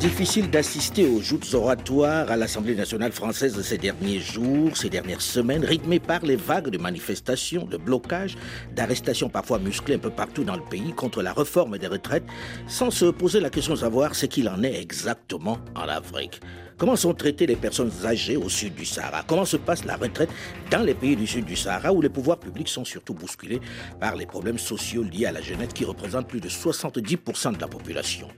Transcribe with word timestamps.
Difficile 0.00 0.48
d'assister 0.48 1.06
aux 1.06 1.20
joutes 1.20 1.52
oratoires 1.52 2.30
à 2.30 2.36
l'Assemblée 2.36 2.74
nationale 2.74 3.12
française 3.12 3.60
ces 3.60 3.76
derniers 3.76 4.18
jours, 4.18 4.74
ces 4.74 4.88
dernières 4.88 5.20
semaines, 5.20 5.62
rythmées 5.62 6.00
par 6.00 6.24
les 6.24 6.36
vagues 6.36 6.70
de 6.70 6.78
manifestations, 6.78 7.66
de 7.66 7.76
blocages, 7.76 8.34
d'arrestations 8.74 9.28
parfois 9.28 9.58
musclées 9.58 9.96
un 9.96 9.98
peu 9.98 10.08
partout 10.08 10.42
dans 10.42 10.56
le 10.56 10.62
pays 10.70 10.94
contre 10.94 11.20
la 11.20 11.34
réforme 11.34 11.76
des 11.76 11.86
retraites, 11.86 12.24
sans 12.66 12.90
se 12.90 13.04
poser 13.04 13.40
la 13.40 13.50
question 13.50 13.74
de 13.74 13.80
savoir 13.80 14.14
ce 14.14 14.24
qu'il 14.24 14.48
en 14.48 14.62
est 14.62 14.80
exactement 14.80 15.58
en 15.76 15.86
Afrique. 15.86 16.40
Comment 16.78 16.96
sont 16.96 17.12
traitées 17.12 17.46
les 17.46 17.56
personnes 17.56 17.92
âgées 18.06 18.38
au 18.38 18.48
sud 18.48 18.74
du 18.74 18.86
Sahara? 18.86 19.22
Comment 19.26 19.44
se 19.44 19.58
passe 19.58 19.84
la 19.84 19.96
retraite 19.96 20.30
dans 20.70 20.82
les 20.82 20.94
pays 20.94 21.14
du 21.14 21.26
sud 21.26 21.44
du 21.44 21.56
Sahara 21.56 21.92
où 21.92 22.00
les 22.00 22.08
pouvoirs 22.08 22.38
publics 22.38 22.70
sont 22.70 22.86
surtout 22.86 23.12
bousculés 23.12 23.60
par 24.00 24.16
les 24.16 24.24
problèmes 24.24 24.56
sociaux 24.56 25.02
liés 25.02 25.26
à 25.26 25.32
la 25.32 25.42
jeunesse 25.42 25.74
qui 25.74 25.84
représentent 25.84 26.28
plus 26.28 26.40
de 26.40 26.48
70% 26.48 27.54
de 27.54 27.60
la 27.60 27.68
population? 27.68 28.28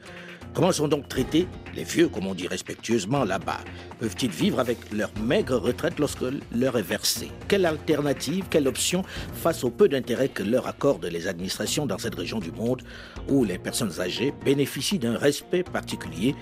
Comment 0.55 0.71
sont 0.71 0.87
donc 0.87 1.09
traités 1.09 1.49
les 1.75 1.85
vieux, 1.85 2.09
comme 2.09 2.27
on 2.27 2.35
dit 2.35 2.47
respectueusement 2.47 3.25
là-bas? 3.25 3.61
Peuvent-ils 3.99 4.31
vivre 4.31 4.61
avec 4.61 4.79
leur 4.93 5.11
maigre 5.19 5.57
retraite 5.57 5.99
lorsque 5.99 6.25
leur 6.55 6.77
est 6.77 6.83
versée? 6.83 7.31
Quelle 7.49 7.65
alternative, 7.65 8.45
quelle 8.51 8.69
option 8.69 9.03
face 9.33 9.65
au 9.65 9.71
peu 9.71 9.89
d'intérêt 9.89 10.29
que 10.29 10.43
leur 10.43 10.67
accordent 10.67 11.07
les 11.07 11.27
administrations 11.27 11.87
dans 11.87 11.97
cette 11.97 12.17
région 12.17 12.39
du 12.39 12.53
monde 12.53 12.83
où 13.29 13.45
les 13.45 13.59
personnes 13.59 13.99
âgées 13.99 14.35
bénéficient 14.45 14.99
d'un 14.99 15.17
respect 15.17 15.63
particulier 15.63 16.35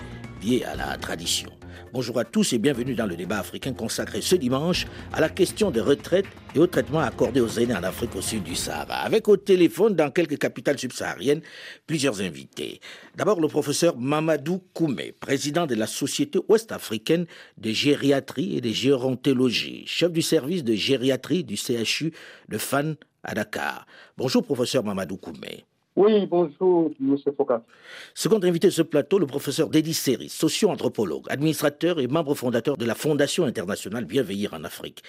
lié 0.42 0.64
à 0.64 0.74
la 0.74 0.96
tradition? 0.96 1.59
Bonjour 1.92 2.20
à 2.20 2.24
tous 2.24 2.52
et 2.52 2.58
bienvenue 2.58 2.94
dans 2.94 3.06
le 3.06 3.16
débat 3.16 3.40
africain 3.40 3.72
consacré 3.72 4.20
ce 4.20 4.36
dimanche 4.36 4.86
à 5.12 5.20
la 5.20 5.28
question 5.28 5.72
des 5.72 5.80
retraites 5.80 6.26
et 6.54 6.60
au 6.60 6.68
traitement 6.68 7.00
accordé 7.00 7.40
aux 7.40 7.48
aînés 7.48 7.74
en 7.74 7.82
Afrique 7.82 8.14
au 8.14 8.22
sud 8.22 8.44
du 8.44 8.54
Sahara. 8.54 8.98
Avec 9.00 9.26
au 9.26 9.36
téléphone 9.36 9.96
dans 9.96 10.08
quelques 10.12 10.38
capitales 10.38 10.78
subsahariennes 10.78 11.40
plusieurs 11.88 12.20
invités. 12.20 12.78
D'abord 13.16 13.40
le 13.40 13.48
professeur 13.48 13.98
Mamadou 13.98 14.62
Koumé, 14.72 15.10
président 15.10 15.66
de 15.66 15.74
la 15.74 15.88
Société 15.88 16.38
ouest-africaine 16.48 17.26
de 17.58 17.70
gériatrie 17.70 18.56
et 18.56 18.60
de 18.60 18.70
gérontologie, 18.70 19.82
chef 19.88 20.12
du 20.12 20.22
service 20.22 20.62
de 20.62 20.74
gériatrie 20.74 21.42
du 21.42 21.56
CHU 21.56 22.12
de 22.48 22.58
Fan 22.58 22.94
à 23.24 23.34
Dakar. 23.34 23.84
Bonjour 24.16 24.44
professeur 24.44 24.84
Mamadou 24.84 25.16
Koumé. 25.16 25.64
Oui, 25.96 26.24
bonjour, 26.26 26.92
M. 27.00 27.16
Foucault. 27.36 27.64
Second 28.14 28.38
invité 28.44 28.68
de 28.68 28.72
ce 28.72 28.82
plateau, 28.82 29.18
le 29.18 29.26
professeur 29.26 29.68
Dédi 29.68 29.92
Seri, 29.92 30.28
socio-anthropologue, 30.28 31.24
administrateur 31.28 31.98
et 31.98 32.06
membre 32.06 32.34
fondateur 32.36 32.76
de 32.76 32.84
la 32.84 32.94
Fondation 32.94 33.44
internationale 33.44 34.04
Bienveillir 34.04 34.54
en 34.54 34.62
Afrique. 34.62 35.02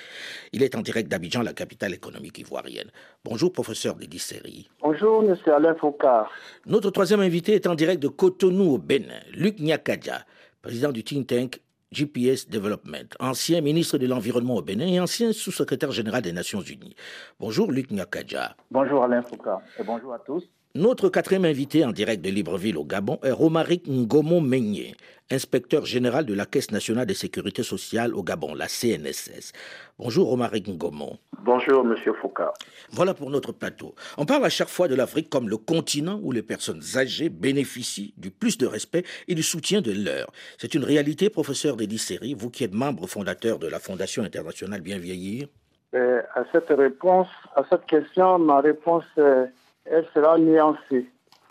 Il 0.53 0.63
est 0.63 0.75
en 0.75 0.81
direct 0.81 1.07
d'Abidjan, 1.07 1.43
la 1.43 1.53
capitale 1.53 1.93
économique 1.93 2.39
ivoirienne. 2.39 2.89
Bonjour, 3.23 3.53
professeur 3.53 3.95
Dédi 3.95 4.17
Seri. 4.17 4.69
Bonjour, 4.81 5.23
M. 5.23 5.37
Alain 5.53 5.75
Foucault. 5.75 6.25
Notre 6.65 6.89
troisième 6.89 7.21
invité 7.21 7.53
est 7.53 7.67
en 7.67 7.75
direct 7.75 8.01
de 8.01 8.07
Cotonou 8.07 8.73
au 8.73 8.77
Bénin, 8.79 9.19
Luc 9.33 9.59
Nyakadja, 9.59 10.25
président 10.63 10.91
du 10.91 11.03
think 11.03 11.27
tank 11.27 11.61
GPS 11.91 12.49
Development, 12.49 13.15
ancien 13.19 13.61
ministre 13.61 13.99
de 13.99 14.07
l'Environnement 14.07 14.55
au 14.55 14.61
Bénin 14.63 14.87
et 14.87 14.99
ancien 14.99 15.31
sous-secrétaire 15.31 15.91
général 15.91 16.23
des 16.23 16.31
Nations 16.31 16.61
Unies. 16.61 16.95
Bonjour 17.39 17.71
Luc 17.71 17.91
Nyakadja. 17.91 18.55
Bonjour 18.71 19.03
Alain 19.03 19.21
Foucault 19.21 19.61
et 19.77 19.83
bonjour 19.83 20.13
à 20.13 20.19
tous. 20.19 20.49
Notre 20.73 21.09
quatrième 21.09 21.43
invité 21.43 21.83
en 21.83 21.91
direct 21.91 22.23
de 22.23 22.29
Libreville 22.29 22.77
au 22.77 22.85
Gabon 22.85 23.19
est 23.23 23.31
Romaric 23.31 23.89
Ngomo 23.89 24.39
Meigné, 24.39 24.95
inspecteur 25.29 25.85
général 25.85 26.25
de 26.25 26.33
la 26.33 26.45
Caisse 26.45 26.71
nationale 26.71 27.05
de 27.05 27.13
sécurité 27.13 27.61
sociale 27.61 28.15
au 28.15 28.23
Gabon, 28.23 28.55
la 28.55 28.69
CNSS. 28.69 29.51
Bonjour 29.99 30.29
Romaric 30.29 30.69
Ngomo. 30.69 31.17
Bonjour 31.43 31.83
Monsieur 31.83 32.13
Foucault. 32.13 32.53
Voilà 32.89 33.13
pour 33.13 33.29
notre 33.29 33.51
plateau. 33.51 33.95
On 34.17 34.25
parle 34.25 34.45
à 34.45 34.49
chaque 34.49 34.69
fois 34.69 34.87
de 34.87 34.95
l'Afrique 34.95 35.29
comme 35.29 35.49
le 35.49 35.57
continent 35.57 36.21
où 36.23 36.31
les 36.31 36.41
personnes 36.41 36.81
âgées 36.95 37.27
bénéficient 37.27 38.13
du 38.15 38.31
plus 38.31 38.57
de 38.57 38.65
respect 38.65 39.03
et 39.27 39.35
du 39.35 39.43
soutien 39.43 39.81
de 39.81 39.91
l'heure. 39.91 40.31
C'est 40.57 40.73
une 40.73 40.85
réalité, 40.85 41.29
professeur 41.29 41.75
Dédi 41.75 41.97
Seri, 41.97 42.33
vous 42.33 42.49
qui 42.49 42.63
êtes 42.63 42.73
membre 42.73 43.07
fondateur 43.07 43.59
de 43.59 43.67
la 43.67 43.79
Fondation 43.79 44.23
internationale 44.23 44.79
Bien 44.79 44.99
Vieillir? 44.99 45.49
Euh, 45.95 46.21
à 46.33 46.45
cette 46.53 46.69
réponse, 46.69 47.27
à 47.57 47.63
cette 47.69 47.85
question, 47.87 48.39
ma 48.39 48.61
réponse, 48.61 49.03
euh, 49.17 49.47
elle 49.85 50.05
sera 50.13 50.37
nuancée. 50.37 51.07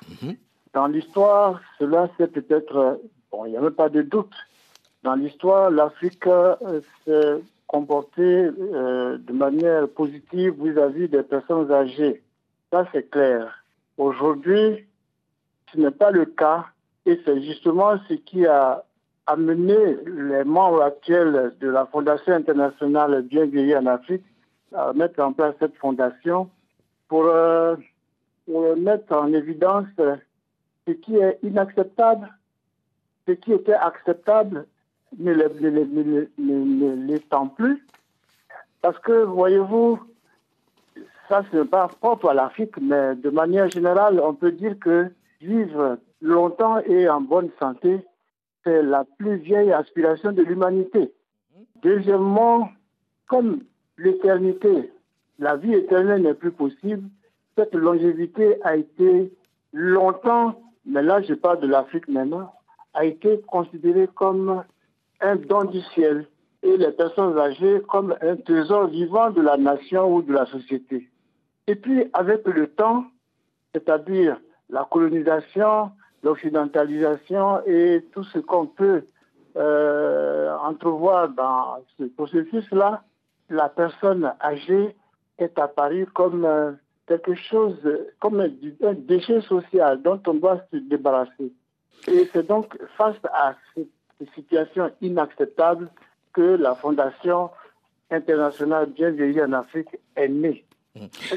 Mhm. 0.08 0.36
Dans 0.72 0.86
l'histoire, 0.86 1.60
cela 1.78 2.08
c'est 2.16 2.32
peut-être, 2.32 2.76
euh, 2.76 2.94
bon, 3.30 3.44
il 3.44 3.52
n'y 3.52 3.56
a 3.56 3.60
même 3.60 3.72
pas 3.72 3.88
de 3.88 4.02
doute. 4.02 4.34
Dans 5.02 5.14
l'histoire, 5.14 5.70
l'Afrique 5.70 6.26
euh, 6.26 6.80
s'est 7.04 7.42
comportée 7.66 8.22
euh, 8.22 9.18
de 9.18 9.32
manière 9.32 9.88
positive 9.88 10.54
vis-à-vis 10.62 11.08
des 11.08 11.22
personnes 11.22 11.70
âgées. 11.72 12.22
Ça 12.70 12.86
c'est 12.92 13.10
clair. 13.10 13.64
Aujourd'hui, 13.96 14.86
ce 15.72 15.78
n'est 15.78 15.91
pas 15.91 16.10
le 16.10 16.24
cas 16.24 16.66
et 17.06 17.20
c'est 17.24 17.42
justement 17.42 17.98
ce 18.08 18.14
qui 18.14 18.47
a 18.47 18.84
amené 19.26 19.97
les 20.06 20.44
membres 20.44 20.82
actuels 20.82 21.54
de 21.60 21.68
la 21.68 21.86
Fondation 21.86 22.32
internationale 22.32 23.22
Bien 23.22 23.47
Vieillir 23.47 23.80
en 23.80 23.86
Afrique 23.86 24.24
à 24.74 24.92
mettre 24.92 25.20
en 25.20 25.32
place 25.32 25.54
cette 25.58 25.76
fondation 25.76 26.50
pour, 27.08 27.24
euh, 27.26 27.76
pour 28.50 28.76
mettre 28.76 29.14
en 29.14 29.32
évidence 29.32 29.86
euh, 30.00 30.16
ce 30.86 30.92
qui 30.92 31.16
est 31.16 31.38
inacceptable, 31.44 32.28
ce 33.28 33.32
qui 33.32 33.52
était 33.52 33.74
acceptable 33.74 34.66
ne 35.18 35.32
l'étant 37.06 37.46
plus. 37.46 37.86
Parce 38.82 38.98
que, 38.98 39.22
voyez-vous, 39.24 40.00
ça, 41.28 41.44
ce 41.52 41.58
n'est 41.58 41.64
pas 41.64 41.86
propre 42.00 42.30
à 42.30 42.34
l'Afrique, 42.34 42.76
mais 42.80 43.14
de 43.14 43.30
manière 43.30 43.70
générale, 43.70 44.20
on 44.20 44.34
peut 44.34 44.52
dire 44.52 44.76
que 44.80 45.12
vivre 45.40 45.98
longtemps 46.20 46.78
et 46.80 47.08
en 47.08 47.20
bonne 47.20 47.50
santé, 47.60 48.00
c'est 48.64 48.82
la 48.82 49.04
plus 49.18 49.36
vieille 49.36 49.72
aspiration 49.72 50.32
de 50.32 50.42
l'humanité. 50.42 51.12
Deuxièmement, 51.82 52.68
comme 53.28 53.60
l'éternité, 53.96 54.92
la 55.38 55.56
vie 55.56 55.74
éternelle 55.74 56.22
n'est 56.22 56.34
plus 56.34 56.52
possible, 56.52 57.08
cette 57.56 57.74
longévité 57.74 58.62
a 58.62 58.76
été 58.76 59.32
longtemps, 59.72 60.60
mais 60.86 61.02
là 61.02 61.22
je 61.22 61.34
parle 61.34 61.60
de 61.60 61.66
l'Afrique 61.66 62.08
maintenant, 62.08 62.52
a 62.94 63.04
été 63.04 63.40
considérée 63.42 64.08
comme 64.14 64.64
un 65.20 65.36
don 65.36 65.64
du 65.64 65.80
ciel 65.94 66.26
et 66.62 66.76
les 66.76 66.90
personnes 66.92 67.38
âgées 67.38 67.80
comme 67.88 68.14
un 68.20 68.36
trésor 68.36 68.88
vivant 68.88 69.30
de 69.30 69.40
la 69.40 69.56
nation 69.56 70.14
ou 70.14 70.22
de 70.22 70.32
la 70.32 70.46
société. 70.46 71.08
Et 71.66 71.76
puis 71.76 72.04
avec 72.12 72.46
le 72.46 72.66
temps, 72.68 73.04
c'est-à-dire 73.72 74.40
la 74.68 74.86
colonisation, 74.90 75.90
l'occidentalisation 76.22 77.60
et 77.66 78.04
tout 78.12 78.24
ce 78.24 78.38
qu'on 78.38 78.66
peut 78.66 79.04
euh, 79.56 80.54
entrevoir 80.58 81.28
dans 81.30 81.78
ce 81.98 82.04
processus-là, 82.04 83.02
la 83.48 83.68
personne 83.68 84.32
âgée 84.40 84.94
est 85.38 85.58
apparue 85.58 86.06
comme 86.06 86.44
euh, 86.44 86.72
quelque 87.06 87.34
chose, 87.34 87.76
comme 88.20 88.40
un, 88.40 88.94
déchet 88.94 89.40
social 89.42 90.00
dont 90.02 90.20
on 90.26 90.34
doit 90.34 90.60
se 90.72 90.76
débarrasser. 90.78 91.52
Et 92.08 92.28
c'est 92.32 92.46
donc 92.46 92.76
face 92.96 93.16
à 93.32 93.54
cette 93.74 93.88
situation 94.34 94.90
inacceptable 95.00 95.90
que 96.32 96.40
la 96.40 96.74
Fondation 96.74 97.50
internationale 98.10 98.90
Bien 98.90 99.10
Vieillir 99.10 99.44
en 99.44 99.52
Afrique 99.52 99.88
est 100.16 100.28
née. 100.28 100.64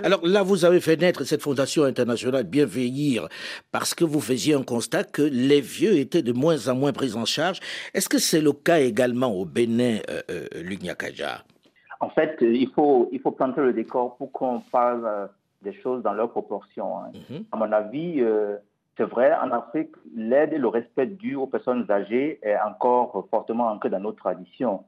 Alors 0.03 0.25
là, 0.25 0.41
vous 0.41 0.65
avez 0.65 0.81
fait 0.81 0.99
naître 0.99 1.23
cette 1.25 1.41
fondation 1.41 1.83
internationale 1.83 2.43
Bien 2.43 2.65
Vieillir 2.65 3.27
parce 3.71 3.93
que 3.93 4.03
vous 4.03 4.19
faisiez 4.19 4.55
un 4.55 4.63
constat 4.63 5.03
que 5.03 5.21
les 5.21 5.61
vieux 5.61 5.97
étaient 5.97 6.23
de 6.23 6.33
moins 6.33 6.67
en 6.67 6.75
moins 6.75 6.91
pris 6.91 7.15
en 7.15 7.25
charge. 7.25 7.59
Est-ce 7.93 8.09
que 8.09 8.17
c'est 8.17 8.41
le 8.41 8.51
cas 8.51 8.79
également 8.79 9.31
au 9.31 9.45
Bénin, 9.45 9.99
euh, 10.09 10.21
euh, 10.31 10.47
En 11.99 12.09
fait, 12.09 12.41
euh, 12.41 12.51
il 12.51 12.69
faut, 12.71 13.09
il 13.11 13.19
faut 13.19 13.31
planter 13.31 13.61
le 13.61 13.73
décor 13.73 14.17
pour 14.17 14.31
qu'on 14.31 14.61
parle 14.71 15.05
euh, 15.05 15.27
des 15.63 15.73
choses 15.73 16.03
dans 16.03 16.13
leurs 16.13 16.29
proportions. 16.31 16.97
hein. 16.99 17.11
Mhm. 17.29 17.45
À 17.51 17.57
mon 17.57 17.71
avis, 17.71 18.21
euh, 18.21 18.57
c'est 18.97 19.03
vrai, 19.05 19.33
en 19.33 19.49
Afrique, 19.51 19.89
l'aide 20.15 20.53
et 20.53 20.57
le 20.57 20.67
respect 20.67 21.07
dû 21.07 21.35
aux 21.35 21.47
personnes 21.47 21.85
âgées 21.89 22.39
est 22.43 22.57
encore 22.59 23.25
fortement 23.31 23.67
ancré 23.71 23.89
dans 23.89 23.99
nos 23.99 24.11
traditions. 24.11 24.83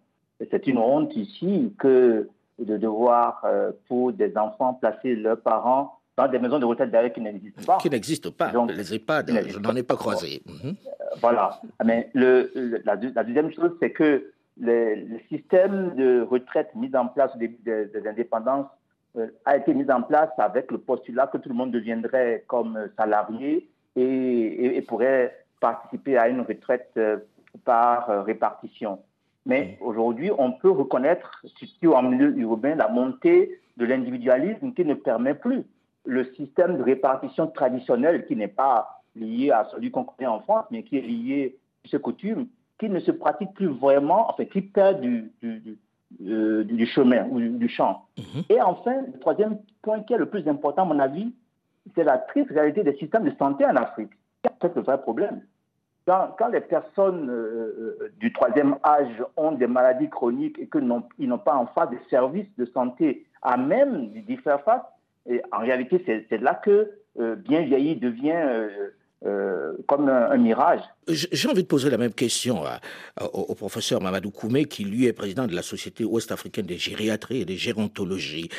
C'est 0.51 0.67
une 0.67 0.77
honte 0.77 1.15
ici 1.15 1.73
que 1.79 2.27
de 2.59 2.77
devoir, 2.77 3.41
euh, 3.45 3.71
pour 3.87 4.13
des 4.13 4.37
enfants, 4.37 4.73
placer 4.75 5.15
leurs 5.15 5.39
parents 5.39 5.97
dans 6.17 6.27
des 6.27 6.39
maisons 6.39 6.59
de 6.59 6.65
retraite 6.65 6.91
d'ailleurs 6.91 7.11
qui 7.13 7.19
n'existent 7.21 7.61
pas. 7.65 7.77
Qui 7.77 7.89
n'existe 7.89 8.29
pas. 8.29 8.49
Donc, 8.49 8.71
les 8.71 8.93
EHPAD, 8.93 9.31
je 9.47 9.59
n'en 9.59 9.75
ai 9.75 9.83
pas 9.83 9.95
croisé. 9.95 10.41
Mhm. 10.45 10.75
Voilà. 11.21 11.59
Mais 11.83 12.09
le, 12.13 12.51
le- 12.55 12.81
la, 12.85 12.95
deux- 12.95 13.11
la 13.15 13.23
deuxième 13.23 13.51
chose, 13.51 13.71
c'est 13.81 13.91
que 13.91 14.31
le, 14.59 14.95
le 14.95 15.19
système 15.29 15.95
de 15.95 16.21
retraite 16.21 16.69
mis 16.75 16.93
en 16.95 17.07
place 17.07 17.31
au 17.35 17.37
début 17.37 17.57
des, 17.65 17.85
des 17.87 18.07
indépendances 18.07 18.67
euh, 18.67 18.75
a 19.45 19.57
été 19.57 19.73
mis 19.73 19.89
en 19.91 20.01
place 20.01 20.29
avec 20.37 20.71
le 20.71 20.77
postulat 20.77 21.27
que 21.27 21.37
tout 21.37 21.49
le 21.49 21.55
monde 21.55 21.71
deviendrait 21.71 22.43
comme 22.47 22.77
euh, 22.77 22.87
salarié 22.97 23.69
et, 23.95 24.01
et- 24.03 24.77
et 24.77 24.81
pourrait 24.81 25.35
participer 25.59 26.17
à 26.17 26.27
une 26.27 26.41
retraite 26.41 26.91
euh, 26.97 27.17
par 27.63 28.09
euh, 28.09 28.21
répartition. 28.23 28.99
Mais 29.45 29.77
aujourd'hui, 29.81 30.31
on 30.37 30.51
peut 30.51 30.71
reconnaître, 30.71 31.41
surtout 31.57 31.93
en 31.93 32.01
milieu 32.03 32.35
urbain, 32.37 32.75
la 32.75 32.87
montée 32.89 33.59
de 33.77 33.85
l'individualisme 33.85 34.73
qui 34.73 34.83
ne 34.85 34.95
permet 34.95 35.35
plus 35.35 35.63
le 36.05 36.25
système 36.33 36.77
de 36.77 36.83
répartition 36.83 37.47
traditionnel 37.47 38.25
qui 38.25 38.35
n'est 38.35 38.47
pas 38.47 39.01
lié 39.15 39.51
à 39.51 39.65
celui 39.71 39.91
qu'on 39.91 40.03
connaît 40.03 40.27
en 40.27 40.39
France, 40.41 40.65
mais 40.71 40.83
qui 40.83 40.97
est 40.97 41.01
lié 41.01 41.57
à 41.85 41.87
ce 41.89 41.97
coutume, 41.97 42.47
qui 42.79 42.89
ne 42.89 42.99
se 42.99 43.11
pratique 43.11 43.53
plus 43.53 43.67
vraiment, 43.67 44.29
enfin, 44.29 44.45
qui 44.45 44.61
perd 44.61 44.99
du, 45.01 45.31
du, 45.41 45.77
euh, 46.21 46.63
du, 46.63 46.85
chemin 46.85 47.27
ou 47.29 47.39
du, 47.39 47.67
champ. 47.67 48.05
Mhm. 48.17 48.43
Et 48.49 48.61
enfin, 48.61 49.01
le 49.13 49.19
troisième 49.19 49.57
point 49.81 50.01
qui 50.03 50.13
est 50.13 50.17
le 50.17 50.27
plus 50.27 50.47
important, 50.47 50.83
à 50.83 50.85
mon 50.85 50.99
avis, 50.99 51.33
c'est 51.93 52.03
la 52.03 52.17
triste 52.17 52.49
réalité 52.51 52.83
des 52.83 52.95
systèmes 52.95 53.25
de 53.25 53.35
santé 53.37 53.65
en 53.65 53.75
Afrique. 53.75 54.11
C'est 54.61 54.75
le 54.75 54.81
vrai 54.81 55.01
problème. 55.01 55.41
Quand, 56.07 56.35
quand 56.37 56.49
les 56.49 56.61
personnes 56.61 57.29
euh, 57.29 57.97
euh, 57.99 58.13
du 58.19 58.31
troisième 58.31 58.77
âge 58.83 59.23
ont 59.35 59.51
des 59.51 59.67
maladies 59.67 60.09
chroniques 60.09 60.57
et 60.59 60.67
qu'ils 60.67 60.85
n'ont 60.85 61.37
pas 61.37 61.55
en 61.55 61.65
face 61.67 61.89
des 61.89 61.99
services 62.09 62.47
de 62.57 62.65
santé 62.65 63.25
à 63.41 63.57
même 63.57 64.09
d'y 64.09 64.37
faire 64.37 64.61
face, 64.61 64.83
et 65.27 65.41
en 65.51 65.59
réalité, 65.59 66.03
c'est 66.29 66.41
là 66.41 66.53
que 66.53 66.91
bien 67.17 67.61
vieilli 67.61 67.95
devient 67.95 68.67
euh, 69.25 69.73
comme 69.87 70.07
un, 70.09 70.37
mirage. 70.37 70.81
J'ai 71.07 71.49
envie 71.49 71.63
de 71.63 71.67
poser 71.67 71.89
la 71.89 71.97
même 71.97 72.13
question 72.13 72.63
au, 73.21 73.55
professeur 73.55 74.01
Mamadou 74.01 74.31
Koumé, 74.31 74.65
qui 74.65 74.83
lui 74.83 75.05
est 75.05 75.13
président 75.13 75.47
de 75.47 75.55
la 75.55 75.61
Société 75.61 76.03
ouest-africaine 76.03 76.65
de 76.65 76.75
gériatrie 76.75 77.41
et 77.41 77.45
de 77.45 77.55
gérontologie. 77.55 78.49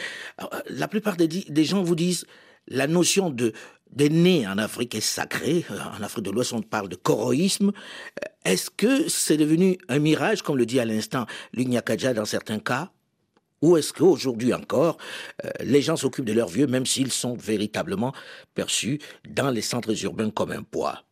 Euh, 0.40 0.46
la 0.70 0.88
plupart 0.88 1.16
des, 1.16 1.28
des, 1.28 1.64
gens 1.64 1.82
vous 1.82 1.94
disent 1.94 2.26
la 2.68 2.86
notion 2.86 3.30
de 3.30 3.52
d'aîné 3.92 4.46
en 4.46 4.58
Afrique 4.58 4.94
est 4.94 5.00
sacrée. 5.00 5.64
En 5.98 6.02
Afrique 6.02 6.24
de 6.24 6.30
l'Ouest, 6.30 6.52
on 6.52 6.62
parle 6.62 6.88
de 6.88 6.96
coroïsme. 6.96 7.72
Est-ce 8.44 8.68
que 8.70 9.08
c'est 9.08 9.36
devenu 9.36 9.78
un 9.88 10.00
mirage, 10.00 10.42
comme 10.42 10.56
le 10.56 10.66
dit 10.66 10.80
à 10.80 10.84
l'instant 10.84 11.26
l'Unyakaja 11.52 12.12
dans 12.12 12.24
certains 12.24 12.58
cas? 12.58 12.90
Ou 13.62 13.76
est-ce 13.76 13.92
qu'aujourd'hui 13.92 14.52
encore, 14.52 14.98
euh, 15.44 15.50
les 15.60 15.80
gens 15.80 15.96
s'occupent 15.96 16.26
de 16.26 16.32
leurs 16.32 16.48
vieux, 16.48 16.66
même 16.66 16.86
s'ils 16.86 17.12
sont 17.12 17.34
véritablement 17.34 18.12
perçus 18.54 18.98
dans 19.28 19.50
les 19.50 19.62
centres 19.62 20.04
urbains 20.04 20.30
comme 20.30 20.52
un 20.52 20.62
poids? 20.62 21.02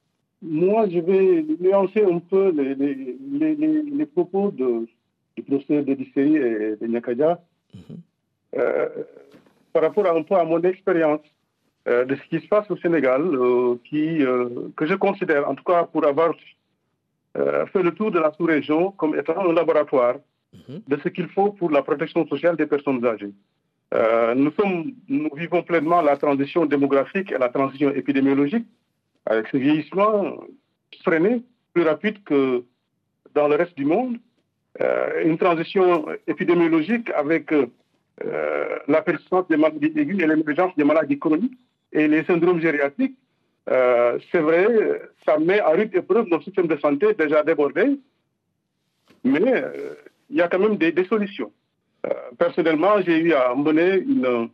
Moi, 0.42 0.88
je 0.90 0.98
vais 0.98 1.44
nuancer 1.58 2.04
un 2.04 2.18
peu 2.18 2.50
les, 2.50 4.06
propos 4.06 4.50
de, 4.50 4.86
du 5.36 5.42
professeur 5.42 5.84
de 5.84 5.92
et 5.92 6.76
de 6.76 6.86
Nyakaja 6.86 7.40
mhm. 7.74 7.96
euh, 8.56 8.88
par 9.72 9.82
rapport 9.82 10.06
un 10.06 10.22
peu 10.22 10.34
à 10.34 10.44
mon 10.44 10.60
expérience 10.62 11.22
euh, 11.88 12.04
de 12.04 12.14
ce 12.14 12.22
qui 12.28 12.44
se 12.44 12.48
passe 12.48 12.70
au 12.70 12.76
Sénégal, 12.76 13.22
qui, 13.88 14.18
que 14.76 14.86
je 14.86 14.94
considère, 14.94 15.48
en 15.48 15.54
tout 15.54 15.64
cas 15.64 15.84
pour 15.84 16.06
avoir 16.06 16.34
fait 17.34 17.82
le 17.82 17.92
tour 17.92 18.12
de 18.12 18.20
la 18.20 18.32
sous-région 18.34 18.92
comme 18.92 19.18
étant 19.18 19.48
un 19.48 19.52
laboratoire. 19.52 20.16
De 20.68 20.96
ce 21.02 21.08
qu'il 21.08 21.28
faut 21.28 21.50
pour 21.50 21.70
la 21.70 21.82
protection 21.82 22.26
sociale 22.26 22.56
des 22.56 22.66
personnes 22.66 23.04
âgées. 23.04 23.32
Euh, 23.94 24.34
nous, 24.34 24.50
sommes, 24.52 24.92
nous 25.08 25.30
vivons 25.36 25.62
pleinement 25.62 26.02
la 26.02 26.16
transition 26.16 26.66
démographique 26.66 27.30
et 27.30 27.38
la 27.38 27.48
transition 27.48 27.90
épidémiologique 27.90 28.66
avec 29.26 29.46
ce 29.48 29.56
vieillissement 29.56 30.38
freiné, 31.02 31.42
plus 31.72 31.82
rapide 31.82 32.22
que 32.24 32.64
dans 33.34 33.48
le 33.48 33.56
reste 33.56 33.76
du 33.76 33.84
monde. 33.84 34.16
Euh, 34.80 35.24
une 35.24 35.38
transition 35.38 36.06
épidémiologique 36.26 37.08
avec 37.10 37.52
euh, 37.52 37.66
la 38.88 39.02
persistance 39.02 39.46
des 39.48 39.56
maladies 39.56 39.92
aiguës 39.96 40.20
et 40.22 40.26
l'émergence 40.26 40.74
des 40.76 40.84
maladies 40.84 41.18
chroniques 41.18 41.58
et 41.92 42.08
les 42.08 42.24
syndromes 42.24 42.60
gériatriques. 42.60 43.16
c'est 43.68 44.40
vrai, 44.40 44.66
ça 45.24 45.38
met 45.38 45.60
à 45.60 45.70
rude 45.70 45.94
épreuve 45.94 46.26
notre 46.28 46.44
système 46.44 46.66
de 46.66 46.76
santé 46.78 47.14
déjà 47.14 47.44
débordé, 47.44 48.00
mais 49.22 49.54
il 50.30 50.36
y 50.36 50.42
a 50.42 50.48
quand 50.48 50.58
même 50.58 50.76
des, 50.76 51.04
solutions. 51.04 51.52
Euh, 52.06 52.10
personnellement, 52.38 53.00
j'ai 53.00 53.18
eu 53.18 53.32
à 53.32 53.54
mener 53.54 53.96
une, 53.96 54.48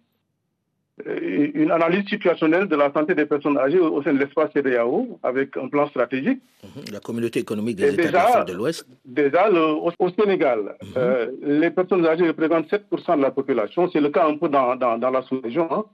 euh, 1.06 1.50
une 1.55 1.70
analyse 1.70 2.06
situationnelle 2.08 2.69
de 2.69 2.76
la 2.76 2.93
santé 2.93 3.14
des 3.14 3.26
personnes 3.26 3.58
âgées 3.58 3.78
au, 3.78 4.02
sein 4.02 4.12
de 4.12 4.19
l'espace 4.19 4.52
CDAO 4.52 5.19
avec 5.22 5.56
un 5.56 5.69
plan 5.69 5.88
stratégique. 5.88 6.40
Mhm. 6.62 6.84
La 6.93 7.00
communauté 7.00 7.40
économique 7.40 7.76
des 7.76 7.94
États 7.94 8.44
de 8.44 8.52
l'Ouest. 8.52 8.87
Déjà, 9.05 9.50
au, 9.50 9.90
Sénégal, 10.19 10.76
mhm. 10.82 10.88
euh, 10.96 11.31
les 11.43 11.70
personnes 11.70 12.06
âgées 12.06 12.28
représentent 12.28 12.70
7% 12.70 13.17
de 13.17 13.22
la 13.22 13.31
population. 13.31 13.88
C'est 13.90 14.00
le 14.00 14.11
cas 14.11 14.26
un 14.26 14.37
peu 14.37 14.49
dans, 14.49 14.76
dans, 14.76 15.11
la 15.11 15.22
sous-région. 15.22 15.69
Hein. 15.72 15.84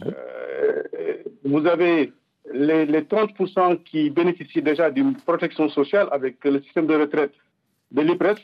Mhm. 0.00 0.12
vous 1.44 1.66
avez 1.66 2.12
les, 2.52 2.86
les 2.86 3.02
30% 3.02 3.82
qui 3.84 4.10
bénéficient 4.10 4.62
déjà 4.62 4.90
d'une 4.90 5.14
protection 5.14 5.68
sociale 5.68 6.08
avec 6.12 6.44
le 6.44 6.60
système 6.62 6.86
de 6.86 6.94
retraite 6.94 7.32
de 7.90 8.02
l'IPRES, 8.02 8.36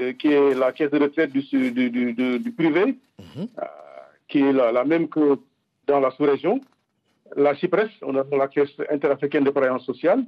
euh, 0.00 0.12
qui 0.14 0.28
est 0.28 0.54
la 0.54 0.72
caisse 0.72 0.90
de 0.90 0.98
retraite 0.98 1.32
du, 1.32 1.42
du, 1.72 2.52
privé, 2.52 2.98
mhm. 3.18 3.48
euh, 3.58 3.64
qui 4.28 4.40
est 4.40 4.52
la, 4.52 4.84
même 4.84 5.08
que 5.08 5.38
dans 5.86 6.00
la 6.00 6.10
sous-région. 6.12 6.60
La 7.36 7.54
CIPRES, 7.56 7.90
on 8.02 8.16
a 8.16 8.24
la 8.36 8.48
caisse 8.48 8.70
interafricaine 8.90 9.44
de 9.44 9.50
prévoyance 9.50 9.84
sociale. 9.84 10.24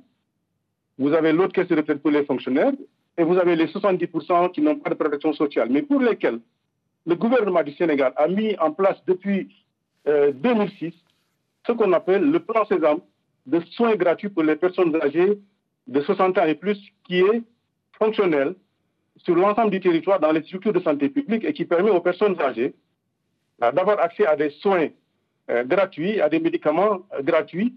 Vous 0.98 1.12
avez 1.12 1.32
l'autre 1.32 1.52
caisse 1.52 1.68
de 1.68 1.76
retraite 1.76 2.02
pour 2.02 2.10
les 2.10 2.24
fonctionnaires. 2.24 2.72
Et 3.18 3.24
vous 3.24 3.38
avez 3.38 3.56
les 3.56 3.66
70% 3.66 4.52
qui 4.52 4.60
n'ont 4.60 4.76
pas 4.76 4.90
de 4.90 4.94
protection 4.94 5.32
sociale, 5.32 5.68
mais 5.70 5.82
pour 5.82 6.00
lesquels 6.00 6.38
le 7.06 7.14
gouvernement 7.14 7.62
du 7.62 7.72
Sénégal 7.72 8.12
a 8.16 8.28
mis 8.28 8.58
en 8.58 8.72
place 8.72 8.98
depuis 9.06 9.48
2006 10.06 10.86
euh, 10.86 10.90
ce 11.66 11.72
qu'on 11.72 11.92
appelle 11.94 12.30
le 12.30 12.40
plan 12.40 12.64
Sésame 12.66 13.00
de 13.46 13.60
soins 13.70 13.96
gratuits 13.96 14.28
pour 14.28 14.42
les 14.42 14.56
personnes 14.56 14.94
âgées 15.02 15.38
de 15.86 16.00
60 16.00 16.36
ans 16.38 16.44
et 16.44 16.54
plus, 16.54 16.78
qui 17.04 17.18
est 17.20 17.42
fonctionnel, 17.98 18.54
sur 19.18 19.34
l'ensemble 19.34 19.70
du 19.70 19.80
territoire 19.80 20.20
dans 20.20 20.32
les 20.32 20.42
structures 20.42 20.72
de 20.72 20.80
santé 20.80 21.08
publique 21.08 21.44
et 21.44 21.52
qui 21.52 21.64
permet 21.64 21.90
aux 21.90 22.00
personnes 22.00 22.40
âgées 22.40 22.74
euh, 23.62 23.72
d'avoir 23.72 23.98
accès 24.00 24.26
à 24.26 24.36
des 24.36 24.50
soins 24.50 24.88
euh, 25.50 25.64
gratuits, 25.64 26.20
à 26.20 26.28
des 26.28 26.40
médicaments 26.40 27.00
euh, 27.14 27.22
gratuits 27.22 27.74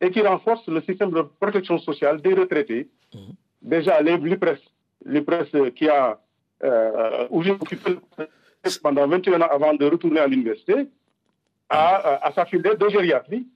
et 0.00 0.10
qui 0.10 0.20
renforce 0.20 0.66
le 0.68 0.80
système 0.82 1.10
de 1.10 1.22
protection 1.22 1.78
sociale 1.78 2.20
des 2.20 2.34
retraités. 2.34 2.88
Mmh. 3.14 3.18
Déjà, 3.62 4.00
l'IPRES, 4.02 4.60
l'IPRES 5.04 5.72
qui 5.74 5.88
a, 5.88 6.20
où 7.30 7.42
j'ai 7.42 7.52
occupé 7.52 7.96
pendant 8.82 9.06
21 9.08 9.40
ans 9.40 9.48
avant 9.50 9.74
de 9.74 9.84
retourner 9.86 10.20
à 10.20 10.26
l'université, 10.26 10.86
a, 11.68 12.26
a 12.26 12.32
s'affilier 12.32 12.76
de 12.76 12.88
gériatrie 12.88 13.46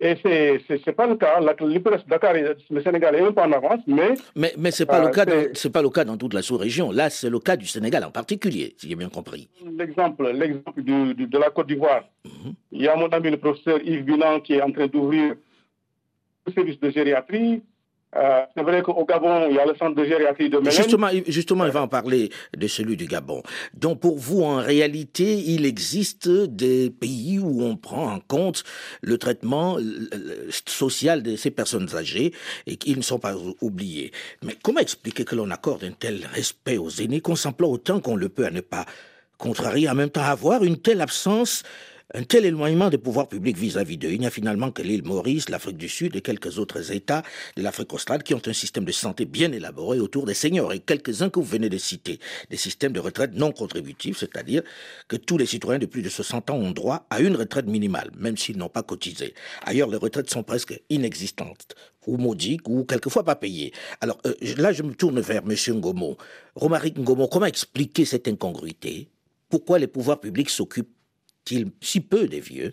et 0.00 0.14
ce 0.22 0.72
n'est 0.72 0.92
pas 0.92 1.06
le 1.08 1.16
cas. 1.16 1.40
L'IPRES 1.40 2.04
Dakar, 2.06 2.32
le 2.34 2.82
Sénégal 2.82 3.16
est 3.16 3.20
un 3.20 3.32
peu 3.32 3.40
en 3.40 3.50
avance, 3.52 3.80
mais. 3.86 4.14
Mais, 4.36 4.52
mais 4.56 4.70
ce 4.70 4.82
n'est 4.82 4.86
pas, 4.86 5.02
le 5.04 5.10
cas 5.10 5.26
dans, 5.26 5.70
pas 5.72 5.82
le 5.82 5.90
cas 5.90 6.04
dans 6.04 6.16
toute 6.16 6.34
la 6.34 6.42
sous-région. 6.42 6.92
Là, 6.92 7.10
c'est 7.10 7.28
le 7.28 7.40
cas 7.40 7.56
du 7.56 7.66
Sénégal 7.66 8.04
en 8.04 8.12
particulier, 8.12 8.74
si 8.76 8.88
j'ai 8.88 8.94
bien 8.94 9.08
compris. 9.08 9.48
L'exemple 9.76 10.32
de 10.32 11.38
la 11.38 11.50
Côte 11.50 11.66
d'Ivoire. 11.66 12.04
Mhm. 12.24 12.54
Il 12.72 12.82
y 12.82 12.88
a 12.88 12.94
mon 12.94 13.08
ami 13.08 13.30
le 13.30 13.38
professeur 13.38 13.80
Yves 13.82 14.04
Binan 14.04 14.40
qui 14.40 14.54
est 14.54 14.62
en 14.62 14.70
train 14.70 14.86
d'ouvrir 14.86 15.34
le 16.46 16.52
service 16.52 16.78
de 16.78 16.90
gériatrie. 16.90 17.62
Euh, 18.16 18.40
c'est 18.56 18.62
vrai 18.62 18.82
qu'au 18.82 19.04
Gabon, 19.04 19.48
il 19.50 19.56
y 19.56 19.58
a 19.58 19.66
le 19.66 19.74
centre 19.76 19.94
de 19.94 20.04
gériatrie 20.04 20.48
de 20.48 20.58
Mélène. 20.58 20.72
Justement, 20.72 21.08
justement, 21.26 21.66
il 21.66 21.70
va 21.72 21.82
en 21.82 21.88
parler 21.88 22.30
de 22.56 22.66
celui 22.66 22.96
du 22.96 23.06
Gabon. 23.06 23.42
Donc, 23.74 24.00
pour 24.00 24.16
vous, 24.16 24.42
en 24.42 24.56
réalité, 24.56 25.34
il 25.34 25.66
existe 25.66 26.28
des 26.28 26.90
pays 26.90 27.38
où 27.38 27.62
on 27.62 27.76
prend 27.76 28.10
en 28.10 28.20
compte 28.20 28.64
le 29.02 29.18
traitement 29.18 29.76
social 30.66 31.22
de 31.22 31.36
ces 31.36 31.50
personnes 31.50 31.94
âgées 31.94 32.32
et 32.66 32.76
qu'ils 32.76 32.96
ne 32.96 33.02
sont 33.02 33.18
pas 33.18 33.34
oubliés. 33.60 34.10
Mais 34.42 34.56
comment 34.62 34.80
expliquer 34.80 35.24
que 35.24 35.34
l'on 35.34 35.50
accorde 35.50 35.84
un 35.84 35.92
tel 35.92 36.26
respect 36.32 36.78
aux 36.78 36.90
aînés, 36.90 37.20
consemblant 37.20 37.68
autant 37.68 38.00
qu'on 38.00 38.16
le 38.16 38.30
peut 38.30 38.46
à 38.46 38.50
ne 38.50 38.62
pas 38.62 38.86
contrarier, 39.36 39.88
en 39.88 39.94
même 39.94 40.10
temps 40.10 40.22
avoir 40.22 40.64
une 40.64 40.78
telle 40.78 41.00
absence 41.00 41.62
un 42.14 42.22
tel 42.22 42.46
éloignement 42.46 42.88
des 42.88 42.96
pouvoirs 42.96 43.28
publics 43.28 43.58
vis-à-vis 43.58 43.98
d'eux, 43.98 44.12
il 44.12 44.20
n'y 44.20 44.26
a 44.26 44.30
finalement 44.30 44.70
que 44.70 44.80
l'île 44.80 45.04
Maurice, 45.04 45.50
l'Afrique 45.50 45.76
du 45.76 45.90
Sud 45.90 46.16
et 46.16 46.22
quelques 46.22 46.58
autres 46.58 46.90
États 46.92 47.22
de 47.56 47.62
l'Afrique 47.62 47.92
australe 47.92 48.22
qui 48.22 48.32
ont 48.32 48.40
un 48.46 48.52
système 48.54 48.86
de 48.86 48.92
santé 48.92 49.26
bien 49.26 49.52
élaboré 49.52 50.00
autour 50.00 50.24
des 50.24 50.32
seniors 50.32 50.72
et 50.72 50.78
quelques-uns 50.78 51.28
que 51.28 51.38
vous 51.38 51.44
venez 51.44 51.68
de 51.68 51.76
citer, 51.76 52.18
des 52.48 52.56
systèmes 52.56 52.92
de 52.92 53.00
retraite 53.00 53.34
non 53.34 53.52
contributifs, 53.52 54.18
c'est-à-dire 54.18 54.62
que 55.06 55.16
tous 55.16 55.36
les 55.36 55.44
citoyens 55.44 55.78
de 55.78 55.84
plus 55.84 56.00
de 56.00 56.08
60 56.08 56.48
ans 56.48 56.56
ont 56.56 56.70
droit 56.70 57.06
à 57.10 57.20
une 57.20 57.36
retraite 57.36 57.66
minimale, 57.66 58.10
même 58.16 58.38
s'ils 58.38 58.56
n'ont 58.56 58.70
pas 58.70 58.82
cotisé. 58.82 59.34
Ailleurs, 59.64 59.90
les 59.90 59.98
retraites 59.98 60.30
sont 60.30 60.42
presque 60.42 60.80
inexistantes 60.88 61.74
ou 62.06 62.16
maudiques 62.16 62.66
ou 62.70 62.84
quelquefois 62.84 63.22
pas 63.22 63.36
payées. 63.36 63.74
Alors 64.00 64.18
euh, 64.24 64.32
là, 64.56 64.72
je 64.72 64.82
me 64.82 64.94
tourne 64.94 65.20
vers 65.20 65.42
M. 65.46 65.54
Ngomo. 65.78 66.16
Romaric 66.54 66.96
Ngomo, 66.98 67.28
comment 67.28 67.44
expliquer 67.44 68.06
cette 68.06 68.28
incongruité? 68.28 69.10
Pourquoi 69.50 69.78
les 69.78 69.86
pouvoirs 69.86 70.20
publics 70.20 70.48
s'occupent 70.48 70.97
si 71.80 72.00
peu 72.00 72.26
des 72.26 72.40
vieux? 72.40 72.72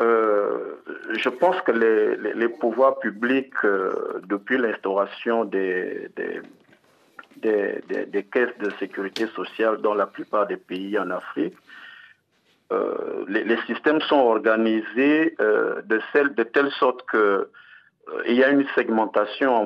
Euh, 0.00 0.76
je 1.18 1.28
pense 1.28 1.60
que 1.62 1.72
les, 1.72 2.48
pouvoirs 2.48 2.98
publics, 3.00 3.52
euh, 3.64 4.20
depuis 4.26 4.56
l'instauration 4.58 5.44
des, 5.44 6.08
caisses 7.42 8.58
de 8.60 8.70
sécurité 8.78 9.26
sociale 9.28 9.78
dans 9.78 9.94
la 9.94 10.06
plupart 10.06 10.46
des 10.46 10.56
pays 10.56 10.98
en 10.98 11.10
Afrique, 11.10 11.56
euh, 12.70 13.24
les, 13.28 13.56
systèmes 13.66 14.00
sont 14.02 14.16
organisés 14.16 15.34
de, 15.38 16.42
telle 16.44 16.70
sorte 16.72 17.04
qu'il 17.10 18.36
y 18.36 18.44
a 18.44 18.50
une 18.50 18.66
segmentation 18.74 19.64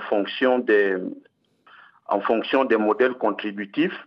des, 0.61 0.97
en 2.07 2.21
fonction 2.21 2.65
des 2.65 2.77
modèles 2.77 3.15
contributifs 3.15 4.07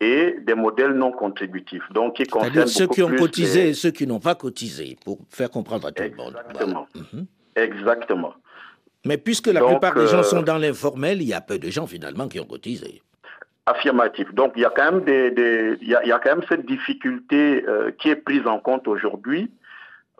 et 0.00 0.36
des 0.40 0.54
modèles 0.54 0.92
non 0.92 1.12
contributifs. 1.12 1.84
Donc, 1.92 2.16
qui 2.16 2.24
C'est-à-dire 2.24 2.68
ceux 2.68 2.86
qui 2.86 3.02
ont 3.02 3.14
cotisé 3.14 3.68
et 3.68 3.74
ceux 3.74 3.90
qui 3.90 4.06
n'ont 4.06 4.20
pas 4.20 4.34
cotisé, 4.34 4.96
pour 5.04 5.18
faire 5.30 5.50
comprendre 5.50 5.88
à 5.88 5.92
tout 5.92 6.02
le 6.02 6.16
monde. 6.16 6.36
Exactement. 6.50 6.86
Mhm. 6.94 7.26
Exactement. 7.56 8.34
Mais 9.06 9.18
puisque 9.18 9.48
la 9.48 9.62
plupart 9.62 9.94
des 9.94 10.06
gens 10.06 10.22
sont 10.22 10.42
dans 10.42 10.58
l'informel, 10.58 11.20
il 11.20 11.28
y 11.28 11.34
a 11.34 11.40
peu 11.40 11.58
de 11.58 11.68
gens 11.68 11.86
finalement 11.86 12.26
qui 12.28 12.40
ont 12.40 12.46
cotisé. 12.46 13.02
Affirmatif. 13.66 14.32
Donc 14.34 14.52
il 14.56 14.62
y 14.62 14.64
a 14.64 14.70
quand 14.70 14.92
même 14.92 15.04
des, 15.04 15.78
il, 15.80 15.88
y 15.88 15.94
a, 15.94 16.18
quand 16.18 16.36
même 16.36 16.44
cette 16.48 16.66
difficulté 16.66 17.64
euh, 17.66 17.90
qui 17.98 18.08
est 18.10 18.16
prise 18.16 18.46
en 18.46 18.58
compte 18.58 18.88
aujourd'hui. 18.88 19.50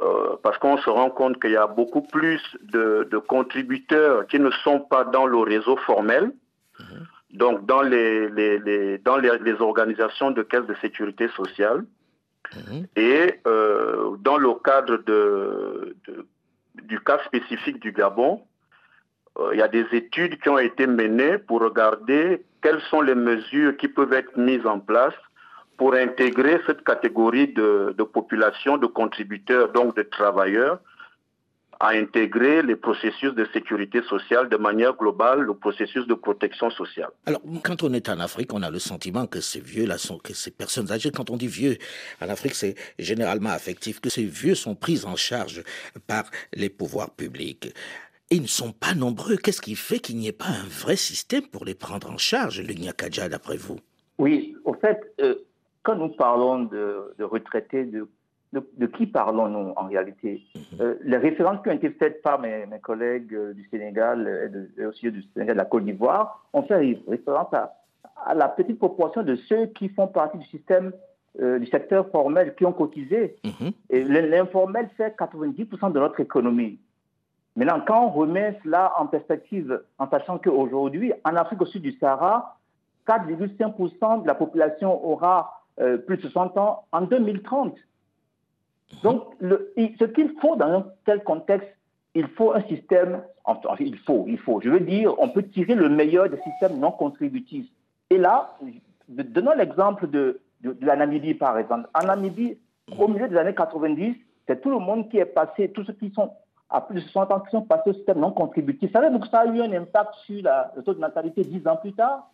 Euh, 0.01 0.37
parce 0.43 0.59
qu'on 0.59 0.77
se 0.79 0.91
rend 0.91 1.09
compte 1.09 1.41
qu'il 1.41 1.53
y 1.53 1.57
a 1.57 1.69
beaucoup 1.69 2.03
plus 2.03 2.41
de, 2.63 3.07
contributeurs 3.29 4.27
qui 4.27 4.41
ne 4.41 4.51
sont 4.51 4.81
pas 4.81 5.05
dans 5.05 5.25
le 5.25 5.39
réseau 5.39 5.77
formel, 5.77 6.33
mhm. 6.81 7.07
Donc 7.35 7.67
dans 7.67 7.83
les, 7.83 8.31
les, 8.31 8.99
dans 8.99 9.17
les, 9.17 9.61
organisations 9.61 10.31
de 10.31 10.43
caisse 10.43 10.67
de 10.67 10.75
sécurité 10.81 11.29
sociale. 11.29 11.85
Mhm. 12.55 12.87
Et 12.97 13.41
euh, 13.47 14.17
dans 14.21 14.39
le 14.39 14.55
cadre 14.63 14.99
de, 14.99 15.97
du 16.83 17.01
cas 17.01 17.19
spécifique 17.27 17.81
du 17.81 17.93
Gabon, 17.93 18.43
euh, 19.39 19.51
il 19.53 19.59
y 19.59 19.63
a 19.63 19.69
des 19.69 19.87
études 19.93 20.41
qui 20.41 20.49
ont 20.49 20.59
été 20.59 20.87
menées 20.87 21.39
pour 21.39 21.61
regarder 21.61 22.45
quelles 22.63 22.81
sont 22.83 23.01
les 23.01 23.17
mesures 23.17 23.77
qui 23.77 23.89
peuvent 23.89 24.13
être 24.13 24.37
mises 24.37 24.67
en 24.67 24.79
place 24.79 25.15
pour 25.77 25.95
intégrer 25.95 26.61
cette 26.67 26.85
catégorie 26.85 27.49
de, 27.49 28.03
population, 28.05 28.77
de 28.77 28.87
contributeurs, 28.87 29.73
donc 29.73 29.97
de 29.97 30.03
travailleurs, 30.03 30.79
à 31.81 31.91
intégrer 31.91 32.63
les 32.63 32.77
processus 32.77 33.35
de 33.35 33.47
sécurité 33.53 34.03
sociale 34.03 34.49
de 34.49 34.57
manière 34.57 34.95
globale, 34.97 35.41
le 35.41 35.55
processus 35.55 36.07
de 36.07 36.15
protection 36.15 36.71
sociale. 36.71 37.11
Alors, 37.27 37.43
quand 37.63 37.83
on 37.83 37.93
est 37.93 38.09
en 38.09 38.21
Afrique, 38.21 38.53
on 38.53 38.63
a 38.63 38.71
le 38.71 38.79
sentiment 38.79 39.27
que 39.27 39.41
ces 39.41 39.61
vieux-là 39.61 39.99
sont, 39.99 40.19
que 40.19 40.35
ces 40.35 40.51
personnes 40.51 40.91
âgées, 40.91 41.11
quand 41.11 41.31
on 41.31 41.37
dit 41.37 41.49
vieux, 41.49 41.77
en 42.21 42.29
Afrique, 42.29 42.55
c'est 42.55 42.75
généralement 42.99 43.51
affectif, 43.51 44.01
que 44.01 44.11
ces 44.11 44.25
vieux 44.25 44.55
sont 44.55 44.75
pris 44.75 45.05
en 45.05 45.17
charge 45.17 45.63
par 46.07 46.25
les 46.53 46.69
pouvoirs 46.71 47.11
publics 47.11 47.75
ils 48.31 48.43
ne 48.43 48.47
sont 48.47 48.73
pas 48.73 48.95
nombreux. 48.95 49.37
Qu'est-ce 49.37 49.61
qui 49.61 49.77
fait 49.77 49.99
qu'il 49.99 50.17
n'y 50.17 50.29
ait 50.29 50.33
pas 50.33 50.47
un 50.49 50.67
vrai 50.69 50.97
système 50.97 51.47
pour 51.47 51.65
les 51.65 51.75
prendre 51.75 52.11
en 52.11 52.17
charge, 52.17 52.61
le 52.61 52.75
Nyakaja, 52.75 53.29
d'après 53.29 53.57
vous? 53.57 53.79
Oui, 54.19 54.57
au 54.65 54.75
fait, 54.75 54.99
euh, 55.21 55.37
quand 55.83 55.97
nous 55.97 56.09
parlons 56.09 56.65
de, 56.65 57.15
retraités, 57.21 57.85
de, 57.85 58.09
de, 58.61 58.87
qui 58.87 59.07
parlons-nous 59.07 59.73
en 59.77 59.87
réalité? 59.87 60.43
Mhm. 60.55 60.81
euh, 60.81 60.95
Les 61.03 61.17
références 61.17 61.63
qui 61.63 61.69
ont 61.69 61.73
été 61.73 61.91
faites 61.91 62.23
par 62.23 62.41
mes, 62.41 62.67
collègues 62.83 63.35
euh, 63.35 63.55
du 63.55 63.67
Sénégal 63.71 64.51
et, 64.79 64.85
aussi 64.87 65.11
du 65.11 65.23
Sénégal 65.35 65.57
de 65.57 65.59
la 65.59 65.65
Côte 65.65 65.85
d'Ivoire 65.85 66.47
ont 66.53 66.63
fait 66.63 66.99
référence 67.09 67.53
à, 67.53 68.35
la 68.35 68.49
petite 68.49 68.79
proportion 68.79 69.23
de 69.23 69.37
ceux 69.37 69.67
qui 69.67 69.89
font 69.89 70.07
partie 70.07 70.39
du 70.39 70.47
système 70.47 70.93
du 71.37 71.67
secteur 71.67 72.09
formel 72.11 72.55
qui 72.55 72.65
ont 72.65 72.73
cotisé. 72.73 73.37
Mhm. 73.45 73.73
Et 73.91 74.05
l'informel 74.05 74.89
fait 74.97 75.17
90% 75.19 75.91
de 75.91 75.99
notre 75.99 76.21
économie. 76.21 76.79
Maintenant, 77.57 77.81
quand 77.87 78.07
on 78.07 78.11
remet 78.11 78.59
cela 78.63 78.93
en 78.99 79.07
perspective, 79.07 79.81
en 79.99 80.09
sachant 80.09 80.39
qu'aujourd'hui, 80.39 81.13
en 81.25 81.35
Afrique 81.37 81.61
au 81.63 81.67
sud 81.67 81.83
du 81.83 81.93
Sahara, 81.99 82.57
4,5% 83.07 84.23
de 84.23 84.27
la 84.27 84.35
population 84.35 85.05
aura 85.05 85.65
euh, 85.81 85.99
plus 85.99 86.17
de 86.17 86.23
60 86.23 86.57
ans 86.57 86.85
en 86.93 87.03
2030. 87.03 87.75
Donc, 89.03 89.25
ce 89.41 90.05
qu'il 90.05 90.35
faut 90.41 90.57
dans 90.57 90.67
un 90.67 90.87
tel 91.05 91.23
contexte, 91.23 91.69
il 92.15 92.29
faut 92.29 92.53
un 92.53 92.63
système, 92.63 93.23
enfin, 93.45 93.75
il 93.81 93.99
faut, 93.99 94.25
il 94.29 94.39
faut, 94.39 94.61
je 94.61 94.71
veux 94.71 94.81
dire, 94.81 95.15
on 95.19 95.29
peut 95.29 95.43
tirer 95.43 95.75
le 95.75 95.89
meilleur 95.89 96.29
des 96.29 96.41
systèmes 96.43 96.79
non 96.79 96.93
contributifs. 96.93 97.67
Et 98.11 98.19
là, 98.19 98.57
donnons 99.09 99.55
l'exemple 99.57 100.09
de, 100.09 100.41
de, 100.63 100.77
la 100.81 100.97
Namibie, 100.97 101.35
par 101.35 101.59
exemple. 101.59 101.89
En 101.95 102.07
Namibie, 102.07 102.59
au 102.99 103.09
milieu 103.09 103.29
des 103.29 103.37
années 103.37 103.55
90, 103.55 104.15
c'est 104.47 104.61
tout 104.61 104.71
le 104.71 104.79
monde 104.79 105.09
qui 105.09 105.19
est 105.19 105.25
passé, 105.25 105.71
tous 105.71 105.85
ceux 105.85 105.95
qui 105.95 106.11
sont 106.11 106.31
à 106.71 106.81
plus 106.81 106.97
de 106.97 107.01
60 107.01 107.33
ans 107.33 107.41
qui 107.41 107.51
sont 107.51 107.63
passés 107.63 107.91
au 107.91 107.95
système 107.95 108.19
non 108.19 108.33
contributif. 108.33 108.93
Veut 108.93 109.19
que 109.19 109.29
ça 109.29 109.41
a 109.41 109.47
eu 109.47 109.61
un 109.61 109.73
impact 109.73 110.15
sur 110.27 110.43
le 110.43 110.83
taux 110.83 110.95
de 110.95 111.01
natalité 111.01 111.43
10 111.43 111.67
ans 111.67 111.77
plus 111.77 111.93
tard. 111.93 112.31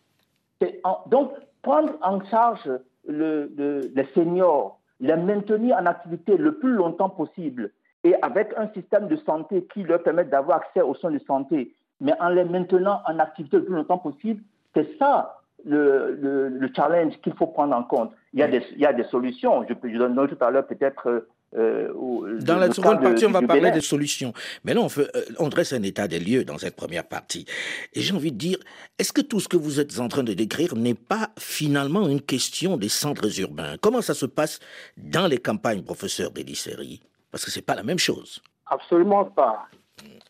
donc, 1.07 1.31
prendre 1.61 1.93
en 2.01 2.23
charge 2.25 2.69
le, 3.07 3.51
les 3.93 4.05
seniors, 4.13 4.79
les 5.01 5.15
maintenir 5.15 5.75
en 5.75 5.85
activité 5.85 6.37
le 6.37 6.55
plus 6.55 6.73
longtemps 6.73 7.09
possible 7.09 7.71
et 8.03 8.15
avec 8.21 8.53
un 8.57 8.67
système 8.69 9.07
de 9.07 9.15
santé 9.17 9.67
qui 9.73 9.83
leur 9.83 10.01
permet 10.01 10.25
d'avoir 10.25 10.59
accès 10.59 10.81
aux 10.81 10.95
soins 10.95 11.11
de 11.11 11.19
santé, 11.19 11.73
mais 11.99 12.13
en 12.19 12.29
les 12.29 12.45
maintenant 12.45 13.01
en 13.05 13.19
activité 13.19 13.57
le 13.57 13.65
plus 13.65 13.75
longtemps 13.75 13.97
possible, 13.97 14.41
c'est 14.73 14.97
ça 14.97 15.41
le, 15.65 16.17
le, 16.49 16.69
challenge 16.75 17.13
qu'il 17.21 17.33
faut 17.33 17.47
prendre 17.47 17.75
en 17.75 17.83
compte. 17.83 18.11
Il 18.33 18.39
y 18.39 18.43
a 18.43 18.47
des, 18.47 18.63
il 18.71 18.79
y 18.79 18.85
a 18.85 18.93
des 18.93 19.03
solutions. 19.03 19.63
Je, 19.67 19.73
je 19.87 19.97
donne 19.97 20.15
tout 20.27 20.43
à 20.43 20.49
l'heure 20.49 20.65
peut-être 20.65 21.27
euh, 21.53 22.39
dans 22.41 22.57
la 22.57 22.71
seconde 22.71 23.01
partie, 23.01 23.25
on 23.25 23.31
va 23.31 23.41
parler 23.41 23.71
des 23.71 23.81
solutions. 23.81 24.33
Mais 24.63 24.73
là, 24.73 24.81
on, 24.81 24.89
fait, 24.89 25.13
euh, 25.15 25.21
on 25.39 25.49
dresse 25.49 25.73
un 25.73 25.83
état 25.83 26.07
des 26.07 26.19
lieux 26.19 26.45
dans 26.45 26.57
cette 26.57 26.75
première 26.75 27.05
partie. 27.05 27.45
Et 27.93 28.01
j'ai 28.01 28.13
envie 28.13 28.31
de 28.31 28.37
dire, 28.37 28.57
est-ce 28.97 29.11
que 29.11 29.21
tout 29.21 29.39
ce 29.39 29.47
que 29.47 29.57
vous 29.57 29.79
êtes 29.79 29.99
en 29.99 30.07
train 30.07 30.23
de 30.23 30.33
décrire 30.33 30.75
n'est 30.75 30.93
pas 30.95 31.29
finalement 31.37 32.07
une 32.07 32.21
question 32.21 32.77
des 32.77 32.89
centres 32.89 33.39
urbains? 33.39 33.75
Comment 33.81 34.01
ça 34.01 34.13
se 34.13 34.25
passe 34.25 34.59
dans 34.97 35.27
les 35.27 35.37
campagnes, 35.37 35.83
professeur 35.83 36.31
Bélisséry 36.31 37.01
Parce 37.31 37.43
que 37.43 37.51
ce 37.51 37.59
n'est 37.59 37.65
pas 37.65 37.75
la 37.75 37.83
même 37.83 37.99
chose. 37.99 38.41
Absolument 38.67 39.25
pas. 39.25 39.67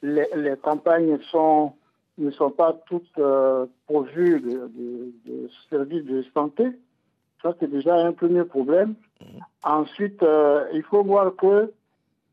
Les, 0.02 0.26
campagnes 0.64 1.20
sont, 1.30 1.74
ne 2.18 2.32
sont 2.32 2.50
pas 2.50 2.82
toutes 2.88 3.18
euh, 3.20 3.68
pourvues 3.86 4.42
de, 4.42 4.72
de 5.26 5.50
services 5.70 6.06
de 6.06 6.26
santé. 6.34 6.66
Ça, 7.44 7.56
c'est 7.60 7.70
déjà 7.70 7.96
un 7.96 8.12
premier 8.12 8.44
problème. 8.44 8.96
Ensuite, 9.64 10.24
euh, 10.24 10.66
il 10.74 10.84
faut 10.84 11.04
voir 11.04 11.36
que 11.36 11.72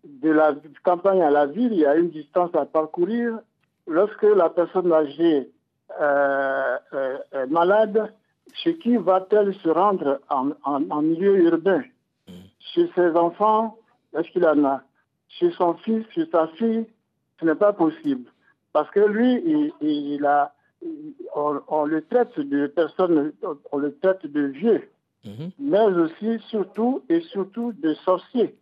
de 0.05 0.31
la 0.31 0.55
campagne 0.83 1.23
à 1.23 1.31
la 1.31 1.47
ville, 1.47 1.73
il 1.73 1.81
y 1.81 1.87
a 1.87 1.97
une 1.97 2.11
distance 2.11 2.55
à 2.55 2.65
parcourir. 2.65 3.39
Lorsque 3.87 4.23
la 4.23 4.49
personne 4.49 4.93
âgée 4.93 5.51
euh, 6.01 6.77
euh, 6.93 7.19
est 7.33 7.47
malade, 7.47 8.13
chez 8.55 8.79
qui 8.79 8.97
va-t-elle 8.97 9.55
se 9.57 9.69
rendre 9.69 10.21
en, 10.31 11.03
milieu 11.03 11.37
urbain? 11.37 11.83
Chez 12.61 12.91
ses 12.95 13.11
enfants, 13.17 13.77
est-ce 14.17 14.31
qu'il 14.31 14.47
en 14.47 14.65
a? 14.65 14.83
Chez 15.29 15.51
son 15.53 15.75
fils, 15.75 16.07
chez 16.15 16.27
sa 16.31 16.49
fille, 16.49 16.87
ce 17.41 17.45
n'est 17.45 17.55
pas 17.55 17.73
possible. 17.73 18.31
Parce 18.73 18.91
que 18.91 19.01
lui, 19.01 19.43
il, 19.81 20.25
a, 20.25 20.55
on, 21.35 21.61
on, 21.69 21.85
le 21.85 22.03
traite 22.03 22.39
de 22.39 22.67
personnes, 22.67 23.33
on 23.73 23.79
le 23.79 23.95
traite 23.99 24.27
de 24.27 24.43
vieux. 24.43 24.89
Mhm. 25.25 25.51
mais 25.59 25.81
aussi, 25.81 26.43
surtout 26.49 27.03
et 27.09 27.21
surtout 27.23 27.73
des 27.73 27.95
sorciers. 28.05 28.55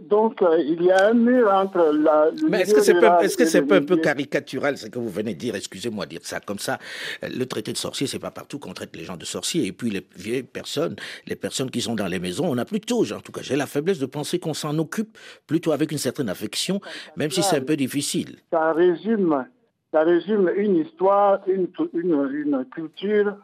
Donc, 0.00 0.40
euh, 0.40 0.56
il 0.60 0.84
y 0.84 0.92
a 0.92 1.08
un 1.08 1.14
mur 1.14 1.50
entre 1.52 1.90
la. 1.92 2.30
Mais 2.48 2.60
est-ce 2.60 2.74
que 2.74 2.80
c'est 2.80 3.00
pas, 3.00 3.20
est-ce 3.24 3.36
que 3.36 3.44
c'est 3.44 3.62
pas 3.62 3.76
un 3.78 3.82
peu 3.82 3.96
caricatural 3.96 4.78
ce 4.78 4.86
que 4.86 5.00
vous 5.00 5.08
venez 5.08 5.34
de 5.34 5.38
dire? 5.40 5.56
Excusez-moi 5.56 6.04
de 6.04 6.10
dire 6.10 6.20
ça 6.22 6.38
comme 6.38 6.60
ça. 6.60 6.78
Le 7.22 7.44
traité 7.44 7.72
de 7.72 7.76
sorcier, 7.76 8.06
c'est 8.06 8.20
pas 8.20 8.30
partout 8.30 8.60
qu'on 8.60 8.72
traite 8.72 8.94
les 8.94 9.02
gens 9.02 9.16
de 9.16 9.24
sorciers. 9.24 9.66
Et 9.66 9.72
puis 9.72 9.90
les 9.90 10.06
vieilles 10.14 10.44
personnes, 10.44 10.94
les 11.26 11.34
personnes 11.34 11.72
qui 11.72 11.80
sont 11.80 11.96
dans 11.96 12.06
les 12.06 12.20
maisons, 12.20 12.46
on 12.48 12.56
a 12.58 12.64
plutôt, 12.64 13.02
en 13.12 13.20
tout 13.20 13.32
cas, 13.32 13.40
j'ai 13.42 13.56
la 13.56 13.66
faiblesse 13.66 13.98
de 13.98 14.06
penser 14.06 14.38
qu'on 14.38 14.54
s'en 14.54 14.78
occupe 14.78 15.18
plutôt 15.48 15.72
avec 15.72 15.90
une 15.90 15.98
certaine 15.98 16.28
affection, 16.28 16.80
même 17.16 17.32
si 17.32 17.42
c'est 17.42 17.56
un 17.56 17.62
peu 17.64 17.74
difficile. 17.76 18.36
Ça 18.52 18.72
résume, 18.72 19.44
ça 19.92 20.02
résume 20.02 20.52
une 20.56 20.76
histoire, 20.76 21.40
une, 21.48 21.66
une, 21.94 22.30
une 22.32 22.64
culture, 22.72 23.34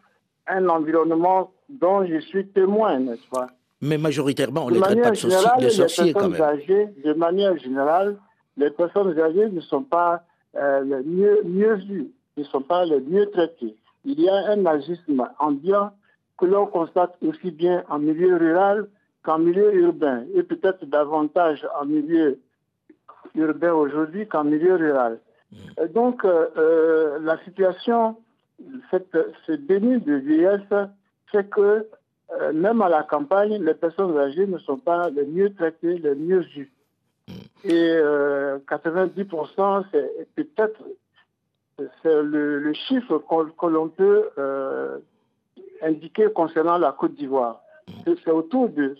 un 0.47 0.69
environnement 0.69 1.50
dont 1.69 2.05
je 2.05 2.19
suis 2.21 2.47
témoin, 2.49 2.99
n'est-ce 2.99 3.29
pas? 3.29 3.49
Mais 3.81 3.99
majoritairement, 3.99 4.67
on 4.67 4.71
ne 4.71 4.75
les 4.75 4.81
traite 4.81 5.03
pas 5.03 5.11
de, 5.11 5.65
de 5.65 5.69
sorciers 5.69 6.13
quand 6.15 6.29
même. 6.29 6.41
Âgées, 6.41 6.89
de 7.05 7.13
manière 7.13 7.57
générale, 7.59 8.17
les 8.57 8.71
personnes 8.71 9.19
âgées 9.19 9.51
ne 9.51 9.61
sont 9.61 9.83
pas 9.83 10.23
euh, 10.57 10.83
les 10.83 11.03
mieux, 11.05 11.43
mieux 11.45 11.75
vues, 11.75 12.11
ne 12.37 12.45
sont 12.45 12.63
pas 12.63 12.85
les 12.85 13.01
mieux 13.01 13.29
traitées. 13.31 13.77
Il 14.05 14.21
y 14.21 14.29
a 14.29 14.51
un 14.51 14.65
agisme 14.65 15.29
ambiant 15.39 15.91
que 16.39 16.47
l'on 16.47 16.67
constate 16.67 17.17
aussi 17.23 17.51
bien 17.51 17.85
en 17.89 17.99
milieu 17.99 18.37
rural 18.37 18.89
qu'en 19.23 19.39
milieu 19.39 19.75
urbain, 19.75 20.25
et 20.35 20.45
peut-être 20.45 20.87
davantage 20.87 21.67
en 21.81 21.85
milieu 21.85 22.39
urbain 23.35 23.73
aujourd'hui 23.73 24.27
qu'en 24.29 24.45
milieu 24.45 24.77
rural. 24.77 25.19
Mm. 25.51 25.87
donc, 25.93 26.25
euh, 26.25 26.47
euh, 26.57 27.19
la 27.21 27.37
situation, 27.45 28.17
cette, 28.91 29.17
ce 29.47 29.53
déni 29.53 30.01
de 30.01 30.15
vieillesse 30.15 30.89
c'est 31.33 31.49
que 31.50 31.87
euh, 32.33 32.52
même 32.52 32.83
à 32.83 32.88
la 32.88 33.02
campagne, 33.02 33.62
les 33.62 33.75
personnes 33.75 34.16
âgées 34.18 34.47
ne 34.47 34.59
sont 34.59 34.78
pas 34.78 35.11
les 35.11 35.25
mieux 35.26 35.54
traitées, 35.54 35.99
les 35.99 36.14
mieux 36.14 36.40
vues. 36.40 36.73
Mm. 37.28 37.33
Et 37.64 38.00
90%, 38.68 39.85
euh, 39.95 40.06
c'est 40.35 40.45
peut-être 40.45 40.80
le, 42.04 42.73
chiffre 42.88 43.18
que 43.18 43.66
l'on 43.66 43.88
peut 43.88 44.30
euh, 44.38 44.99
indiquer 45.83 46.28
concernant 46.35 46.78
la 46.78 46.92
Côte 46.92 47.14
d'Ivoire. 47.14 47.62
Mm. 47.88 48.12
C'est 48.25 48.30
autour 48.30 48.68
de, 48.71 48.97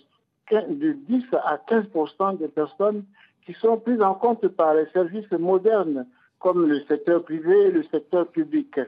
de 0.51 0.91
10 0.93 1.25
à 1.33 1.57
15% 1.67 2.37
des 2.37 2.47
personnes 2.47 3.03
qui 3.45 3.53
sont 3.53 3.77
prises 3.77 4.01
en 4.01 4.13
compte 4.13 4.47
par 4.49 4.73
les 4.73 4.85
services 4.87 5.31
modernes 5.31 6.05
comme 6.39 6.67
le 6.67 6.81
secteur 6.81 7.23
privé 7.23 7.67
et 7.67 7.71
le 7.71 7.83
secteur 7.83 8.27
public. 8.27 8.79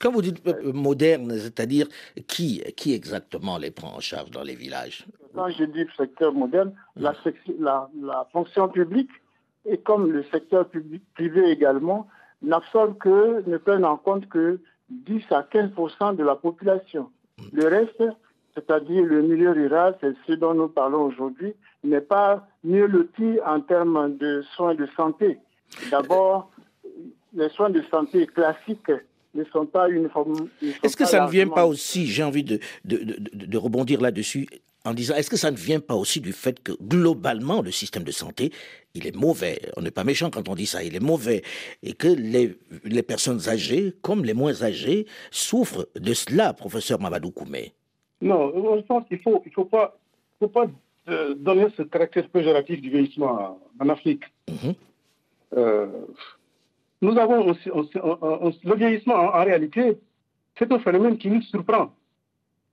Quand 0.00 0.12
vous 0.12 0.22
dites 0.22 0.42
moderne, 0.64 1.32
c'est-à-dire 1.38 1.86
qui, 2.26 2.62
qui 2.76 2.94
exactement 2.94 3.58
les 3.58 3.70
prend 3.70 3.96
en 3.96 4.00
charge 4.00 4.30
dans 4.30 4.42
les 4.42 4.54
villages? 4.54 5.06
Quand 5.34 5.48
je 5.50 5.64
dis 5.64 5.84
secteur 5.96 6.32
moderne, 6.32 6.72
la, 6.96 7.14
la, 7.58 8.28
fonction 8.32 8.68
publique, 8.68 9.10
et 9.64 9.78
comme 9.78 10.12
le 10.12 10.22
secteur 10.24 10.68
public, 10.68 11.02
privé 11.14 11.50
également, 11.50 12.08
n'absorbe 12.42 12.98
que, 12.98 13.42
ne 13.48 13.56
prennent 13.56 13.84
en 13.84 13.96
compte 13.96 14.28
que 14.28 14.60
10 14.90 15.22
à 15.30 15.42
15% 15.42 16.16
de 16.16 16.22
la 16.22 16.36
population. 16.36 17.10
Le 17.52 17.66
reste, 17.66 18.02
c'est-à-dire 18.54 19.04
le 19.04 19.22
milieu 19.22 19.50
rural, 19.50 19.96
c'est 20.00 20.14
ce 20.26 20.32
dont 20.32 20.54
nous 20.54 20.68
parlons 20.68 21.04
aujourd'hui, 21.04 21.54
n'est 21.84 22.00
pas 22.00 22.46
mieux 22.64 22.86
loti 22.86 23.38
en 23.44 23.60
termes 23.60 24.16
de 24.16 24.42
soins 24.54 24.74
de 24.74 24.86
santé. 24.96 25.38
D'abord, 25.90 26.50
les 27.34 27.48
soins 27.50 27.70
de 27.70 27.82
santé 27.90 28.26
classiques 28.26 28.90
ne 29.36 29.44
sont 29.44 29.66
pas 29.66 29.88
uniformes. 29.88 30.48
Est-ce 30.82 30.96
que 30.96 31.04
ça 31.04 31.24
ne 31.24 31.30
vient 31.30 31.48
pas 31.48 31.66
aussi, 31.66 32.06
j'ai 32.06 32.22
envie 32.22 32.44
de, 32.44 32.58
de, 32.84 33.16
de, 33.32 33.58
rebondir 33.58 34.00
là-dessus, 34.00 34.48
en 34.84 34.94
disant, 34.94 35.14
est-ce 35.16 35.30
que 35.30 35.36
ça 35.36 35.50
ne 35.50 35.56
vient 35.56 35.80
pas 35.80 35.94
aussi 35.94 36.20
du 36.20 36.32
fait 36.32 36.62
que 36.62 36.72
globalement, 36.80 37.60
le 37.60 37.70
système 37.70 38.04
de 38.04 38.12
santé, 38.12 38.52
il 38.94 39.06
est 39.06 39.16
mauvais? 39.16 39.60
On 39.76 39.82
n'est 39.82 39.90
pas 39.90 40.04
méchant 40.04 40.30
quand 40.30 40.48
on 40.48 40.54
dit 40.54 40.66
ça, 40.66 40.82
il 40.82 40.94
est 40.94 41.00
mauvais. 41.00 41.42
Et 41.82 41.92
que 41.92 42.08
les, 42.08 42.56
les 42.84 43.02
personnes 43.02 43.48
âgées, 43.48 43.94
comme 44.02 44.24
les 44.24 44.34
moins 44.34 44.62
âgées, 44.62 45.06
souffrent 45.30 45.86
de 45.96 46.14
cela, 46.14 46.52
professeur 46.52 47.00
Mamadou 47.00 47.30
Koumé. 47.30 47.72
Non, 48.22 48.52
je 48.76 48.82
pense 48.82 49.06
qu'il 49.08 49.18
ne 49.18 49.22
faut, 49.22 49.42
il 49.44 49.52
faut 49.52 49.64
pas, 49.64 49.98
faut 50.38 50.48
pas 50.48 50.66
euh, 51.08 51.34
donner 51.34 51.66
ce 51.76 51.82
caractère 51.82 52.28
péjoratif 52.28 52.80
du 52.80 52.90
vieillissement 52.90 53.58
en, 53.78 53.88
Afrique. 53.88 54.24
Mhm. 54.48 54.74
Euh, 55.56 55.86
nous 57.02 57.18
avons 57.18 57.46
le 57.46 58.74
vieillissement 58.74 59.14
en, 59.14 59.44
réalité, 59.44 59.98
c'est 60.58 60.70
un 60.72 60.78
phénomène 60.78 61.18
qui 61.18 61.28
nous 61.28 61.42
surprend. 61.42 61.92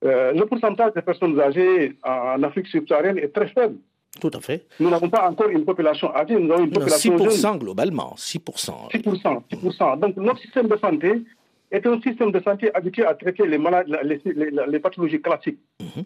Euh, 0.04 0.32
le 0.32 0.44
pourcentage 0.46 0.92
des 0.94 1.02
personnes 1.02 1.38
âgées 1.40 1.96
en, 2.02 2.42
Afrique 2.42 2.66
subsaharienne 2.68 3.18
est 3.18 3.28
très 3.28 3.48
faible. 3.48 3.76
Tout 4.20 4.30
à 4.32 4.40
fait. 4.40 4.66
Nous 4.78 4.90
n'avons 4.90 5.10
pas 5.10 5.28
encore 5.28 5.48
une 5.48 5.64
population 5.64 6.14
âgée, 6.14 6.38
nous 6.38 6.52
avons 6.52 6.64
une 6.64 6.70
population 6.70 7.16
6% 7.16 7.58
globalement, 7.58 8.14
6%. 8.16 8.90
6%, 8.90 9.42
6%. 9.50 9.98
Donc 9.98 10.16
notre 10.16 10.40
système 10.40 10.68
de 10.68 10.76
santé 10.76 11.24
est 11.70 11.86
un 11.86 12.00
système 12.00 12.30
de 12.30 12.40
santé 12.40 12.72
habitué 12.74 13.04
à 13.04 13.14
traiter 13.14 13.46
les, 13.46 13.58
malades, 13.58 13.88
les, 13.88 14.78
pathologies 14.78 15.20
classiques. 15.20 15.58
Mhm. 15.80 16.04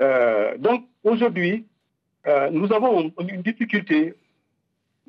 Euh, 0.00 0.56
donc 0.58 0.84
aujourd'hui, 1.02 1.66
euh, 2.26 2.50
nous 2.50 2.72
avons 2.72 3.12
une 3.18 3.42
difficulté 3.42 4.14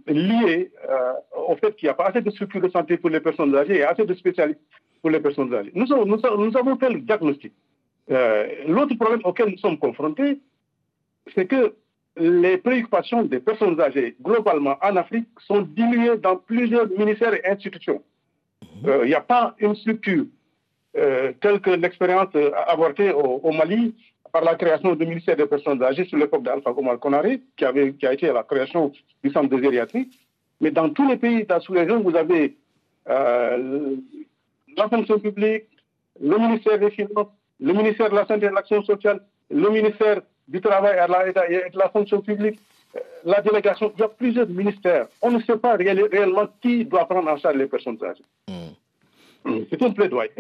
liée 0.10 0.72
euh, 0.90 1.14
au 1.48 1.56
fait 1.56 1.76
qu'il 1.76 1.88
n'y 1.88 1.92
a 1.92 1.94
pas 1.94 2.08
assez 2.08 2.22
de 2.22 2.30
structures 2.32 2.62
de 2.62 2.70
santé 2.70 2.98
pour 2.98 3.10
les 3.10 3.20
personnes 3.20 3.56
âgées 3.56 3.78
et 3.78 3.84
assez 3.84 4.06
de 4.06 4.14
spécialistes 4.14 4.60
pour 5.02 5.10
les 5.10 5.20
personnes 5.20 5.54
âgées. 5.54 5.72
Nous, 5.74 5.92
avons, 5.92 6.06
nous, 6.06 6.58
avons 6.58 6.78
fait 6.78 6.90
le 6.90 7.00
diagnostic. 7.00 7.54
L'autre 8.68 8.96
problème 8.96 9.22
auquel 9.24 9.50
nous 9.50 9.58
sommes 9.58 9.78
confrontés, 9.78 10.40
c'est 11.36 11.46
que 11.46 11.76
les 12.20 12.58
préoccupations 12.58 13.24
des 13.24 13.40
personnes 13.40 13.80
âgées, 13.80 14.16
globalement 14.22 14.78
en 14.82 14.96
Afrique, 14.96 15.28
sont 15.48 15.62
diluées 15.62 16.18
dans 16.18 16.36
plusieurs 16.36 16.90
ministères 16.90 17.34
et 17.34 17.46
institutions. 17.46 18.02
Il 18.84 18.90
euh, 18.90 19.06
n'y 19.06 19.14
a 19.14 19.22
pas 19.22 19.56
une 19.60 19.76
structure 19.76 20.26
euh, 20.98 21.34
telle 21.42 21.60
que 21.60 21.72
l'expérience 21.72 22.30
euh, 22.36 22.52
avortée 22.68 23.12
au, 23.12 23.52
Mali 23.52 23.96
par 24.32 24.44
la 24.44 24.56
création 24.56 24.96
du 24.96 25.06
ministère 25.06 25.36
des 25.36 25.46
personnes 25.46 25.82
âgées 25.84 26.06
sur 26.06 26.18
l'époque 26.18 26.44
d'Alpha 26.44 26.72
Omar 26.72 27.00
Konaré, 27.00 27.42
qui, 27.58 27.66
avait, 27.66 27.94
qui 27.94 28.06
a 28.06 28.14
été 28.14 28.32
la 28.32 28.44
création 28.44 28.92
du 29.24 29.32
centre 29.32 29.50
de 29.50 29.62
gériatrie. 29.62 30.10
Mais 30.62 30.72
dans 30.72 30.90
tous 30.90 31.08
les 31.08 31.18
pays 31.18 31.44
de 31.44 31.50
la 31.50 31.60
sous-région, 31.60 32.02
vous 32.02 32.16
avez 32.16 32.58
la 33.06 34.90
fonction 34.90 35.20
publique, 35.20 35.66
le 36.22 36.38
ministère 36.38 36.80
des 36.80 36.92
Finances, 36.92 37.28
le 37.60 37.74
ministère 37.74 38.10
de 38.10 38.16
la 38.16 38.26
Santé 38.26 38.46
et 38.46 38.50
de 38.50 38.56
l'Action 38.56 38.84
sociale, 38.84 39.22
le 39.50 39.70
ministère 39.70 40.22
du 40.48 40.62
Travail 40.62 40.98
et 41.50 41.70
de 41.70 41.78
la 41.78 41.90
fonction 41.90 42.22
publique, 42.22 42.60
la 43.24 43.42
délégation, 43.42 43.92
il 43.96 44.00
y 44.00 44.04
a 44.04 44.08
plusieurs 44.08 44.48
ministères. 44.48 45.08
On 45.22 45.32
ne 45.32 45.42
sait 45.42 45.58
pas 45.58 45.76
réellement 45.76 46.48
qui 46.62 46.86
doit 46.86 47.06
prendre 47.06 47.30
en 47.30 47.38
charge 47.38 47.56
les 47.56 47.68
personnes 47.68 47.98
âgées. 48.04 48.24
Hmm. 48.48 49.50
Hmm. 49.50 49.64
C'est 49.70 49.82
un 49.84 49.92
plaidoyer. 49.92 50.32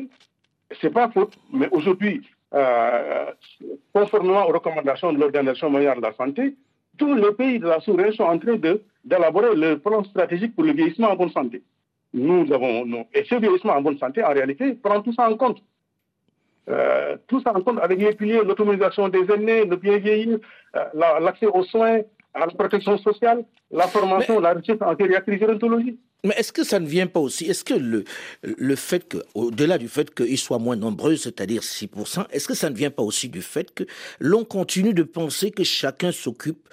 Ce 0.71 0.88
n'est 0.88 0.93
pas 0.93 1.10
faute, 1.10 1.38
mais 1.52 1.67
aujourd'hui, 1.71 2.21
euh, 2.53 3.31
conformément 3.93 4.47
aux 4.47 4.53
recommandations 4.53 5.13
de 5.13 5.19
l'Organisation 5.19 5.69
mondiale 5.69 5.97
de 5.97 6.01
la 6.01 6.13
santé, 6.13 6.55
tous 6.97 7.15
les 7.15 7.31
pays 7.33 7.59
de 7.59 7.67
la 7.67 7.79
sous-région 7.79 8.25
sont 8.25 8.31
en 8.31 8.39
train 8.39 8.57
d'élaborer 9.03 9.55
le 9.55 9.77
plan 9.77 10.03
stratégique 10.03 10.55
pour 10.55 10.63
le 10.63 10.73
vieillissement 10.73 11.12
en 11.12 11.15
bonne 11.15 11.31
santé. 11.31 11.63
Nous 12.13 12.51
avons, 12.51 13.05
et 13.13 13.23
ce 13.23 13.35
vieillissement 13.35 13.73
en 13.73 13.81
bonne 13.81 13.97
santé, 13.97 14.23
en 14.23 14.33
réalité, 14.33 14.73
prend 14.73 15.01
tout 15.01 15.13
ça 15.13 15.29
en 15.29 15.38
compte. 15.38 15.62
Euh, 16.69 17.17
tout 17.27 17.41
ça 17.41 17.55
en 17.55 17.62
compte 17.62 17.79
avec 17.79 17.99
les 17.99 18.13
piliers, 18.13 18.43
l'autonomisation 18.43 19.09
des 19.09 19.31
aînés, 19.31 19.65
le 19.65 19.75
bien 19.75 19.97
vieillir, 19.97 20.39
euh, 20.75 21.19
l'accès 21.19 21.47
aux 21.47 21.63
soins, 21.63 22.01
à 22.33 22.39
la 22.39 22.47
protection 22.47 22.97
sociale, 22.97 23.43
la 23.71 23.88
formation, 23.88 24.39
la 24.39 24.53
recherche 24.53 24.81
en 24.81 24.95
gériatrie 24.97 25.39
gérontologie. 25.39 25.97
Mais 26.23 26.34
est-ce 26.38 26.51
que 26.51 26.63
ça 26.63 26.79
ne 26.79 26.86
vient 26.86 27.08
pas 27.08 27.19
aussi 27.19 27.45
Est-ce 27.45 27.63
que 27.63 27.73
le, 27.73 28.03
le 28.43 28.75
fait 28.75 29.08
que, 29.08 29.17
au-delà 29.36 29.77
du 29.77 29.88
fait 29.88 30.13
qu'ils 30.13 30.38
soient 30.38 30.60
moins 30.60 30.75
nombreux, 30.75 31.15
c'est-à-dire 31.15 31.62
6%, 31.62 32.29
est-ce 32.32 32.47
que 32.47 32.53
ça 32.53 32.69
ne 32.69 32.75
vient 32.75 32.91
pas 32.91 33.03
aussi 33.03 33.29
du 33.29 33.41
fait 33.41 33.73
que 33.73 33.84
l'on 34.19 34.43
continue 34.43 34.93
de 34.93 35.03
penser 35.03 35.51
que 35.51 35.63
chacun 35.63 36.12
s'occupe 36.12 36.67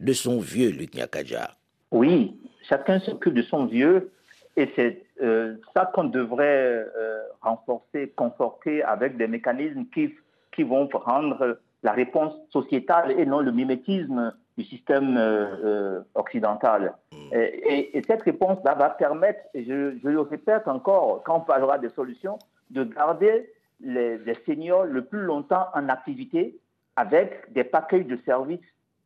de 0.00 0.12
son 0.12 0.40
vieux, 0.40 0.70
Luc 0.70 0.94
Nyakadja? 0.94 1.56
Oui, 1.90 2.36
chacun 2.68 3.00
s'occupe 3.00 3.34
de 3.34 3.42
son 3.42 3.66
vieux, 3.66 4.10
et 4.56 4.70
c'est 4.76 5.02
euh, 5.22 5.56
ça 5.74 5.90
qu'on 5.94 6.04
devrait 6.04 6.86
euh, 6.96 7.20
renforcer, 7.42 8.12
conforter 8.16 8.82
avec 8.82 9.18
des 9.18 9.26
mécanismes 9.26 9.84
qui, 9.92 10.14
qui 10.54 10.62
vont 10.62 10.88
rendre 10.92 11.58
la 11.82 11.92
réponse 11.92 12.32
sociétale 12.50 13.12
et 13.18 13.26
non 13.26 13.40
le 13.40 13.52
mimétisme 13.52 14.34
du 14.56 14.64
système 14.64 15.16
euh, 15.16 15.46
euh, 15.64 16.00
occidental. 16.14 16.94
Et, 17.32 18.02
cette 18.06 18.22
réponse-là 18.22 18.74
va 18.74 18.90
permettre, 18.90 19.40
et 19.54 19.64
je, 19.64 19.98
je, 20.02 20.08
le 20.08 20.20
répète 20.20 20.66
encore, 20.66 21.22
quand 21.24 21.36
on 21.36 21.40
parlera 21.40 21.78
des 21.78 21.90
solutions, 21.90 22.38
de 22.70 22.84
garder 22.84 23.50
les, 23.80 24.18
seniors 24.46 24.84
le 24.84 25.04
plus 25.04 25.20
longtemps 25.20 25.66
en 25.74 25.88
activité 25.88 26.58
avec 26.96 27.52
des 27.52 27.64
paquets 27.64 28.04
de 28.04 28.16
services 28.24 28.60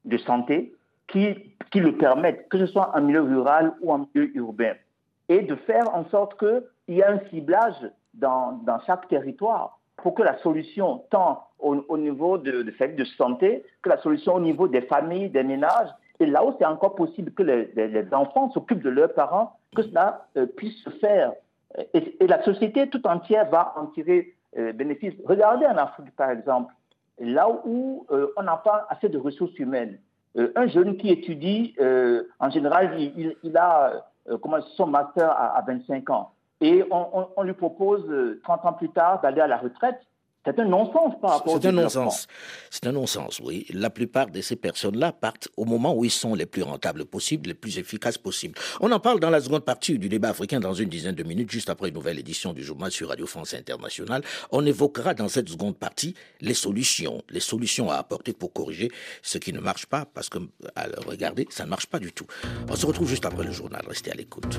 de 0.04 0.16
santé 0.18 0.74
qui, 1.08 1.54
qui 1.70 1.80
le 1.80 1.96
permettent, 1.96 2.48
que 2.48 2.58
ce 2.58 2.66
soit 2.66 2.96
en 2.96 3.00
milieu 3.00 3.22
rural 3.22 3.74
ou 3.80 3.92
en 3.92 4.06
milieu 4.14 4.36
urbain. 4.36 4.74
Et 5.28 5.42
de 5.42 5.56
faire 5.56 5.92
en 5.94 6.04
sorte 6.10 6.38
qu'il 6.38 6.62
y 6.88 7.00
ait 7.00 7.04
un 7.04 7.20
ciblage 7.30 7.90
dans, 8.14 8.52
dans 8.64 8.80
chaque 8.80 9.08
territoire 9.08 9.79
pour 10.02 10.14
que 10.14 10.22
la 10.22 10.38
solution, 10.38 11.04
tant 11.10 11.46
au, 11.58 11.98
niveau 11.98 12.38
de, 12.38 12.62
de, 12.62 12.96
de, 12.96 13.04
santé, 13.04 13.64
que 13.82 13.88
la 13.88 13.98
solution 13.98 14.34
au 14.34 14.40
niveau 14.40 14.68
des 14.68 14.82
familles, 14.82 15.28
des 15.28 15.42
ménages, 15.42 15.88
et 16.18 16.26
là 16.26 16.44
où 16.44 16.54
c'est 16.58 16.66
encore 16.66 16.94
possible 16.94 17.32
que 17.32 17.42
les, 17.42 18.06
enfants 18.12 18.50
s'occupent 18.50 18.82
de 18.82 18.90
leurs 18.90 19.12
parents, 19.14 19.56
que 19.74 19.82
cela 19.82 20.26
euh, 20.36 20.46
puisse 20.46 20.76
se 20.82 20.90
faire. 20.90 21.32
Et, 21.94 22.16
la 22.26 22.42
société 22.42 22.88
tout 22.88 23.06
entière 23.06 23.48
va 23.50 23.74
en 23.76 23.86
tirer 23.86 24.34
euh, 24.58 24.72
bénéfice. 24.72 25.14
Regardez 25.24 25.66
en 25.66 25.76
Afrique, 25.76 26.14
par 26.16 26.30
exemple, 26.30 26.74
là 27.18 27.48
où 27.64 28.06
euh, 28.10 28.32
on 28.36 28.42
n'a 28.42 28.56
pas 28.56 28.86
assez 28.90 29.08
de 29.08 29.18
ressources 29.18 29.58
humaines. 29.58 29.98
un 30.36 30.66
jeune 30.68 30.96
qui 30.96 31.10
étudie, 31.10 31.74
en 32.38 32.50
général, 32.50 32.98
il, 33.42 33.56
a 33.56 34.04
comment, 34.40 34.60
son 34.76 34.86
master 34.86 35.28
à, 35.30 35.58
à 35.58 35.62
25 35.62 36.08
ans 36.10 36.30
et 36.60 36.84
on, 36.90 37.42
lui 37.42 37.54
propose 37.54 38.04
30 38.44 38.64
ans 38.66 38.72
plus 38.74 38.90
tard 38.90 39.20
d'aller 39.20 39.40
à 39.40 39.46
la 39.46 39.56
retraite. 39.56 40.00
C'est 40.46 40.58
un 40.58 40.64
non-sens 40.64 41.12
par 41.20 41.32
rapport 41.32 41.58
C'est 41.60 41.68
un 41.68 41.72
non-sens. 41.72 42.26
C'est 42.70 42.86
un 42.86 42.92
non-sens, 42.92 43.40
oui. 43.44 43.66
La 43.74 43.90
plupart 43.90 44.30
de 44.30 44.40
ces 44.40 44.56
personnes-là 44.56 45.12
partent 45.12 45.48
au 45.58 45.66
moment 45.66 45.94
où 45.94 46.02
ils 46.02 46.10
sont 46.10 46.34
les 46.34 46.46
plus 46.46 46.62
rentables 46.62 47.04
possibles, 47.04 47.48
les 47.48 47.54
plus 47.54 47.78
efficaces 47.78 48.16
possibles. 48.16 48.54
On 48.80 48.90
en 48.90 49.00
parle 49.00 49.20
dans 49.20 49.28
la 49.28 49.40
seconde 49.40 49.66
partie 49.66 49.98
du 49.98 50.08
débat 50.08 50.30
africain 50.30 50.58
dans 50.58 50.72
une 50.72 50.88
dizaine 50.88 51.14
de 51.14 51.22
minutes, 51.24 51.50
juste 51.50 51.68
après 51.68 51.88
une 51.88 51.94
nouvelle 51.94 52.18
édition 52.18 52.54
du 52.54 52.64
journal 52.64 52.90
sur 52.90 53.10
Radio 53.10 53.26
France 53.26 53.52
Internationale. 53.52 54.22
On 54.50 54.64
évoquera 54.64 55.12
dans 55.12 55.28
cette 55.28 55.50
seconde 55.50 55.76
partie 55.76 56.14
les 56.40 56.54
solutions, 56.54 57.20
les 57.28 57.40
solutions 57.40 57.90
à 57.90 57.96
apporter 57.96 58.32
pour 58.32 58.50
corriger 58.54 58.90
ce 59.20 59.36
qui 59.36 59.52
ne 59.52 59.60
marche 59.60 59.84
pas, 59.84 60.06
parce 60.06 60.30
que, 60.30 60.38
alors, 60.74 61.04
regardez, 61.06 61.46
ça 61.50 61.64
ne 61.64 61.68
marche 61.68 61.86
pas 61.86 61.98
du 61.98 62.12
tout. 62.12 62.26
On 62.70 62.76
se 62.76 62.86
retrouve 62.86 63.08
juste 63.08 63.26
après 63.26 63.44
le 63.44 63.52
journal. 63.52 63.82
Restez 63.86 64.10
à 64.10 64.14
l'écoute. 64.14 64.58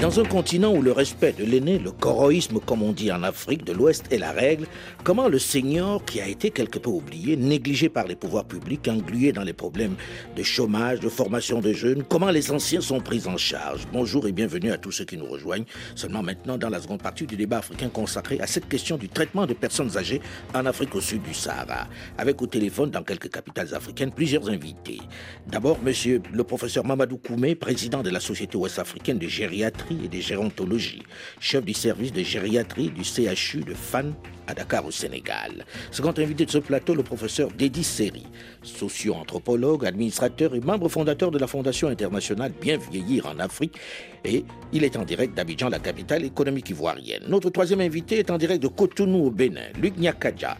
Dans 0.00 0.18
un 0.18 0.24
continent 0.24 0.72
où 0.72 0.80
le 0.80 0.92
respect 0.92 1.34
de 1.34 1.44
l'aîné, 1.44 1.78
le 1.78 1.90
coroïsme 1.90 2.58
comme 2.58 2.82
on 2.82 2.92
dit 2.92 3.12
en 3.12 3.22
Afrique 3.22 3.64
de 3.64 3.74
l'Ouest 3.74 4.10
est 4.10 4.16
la 4.16 4.32
règle, 4.32 4.66
comment 5.04 5.28
le 5.28 5.38
senior, 5.38 6.02
qui 6.06 6.22
a 6.22 6.26
été 6.26 6.50
quelque 6.50 6.78
peu 6.78 6.88
oublié, 6.88 7.36
négligé 7.36 7.90
par 7.90 8.06
les 8.06 8.16
pouvoirs 8.16 8.46
publics, 8.46 8.88
englué 8.88 9.32
dans 9.32 9.42
les 9.42 9.52
problèmes 9.52 9.96
de 10.34 10.42
chômage, 10.42 11.00
de 11.00 11.10
formation 11.10 11.60
de 11.60 11.74
jeunes, 11.74 12.02
comment 12.02 12.30
les 12.30 12.50
anciens 12.50 12.80
sont 12.80 13.00
pris 13.00 13.26
en 13.26 13.36
charge? 13.36 13.86
Bonjour 13.92 14.26
et 14.26 14.32
bienvenue 14.32 14.72
à 14.72 14.78
tous 14.78 14.90
ceux 14.90 15.04
qui 15.04 15.18
nous 15.18 15.26
rejoignent, 15.26 15.66
seulement 15.94 16.22
maintenant 16.22 16.56
dans 16.56 16.70
la 16.70 16.80
seconde 16.80 17.02
partie 17.02 17.26
du 17.26 17.36
débat 17.36 17.58
africain 17.58 17.90
consacré 17.90 18.40
à 18.40 18.46
cette 18.46 18.70
question 18.70 18.96
du 18.96 19.10
traitement 19.10 19.44
de 19.44 19.52
personnes 19.52 19.98
âgées 19.98 20.22
en 20.54 20.64
Afrique 20.64 20.94
au 20.94 21.02
sud 21.02 21.20
du 21.24 21.34
Sahara, 21.34 21.88
avec 22.16 22.40
au 22.40 22.46
téléphone 22.46 22.90
dans 22.90 23.02
quelques 23.02 23.30
capitales 23.30 23.74
africaines 23.74 24.12
plusieurs 24.12 24.48
invités. 24.48 25.00
D'abord, 25.46 25.78
monsieur 25.82 26.22
le 26.32 26.42
professeur 26.42 26.86
Mamadou 26.86 27.18
Koumé, 27.18 27.54
président 27.54 28.02
de 28.02 28.08
la 28.08 28.20
Société 28.20 28.56
ouest-africaine 28.56 29.18
de 29.18 29.28
gériatrie 29.28 29.89
et 29.90 30.08
de 30.08 30.20
gérontologie, 30.20 31.02
chef 31.40 31.64
du 31.64 31.74
service 31.74 32.12
de 32.12 32.22
gériatrie 32.22 32.90
du 32.90 33.02
CHU 33.02 33.60
de 33.64 33.74
Fan 33.74 34.14
à 34.46 34.54
Dakar 34.54 34.84
au 34.86 34.90
Sénégal. 34.90 35.64
Second 35.90 36.14
invité 36.16 36.44
de 36.44 36.50
ce 36.50 36.58
plateau, 36.58 36.94
le 36.94 37.02
professeur 37.02 37.50
Dédi 37.50 37.84
Seri, 37.84 38.26
socio-anthropologue, 38.62 39.86
administrateur 39.86 40.54
et 40.54 40.60
membre 40.60 40.88
fondateur 40.88 41.30
de 41.30 41.38
la 41.38 41.46
Fondation 41.46 41.88
internationale 41.88 42.52
Bien 42.60 42.78
vieillir 42.90 43.26
en 43.26 43.38
Afrique. 43.38 43.76
Et 44.24 44.44
il 44.72 44.84
est 44.84 44.96
en 44.96 45.04
direct 45.04 45.34
d'Abidjan, 45.34 45.68
la 45.70 45.78
capitale 45.78 46.24
économique 46.24 46.68
ivoirienne. 46.70 47.22
Notre 47.28 47.50
troisième 47.50 47.80
invité 47.80 48.18
est 48.18 48.30
en 48.30 48.38
direct 48.38 48.62
de 48.62 48.68
Cotonou 48.68 49.26
au 49.26 49.30
Bénin, 49.30 49.68
Luc 49.80 49.96
Nyakadja, 49.96 50.58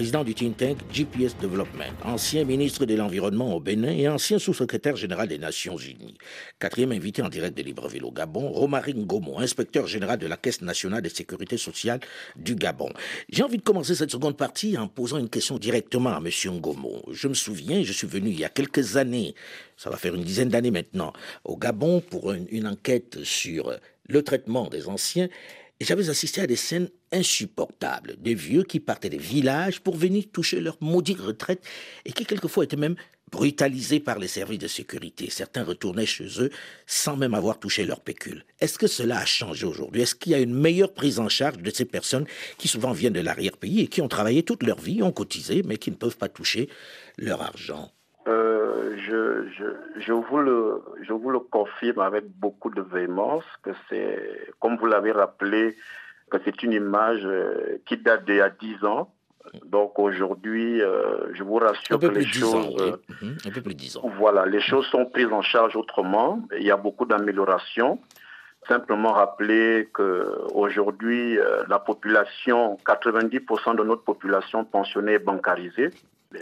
président 0.00 0.24
du 0.24 0.34
think 0.34 0.56
tank 0.56 0.78
GPS 0.90 1.36
Development, 1.36 1.92
ancien 2.06 2.44
ministre 2.44 2.86
de 2.86 2.94
l'Environnement 2.94 3.54
au 3.54 3.60
Bénin 3.60 3.92
et 3.92 4.08
ancien 4.08 4.38
sous-secrétaire 4.38 4.96
général 4.96 5.28
des 5.28 5.36
Nations 5.36 5.76
Unies. 5.76 6.16
Quatrième 6.58 6.92
invité 6.92 7.20
en 7.20 7.28
direct 7.28 7.54
de 7.54 7.62
Libreville 7.62 8.04
au 8.04 8.10
Gabon, 8.10 8.50
Romaric 8.50 8.96
Ngomo, 8.96 9.38
inspecteur 9.40 9.86
général 9.86 10.18
de 10.18 10.26
la 10.26 10.38
Caisse 10.38 10.62
nationale 10.62 11.02
de 11.02 11.10
sécurité 11.10 11.58
sociale 11.58 12.00
du 12.34 12.54
Gabon. 12.54 12.88
J'ai 13.28 13.42
envie 13.42 13.58
de 13.58 13.62
commencer 13.62 13.94
cette 13.94 14.10
seconde 14.10 14.38
partie 14.38 14.78
en 14.78 14.88
posant 14.88 15.18
une 15.18 15.28
question 15.28 15.58
directement 15.58 16.16
à 16.16 16.22
M. 16.24 16.30
Ngomo. 16.46 17.02
Je 17.12 17.28
me 17.28 17.34
souviens, 17.34 17.82
je 17.82 17.92
suis 17.92 18.06
venu 18.06 18.30
il 18.30 18.40
y 18.40 18.44
a 18.46 18.48
quelques 18.48 18.96
années, 18.96 19.34
ça 19.76 19.90
va 19.90 19.98
faire 19.98 20.14
une 20.14 20.24
dizaine 20.24 20.48
d'années 20.48 20.70
maintenant, 20.70 21.12
au 21.44 21.58
Gabon 21.58 22.00
pour 22.00 22.32
une 22.32 22.66
enquête 22.66 23.22
sur 23.22 23.70
le 24.08 24.22
traitement 24.22 24.68
des 24.68 24.88
anciens 24.88 25.28
j'avais 25.84 26.10
assisté 26.10 26.40
à 26.42 26.46
des 26.46 26.56
scènes 26.56 26.90
insupportables, 27.12 28.16
des 28.18 28.34
vieux 28.34 28.62
qui 28.64 28.80
partaient 28.80 29.08
des 29.08 29.18
villages 29.18 29.80
pour 29.80 29.96
venir 29.96 30.24
toucher 30.32 30.60
leur 30.60 30.76
maudite 30.80 31.20
retraite 31.20 31.64
et 32.04 32.12
qui 32.12 32.26
quelquefois 32.26 32.64
étaient 32.64 32.76
même 32.76 32.96
brutalisés 33.30 34.00
par 34.00 34.18
les 34.18 34.28
services 34.28 34.58
de 34.58 34.68
sécurité. 34.68 35.30
Certains 35.30 35.64
retournaient 35.64 36.06
chez 36.06 36.28
eux 36.40 36.50
sans 36.86 37.16
même 37.16 37.34
avoir 37.34 37.58
touché 37.58 37.84
leur 37.84 38.00
pécule. 38.00 38.44
Est-ce 38.60 38.78
que 38.78 38.86
cela 38.86 39.18
a 39.18 39.24
changé 39.24 39.66
aujourd'hui? 39.66 40.02
Est-ce 40.02 40.14
qu'il 40.14 40.32
y 40.32 40.34
a 40.34 40.40
une 40.40 40.54
meilleure 40.54 40.92
prise 40.92 41.18
en 41.18 41.28
charge 41.28 41.58
de 41.58 41.70
ces 41.70 41.84
personnes 41.84 42.26
qui 42.58 42.68
souvent 42.68 42.92
viennent 42.92 43.12
de 43.12 43.20
l'arrière-pays 43.20 43.80
et 43.80 43.86
qui 43.86 44.02
ont 44.02 44.08
travaillé 44.08 44.42
toute 44.42 44.62
leur 44.62 44.80
vie, 44.80 45.02
ont 45.02 45.12
cotisé, 45.12 45.62
mais 45.64 45.78
qui 45.78 45.90
ne 45.90 45.96
peuvent 45.96 46.18
pas 46.18 46.28
toucher 46.28 46.68
leur 47.18 47.42
argent? 47.42 47.92
Euh, 48.60 48.96
je, 48.96 49.48
je, 49.56 50.00
je, 50.00 50.12
vous 50.12 50.38
le, 50.38 50.82
je 51.02 51.12
vous 51.12 51.30
le 51.30 51.40
confirme 51.40 52.00
avec 52.00 52.24
beaucoup 52.38 52.70
de 52.70 52.82
véhémence 52.82 53.44
que 53.62 53.70
c'est, 53.88 54.52
comme 54.58 54.76
vous 54.76 54.86
l'avez 54.86 55.12
rappelé, 55.12 55.76
que 56.30 56.38
c'est 56.44 56.62
une 56.62 56.72
image 56.72 57.22
euh, 57.24 57.78
qui 57.86 57.96
date 57.96 58.24
d'il 58.24 58.36
y 58.36 58.40
a 58.40 58.50
10 58.50 58.84
ans. 58.84 59.12
Donc 59.64 59.98
aujourd'hui, 59.98 60.80
euh, 60.82 61.32
je 61.34 61.42
vous 61.42 61.54
rassure 61.54 61.98
que 61.98 62.06
les 62.06 62.24
choses, 62.26 62.54
ans, 62.54 62.70
oui. 62.78 62.92
mmh, 63.22 63.48
un 63.48 63.50
peu 63.50 63.60
plus 63.62 63.74
de 63.74 63.78
10 63.78 63.96
ans. 63.96 64.12
voilà, 64.16 64.46
les 64.46 64.60
choses 64.60 64.86
sont 64.86 65.06
prises 65.06 65.32
en 65.32 65.42
charge 65.42 65.76
autrement. 65.76 66.46
Il 66.56 66.64
y 66.64 66.70
a 66.70 66.76
beaucoup 66.76 67.06
d'améliorations. 67.06 67.98
Simplement 68.68 69.12
rappeler 69.12 69.88
que 69.94 70.38
aujourd'hui, 70.52 71.38
euh, 71.38 71.64
la 71.68 71.78
population, 71.78 72.76
90% 72.86 73.76
de 73.76 73.82
notre 73.82 74.04
population 74.04 74.64
pensionnée 74.64 75.14
est 75.14 75.18
bancarisée. 75.18 75.90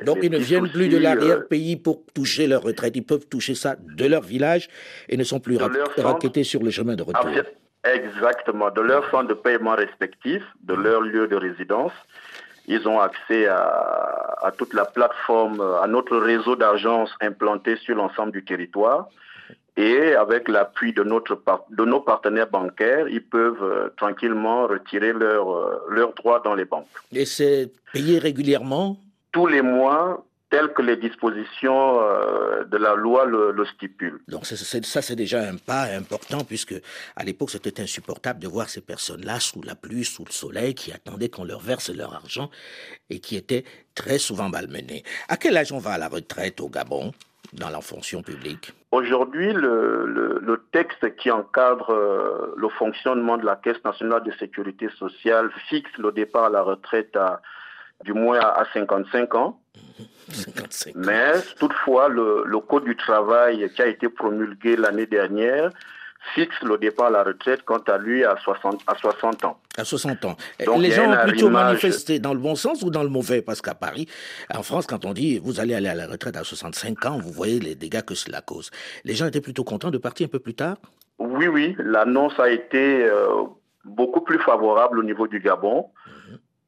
Donc, 0.04 0.18
ils 0.22 0.30
ne 0.30 0.38
viennent 0.38 0.68
plus 0.68 0.88
de 0.88 0.98
l'arrière-pays 0.98 1.76
pour 1.76 2.04
toucher 2.14 2.46
leur 2.46 2.62
retraite. 2.62 2.94
Ils 2.96 3.04
peuvent 3.04 3.26
toucher 3.26 3.54
ça 3.54 3.76
de 3.78 4.06
leur 4.06 4.22
village 4.22 4.68
et 5.08 5.16
ne 5.16 5.24
sont 5.24 5.40
plus 5.40 5.56
ra 5.56 5.68
raquettés 5.96 6.44
sur 6.44 6.62
le 6.62 6.70
chemin 6.70 6.94
de 6.94 7.02
retour. 7.02 7.30
Exactement. 7.84 8.70
De 8.70 8.80
leur 8.80 9.08
centre 9.10 9.28
de 9.28 9.34
paiement 9.34 9.76
respectif, 9.76 10.42
de 10.62 10.74
leur 10.74 11.00
lieu 11.00 11.26
de 11.26 11.36
résidence. 11.36 11.92
Ils 12.66 12.86
ont 12.86 13.00
accès 13.00 13.46
à, 13.46 14.36
à 14.42 14.50
toute 14.50 14.74
la 14.74 14.84
plateforme, 14.84 15.60
à 15.82 15.86
notre 15.86 16.18
réseau 16.18 16.54
d'agences 16.54 17.14
implantées 17.22 17.76
sur 17.76 17.96
l'ensemble 17.96 18.32
du 18.32 18.44
territoire. 18.44 19.08
Et 19.78 20.14
avec 20.14 20.48
l'appui 20.48 20.92
de, 20.92 21.04
notre, 21.04 21.40
de 21.70 21.84
nos 21.84 22.00
partenaires 22.00 22.48
bancaires, 22.48 23.06
ils 23.08 23.22
peuvent 23.22 23.62
euh, 23.62 23.88
tranquillement 23.96 24.66
retirer 24.66 25.12
leurs 25.12 25.50
euh, 25.50 25.80
leurs 25.88 26.12
droits 26.14 26.40
dans 26.44 26.56
les 26.56 26.64
banques. 26.64 26.88
Et 27.12 27.24
c'est 27.24 27.70
payé 27.92 28.18
régulièrement 28.18 28.98
tous 29.32 29.46
les 29.46 29.62
mois 29.62 30.24
telles 30.50 30.72
que 30.72 30.82
les 30.82 30.96
dispositions 30.96 32.00
euh, 32.00 32.64
de 32.64 32.76
la 32.78 32.94
loi 32.94 33.26
le, 33.26 33.52
le 33.52 33.64
stipulent. 33.66 34.20
Donc 34.28 34.46
ça, 34.46 35.02
c'est 35.02 35.16
déjà 35.16 35.40
un 35.40 35.56
pas 35.56 35.82
important, 35.94 36.38
puisque 36.44 36.74
à 37.16 37.24
l'époque, 37.24 37.50
c'était 37.50 37.80
insupportable 37.80 38.40
de 38.40 38.48
voir 38.48 38.68
ces 38.68 38.80
personnes-là 38.80 39.40
sous 39.40 39.62
la 39.62 39.74
pluie, 39.74 40.04
sous 40.04 40.24
le 40.24 40.32
soleil, 40.32 40.74
qui 40.74 40.92
attendaient 40.92 41.28
qu'on 41.28 41.44
leur 41.44 41.60
verse 41.60 41.94
leur 41.94 42.14
argent 42.14 42.50
et 43.10 43.20
qui 43.20 43.36
étaient 43.36 43.64
très 43.94 44.18
souvent 44.18 44.48
malmenés. 44.48 45.02
À 45.28 45.36
quel 45.36 45.56
âge 45.56 45.72
on 45.72 45.78
va 45.78 45.92
à 45.92 45.98
la 45.98 46.08
retraite 46.08 46.60
au 46.60 46.68
Gabon 46.68 47.12
dans 47.52 47.68
la 47.68 47.80
fonction 47.80 48.22
publique? 48.22 48.72
Aujourd'hui, 48.90 49.52
le, 49.52 50.06
le, 50.06 50.38
le, 50.40 50.62
texte 50.72 51.14
qui 51.16 51.30
encadre 51.30 51.90
euh, 51.90 52.54
le 52.56 52.68
fonctionnement 52.70 53.36
de 53.36 53.44
la 53.44 53.56
Caisse 53.56 53.82
nationale 53.84 54.22
de 54.22 54.32
sécurité 54.32 54.88
sociale 54.98 55.50
fixe 55.68 55.90
le 55.98 56.10
départ 56.12 56.44
à 56.44 56.50
la 56.50 56.62
retraite 56.62 57.14
à 57.16 57.42
du 58.04 58.12
moins 58.12 58.38
à 58.40 58.64
55 58.72 59.34
ans. 59.34 59.60
55 60.30 60.96
ans. 60.96 61.00
Mais 61.06 61.32
toutefois, 61.58 62.08
le, 62.08 62.44
le, 62.46 62.60
Code 62.60 62.84
du 62.84 62.96
travail 62.96 63.70
qui 63.74 63.82
a 63.82 63.86
été 63.86 64.08
promulgué 64.08 64.76
l'année 64.76 65.06
dernière 65.06 65.70
fixe 66.34 66.60
le 66.62 66.78
départ 66.78 67.06
à 67.06 67.10
la 67.10 67.22
retraite, 67.22 67.62
quant 67.64 67.78
à 67.78 67.98
lui, 67.98 68.24
à 68.24 68.36
60, 68.36 68.82
à 68.86 68.94
60 68.96 69.44
ans. 69.44 69.58
À 69.76 69.84
60 69.84 70.24
ans. 70.24 70.36
Donc, 70.64 70.80
les 70.80 70.90
gens 70.90 71.10
ont 71.10 71.26
plutôt 71.26 71.46
arrimage... 71.46 71.82
manifesté 71.82 72.18
dans 72.18 72.34
le 72.34 72.40
bon 72.40 72.54
sens 72.54 72.82
ou 72.82 72.90
dans 72.90 73.02
le 73.02 73.08
mauvais? 73.08 73.42
Parce 73.42 73.62
qu'à 73.62 73.74
Paris, 73.74 74.08
en 74.52 74.62
France, 74.62 74.86
quand 74.86 75.04
on 75.04 75.12
dit 75.12 75.38
vous 75.38 75.60
allez 75.60 75.74
aller 75.74 75.88
à 75.88 75.94
la 75.94 76.06
retraite 76.06 76.36
à 76.36 76.44
65 76.44 77.06
ans, 77.06 77.18
vous 77.18 77.32
voyez 77.32 77.60
les 77.60 77.74
dégâts 77.74 78.02
que 78.02 78.14
cela 78.14 78.40
cause. 78.40 78.70
Les 79.04 79.14
gens 79.14 79.26
étaient 79.26 79.40
plutôt 79.40 79.64
contents 79.64 79.90
de 79.90 79.98
partir 79.98 80.26
un 80.26 80.28
peu 80.28 80.38
plus 80.38 80.54
tard? 80.54 80.76
Oui, 81.18 81.48
oui. 81.48 81.74
L'annonce 81.78 82.38
a 82.38 82.50
été 82.50 83.04
euh, 83.04 83.44
beaucoup 83.84 84.20
plus 84.20 84.38
favorable 84.38 84.98
au 84.98 85.02
niveau 85.02 85.26
du 85.26 85.40
Gabon. 85.40 85.86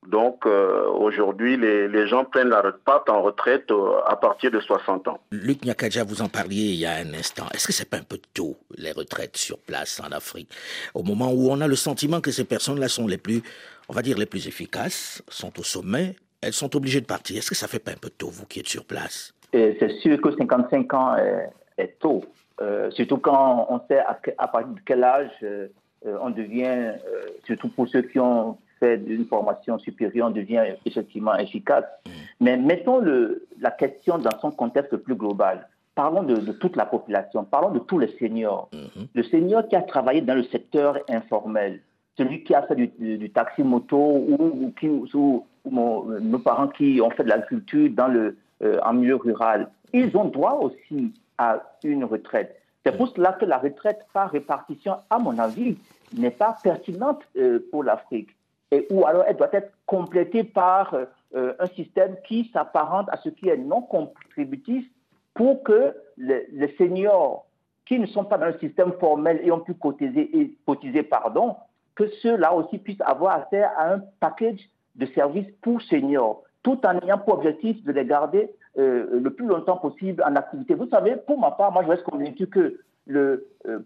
Donc 0.09 0.47
euh, 0.47 0.87
aujourd'hui, 0.89 1.57
les, 1.57 1.87
les, 1.87 2.07
gens 2.07 2.25
prennent 2.25 2.49
la 2.49 2.63
partent 2.85 3.11
en 3.11 3.21
retraite 3.23 3.71
euh, 3.71 4.01
à 4.07 4.17
partir 4.17 4.51
de 4.51 4.59
60 4.59 5.09
ans. 5.09 5.21
Luc 5.31 5.65
Nyakadja, 5.65 6.05
vous 6.05 6.23
en 6.23 6.29
parliez 6.29 6.71
il 6.71 6.77
y 6.77 6.87
a 6.87 6.95
un 6.95 7.13
instant. 7.13 7.45
Est-ce 7.53 7.67
que 7.67 7.73
c'est 7.73 7.89
pas 7.89 7.99
un 7.99 8.03
peu 8.03 8.19
tôt, 8.33 8.57
les 8.77 8.93
retraites 8.93 9.37
sur 9.37 9.59
place 9.59 10.01
en 10.01 10.11
Afrique? 10.11 10.49
Au 10.95 11.03
moment 11.03 11.31
où 11.33 11.51
on 11.51 11.61
a 11.61 11.69
le 11.69 11.77
sentiment 11.77 12.21
que 12.21 12.31
ces 12.31 12.45
personnes-là 12.45 12.89
sont 12.89 13.07
les 13.07 13.19
plus, 13.19 13.43
on 13.89 13.93
va 13.93 14.01
dire, 14.01 14.17
les 14.17 14.27
plus 14.27 14.49
efficaces, 14.49 15.23
sont 15.29 15.59
au 15.61 15.63
sommet, 15.63 16.17
elles 16.41 16.55
sont 16.55 16.75
obligées 16.75 17.03
de 17.03 17.07
partir. 17.07 17.37
Est-ce 17.37 17.51
que 17.51 17.57
ça 17.57 17.69
fait 17.69 17.79
pas 17.79 17.91
un 17.91 18.01
peu 18.01 18.11
tôt, 18.11 18.31
vous 18.31 18.47
qui 18.47 18.61
êtes 18.61 18.69
sur 18.69 18.87
place? 18.87 19.35
C'est 19.53 19.91
sûr 20.01 20.21
que 20.21 20.35
55 20.35 20.95
ans 20.95 21.17
est, 21.17 21.51
est 21.77 21.99
tôt. 21.99 22.25
Euh, 22.61 22.91
surtout 22.91 23.19
quand 23.19 23.67
on 23.71 23.81
sait 23.89 23.99
à, 23.99 24.19
à, 24.39 24.49
partir 24.49 24.75
de 24.75 24.81
quel 24.85 25.03
âge 25.03 25.31
euh, 25.43 25.69
on 26.05 26.31
devient, 26.31 26.67
euh, 26.67 27.27
surtout 27.45 27.69
pour 27.69 27.89
ceux 27.89 28.03
qui 28.03 28.19
ont 28.19 28.59
fait 28.81 28.99
d'une 28.99 29.27
formation 29.27 29.79
supérieure, 29.79 30.31
devient 30.31 30.65
effectivement 30.85 31.37
efficace. 31.37 31.85
Mmh. 32.07 32.11
Mais 32.41 32.57
mettons 32.57 32.99
le, 32.99 33.47
la 33.61 33.71
question 33.71 34.19
dans 34.19 34.37
son 34.41 34.51
contexte 34.51 34.97
plus 34.97 35.15
global. 35.15 35.69
Parlons 35.95 36.23
de, 36.23 36.37
de, 36.37 36.53
toute 36.53 36.77
la 36.77 36.87
population, 36.87 37.45
parlons 37.45 37.71
de 37.71 37.79
tous 37.79 37.99
les 37.99 38.09
seniors. 38.19 38.69
Mmh. 38.73 39.03
Le 39.15 39.23
senior 39.23 39.69
qui 39.69 39.77
a 39.77 39.83
travaillé 39.83 40.23
dans 40.23 40.35
le 40.35 40.45
secteur 40.45 40.99
informel, 41.09 41.81
celui 42.17 42.43
qui 42.43 42.55
a 42.55 42.63
fait 42.63 42.75
du, 42.75 42.89
du, 42.99 43.19
du 43.19 43.31
taxi 43.31 43.63
moto 43.63 43.97
ou, 43.97 44.37
ou, 44.41 44.73
qui, 44.79 44.89
ou 44.89 45.47
mon, 45.71 46.05
nos 46.21 46.39
parents 46.39 46.69
qui 46.69 47.01
ont 47.03 47.11
fait 47.11 47.25
de 47.25 47.29
l'agriculture 47.29 47.91
dans 47.91 48.09
le, 48.09 48.37
euh, 48.63 48.79
en 48.85 48.95
milieu 48.95 49.17
rural, 49.17 49.69
ils 49.93 50.17
ont 50.17 50.27
droit 50.27 50.59
aussi 50.61 51.13
à 51.39 51.63
une 51.85 52.05
retraite. 52.05 52.57
C'est 52.85 52.97
pour 52.97 53.09
cela 53.09 53.33
que 53.33 53.45
la 53.45 53.59
retraite 53.59 54.07
par 54.13 54.31
répartition, 54.31 54.97
à 55.11 55.19
mon 55.19 55.39
avis, 55.39 55.77
n'est 56.17 56.31
pas 56.31 56.57
pertinente 56.63 57.23
euh, 57.37 57.61
pour 57.71 57.85
l'Afrique. 57.85 58.31
Ou 58.91 59.05
alors 59.05 59.25
elle 59.27 59.37
doit 59.37 59.51
être 59.53 59.73
complétée 59.87 60.45
par 60.45 60.95
euh, 61.35 61.55
un 61.59 61.67
système 61.67 62.17
qui 62.27 62.51
s'apparente 62.53 63.09
à 63.11 63.17
ce 63.17 63.29
qui 63.29 63.49
est 63.49 63.57
non 63.57 63.83
contributif 63.83 64.85
pour 65.35 65.63
que 65.63 65.95
les, 66.17 66.75
seniors 66.77 67.47
qui 67.87 67.99
ne 67.99 68.07
sont 68.07 68.25
pas 68.25 68.39
dans 68.39 68.47
le 68.47 68.59
système 68.59 68.93
formel 69.01 69.41
et 69.43 69.51
ont 69.51 69.61
pu 69.61 69.75
cotiser, 69.75 70.57
cotiser 70.67 71.03
pardon, 71.03 71.57
que 71.95 72.09
ceux-là 72.23 72.53
aussi 72.55 72.79
puissent 72.79 73.01
avoir 73.01 73.37
accès 73.37 73.63
à 73.63 73.95
un 73.95 74.03
package 74.21 74.69
de 74.97 75.07
services 75.07 75.47
pour 75.63 75.83
seniors, 75.83 76.43
tout 76.63 76.79
en 76.85 76.99
ayant 76.99 77.19
pour 77.19 77.35
objectif 77.35 77.83
de 77.85 77.93
les 77.93 78.05
garder 78.05 78.53
euh, 78.79 79.21
le 79.21 79.31
plus 79.31 79.47
longtemps 79.47 79.79
possible 79.79 80.23
en 80.25 80.37
activité. 80.37 80.75
Vous 80.75 80.89
savez, 80.89 81.17
pour 81.17 81.39
ma 81.39 81.53
part, 81.53 81.73
moi 81.73 81.83
je 81.85 81.89
reste 81.89 82.05
convaincu 82.05 82.47
que 82.47 82.81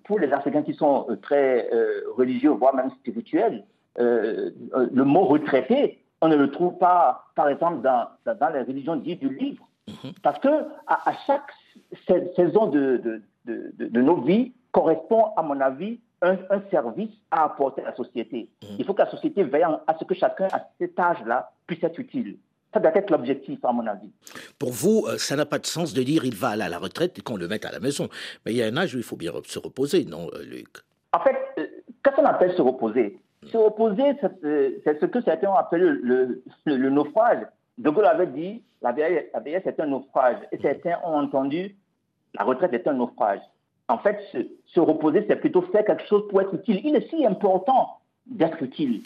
pour 0.05 0.19
les 0.19 0.33
Africains 0.33 0.63
qui 0.63 0.75
sont 0.75 1.07
très 1.23 1.71
religieux, 2.17 2.51
voire 2.51 2.75
même 2.75 2.91
spirituels, 2.91 3.65
le 3.97 5.05
mot 5.05 5.25
retraité, 5.25 6.05
on 6.21 6.29
ne 6.29 6.37
le 6.37 6.51
trouve 6.51 6.79
pas, 6.79 7.27
par 7.35 7.49
exemple, 7.49 7.83
dans, 7.83 8.09
dans 8.25 8.49
les 8.49 8.63
religions 8.63 8.97
dites 8.97 9.21
du 9.21 9.35
livre. 9.35 9.69
Mhm. 9.89 10.13
Parce 10.23 10.39
que 10.39 10.49
à, 10.87 11.13
chaque 11.27 11.51
saison 12.37 12.67
de, 12.67 13.21
de, 13.45 13.73
de, 13.77 14.01
nos 14.01 14.23
vies 14.23 14.53
correspond, 14.73 15.27
à 15.37 15.43
mon 15.43 15.61
avis, 15.61 16.01
un, 16.23 16.39
un, 16.49 16.63
service 16.71 17.11
à 17.31 17.45
apporter 17.45 17.83
à 17.83 17.91
la 17.91 17.95
société. 17.95 18.49
Mhm. 18.63 18.77
Il 18.79 18.85
faut 18.87 18.95
que 18.95 19.03
la 19.03 19.11
société 19.11 19.43
veille 19.45 19.65
à 19.65 19.97
ce 19.99 20.05
que 20.05 20.15
chacun, 20.15 20.49
à 20.53 20.67
cet 20.79 20.99
âge-là, 20.99 21.51
puisse 21.67 21.83
être 21.85 21.99
utile. 21.99 22.39
Ça 22.73 22.81
doit 22.81 22.97
être 22.97 23.11
l'objectif, 23.11 23.63
à 23.63 23.73
mon 23.73 23.87
avis. 23.87 24.11
Pour 24.59 24.73
vous, 24.73 25.05
euh, 25.07 25.19
ça 25.19 25.37
n'a 25.37 25.47
pas 25.47 25.59
de 25.59 25.67
sens 25.67 25.93
de 25.93 26.03
dire 26.03 26.25
il 26.25 26.35
va 26.35 26.49
aller 26.49 26.63
à 26.63 26.69
la 26.69 26.79
retraite 26.79 27.19
et 27.19 27.23
qu'on 27.23 27.37
le 27.37 27.47
mette 27.47 27.67
à 27.67 27.71
la 27.71 27.81
maison. 27.81 28.09
Mais 28.45 28.53
il 28.53 28.57
y 28.57 28.63
a 28.63 28.67
un 28.67 28.77
âge 28.77 28.95
où 28.95 28.99
il 28.99 29.05
faut 29.05 29.17
bien 29.17 29.33
se 29.45 29.59
reposer, 29.59 30.07
non, 30.07 30.29
euh, 30.35 30.43
Luc? 30.43 30.69
En 31.13 31.21
fait, 31.21 31.37
euh, 31.59 31.67
qu'est-ce 32.03 32.17
qu'on 32.17 32.25
appelle 32.25 32.57
se 32.57 32.63
reposer 32.63 33.19
Se 33.51 33.57
reposer, 33.57 34.17
c'est 34.85 35.01
ce 35.01 35.07
que 35.07 35.21
certains 35.21 35.49
ont 35.49 35.55
appelé 35.55 35.85
le, 35.85 36.91
naufrage. 36.91 37.47
De 37.79 37.91
Gaulle 37.91 38.07
avait 38.07 38.27
dit 38.27 38.63
la 38.83 38.93
vieillesse, 38.93 39.27
la 39.33 39.41
vieillesse 39.41 39.67
est 39.67 39.81
un 39.81 39.87
naufrage. 39.87 40.37
Et 40.53 40.59
certains 40.59 40.99
ont 41.05 41.19
entendu 41.19 41.77
la 42.35 42.45
retraite 42.45 42.73
est 42.73 42.87
un 42.87 42.95
naufrage. 42.95 43.41
En 43.89 43.99
fait, 43.99 44.19
se 44.67 44.81
reposer, 44.81 45.25
c'est 45.29 45.37
plutôt 45.37 45.63
faire 45.63 45.85
quelque 45.85 46.07
chose 46.07 46.27
pour 46.29 46.41
être 46.41 46.55
utile. 46.55 46.81
Il 46.85 46.97
est 46.97 47.09
si 47.09 47.25
important 47.25 47.99
d'être 48.27 48.63
utile. 48.63 49.03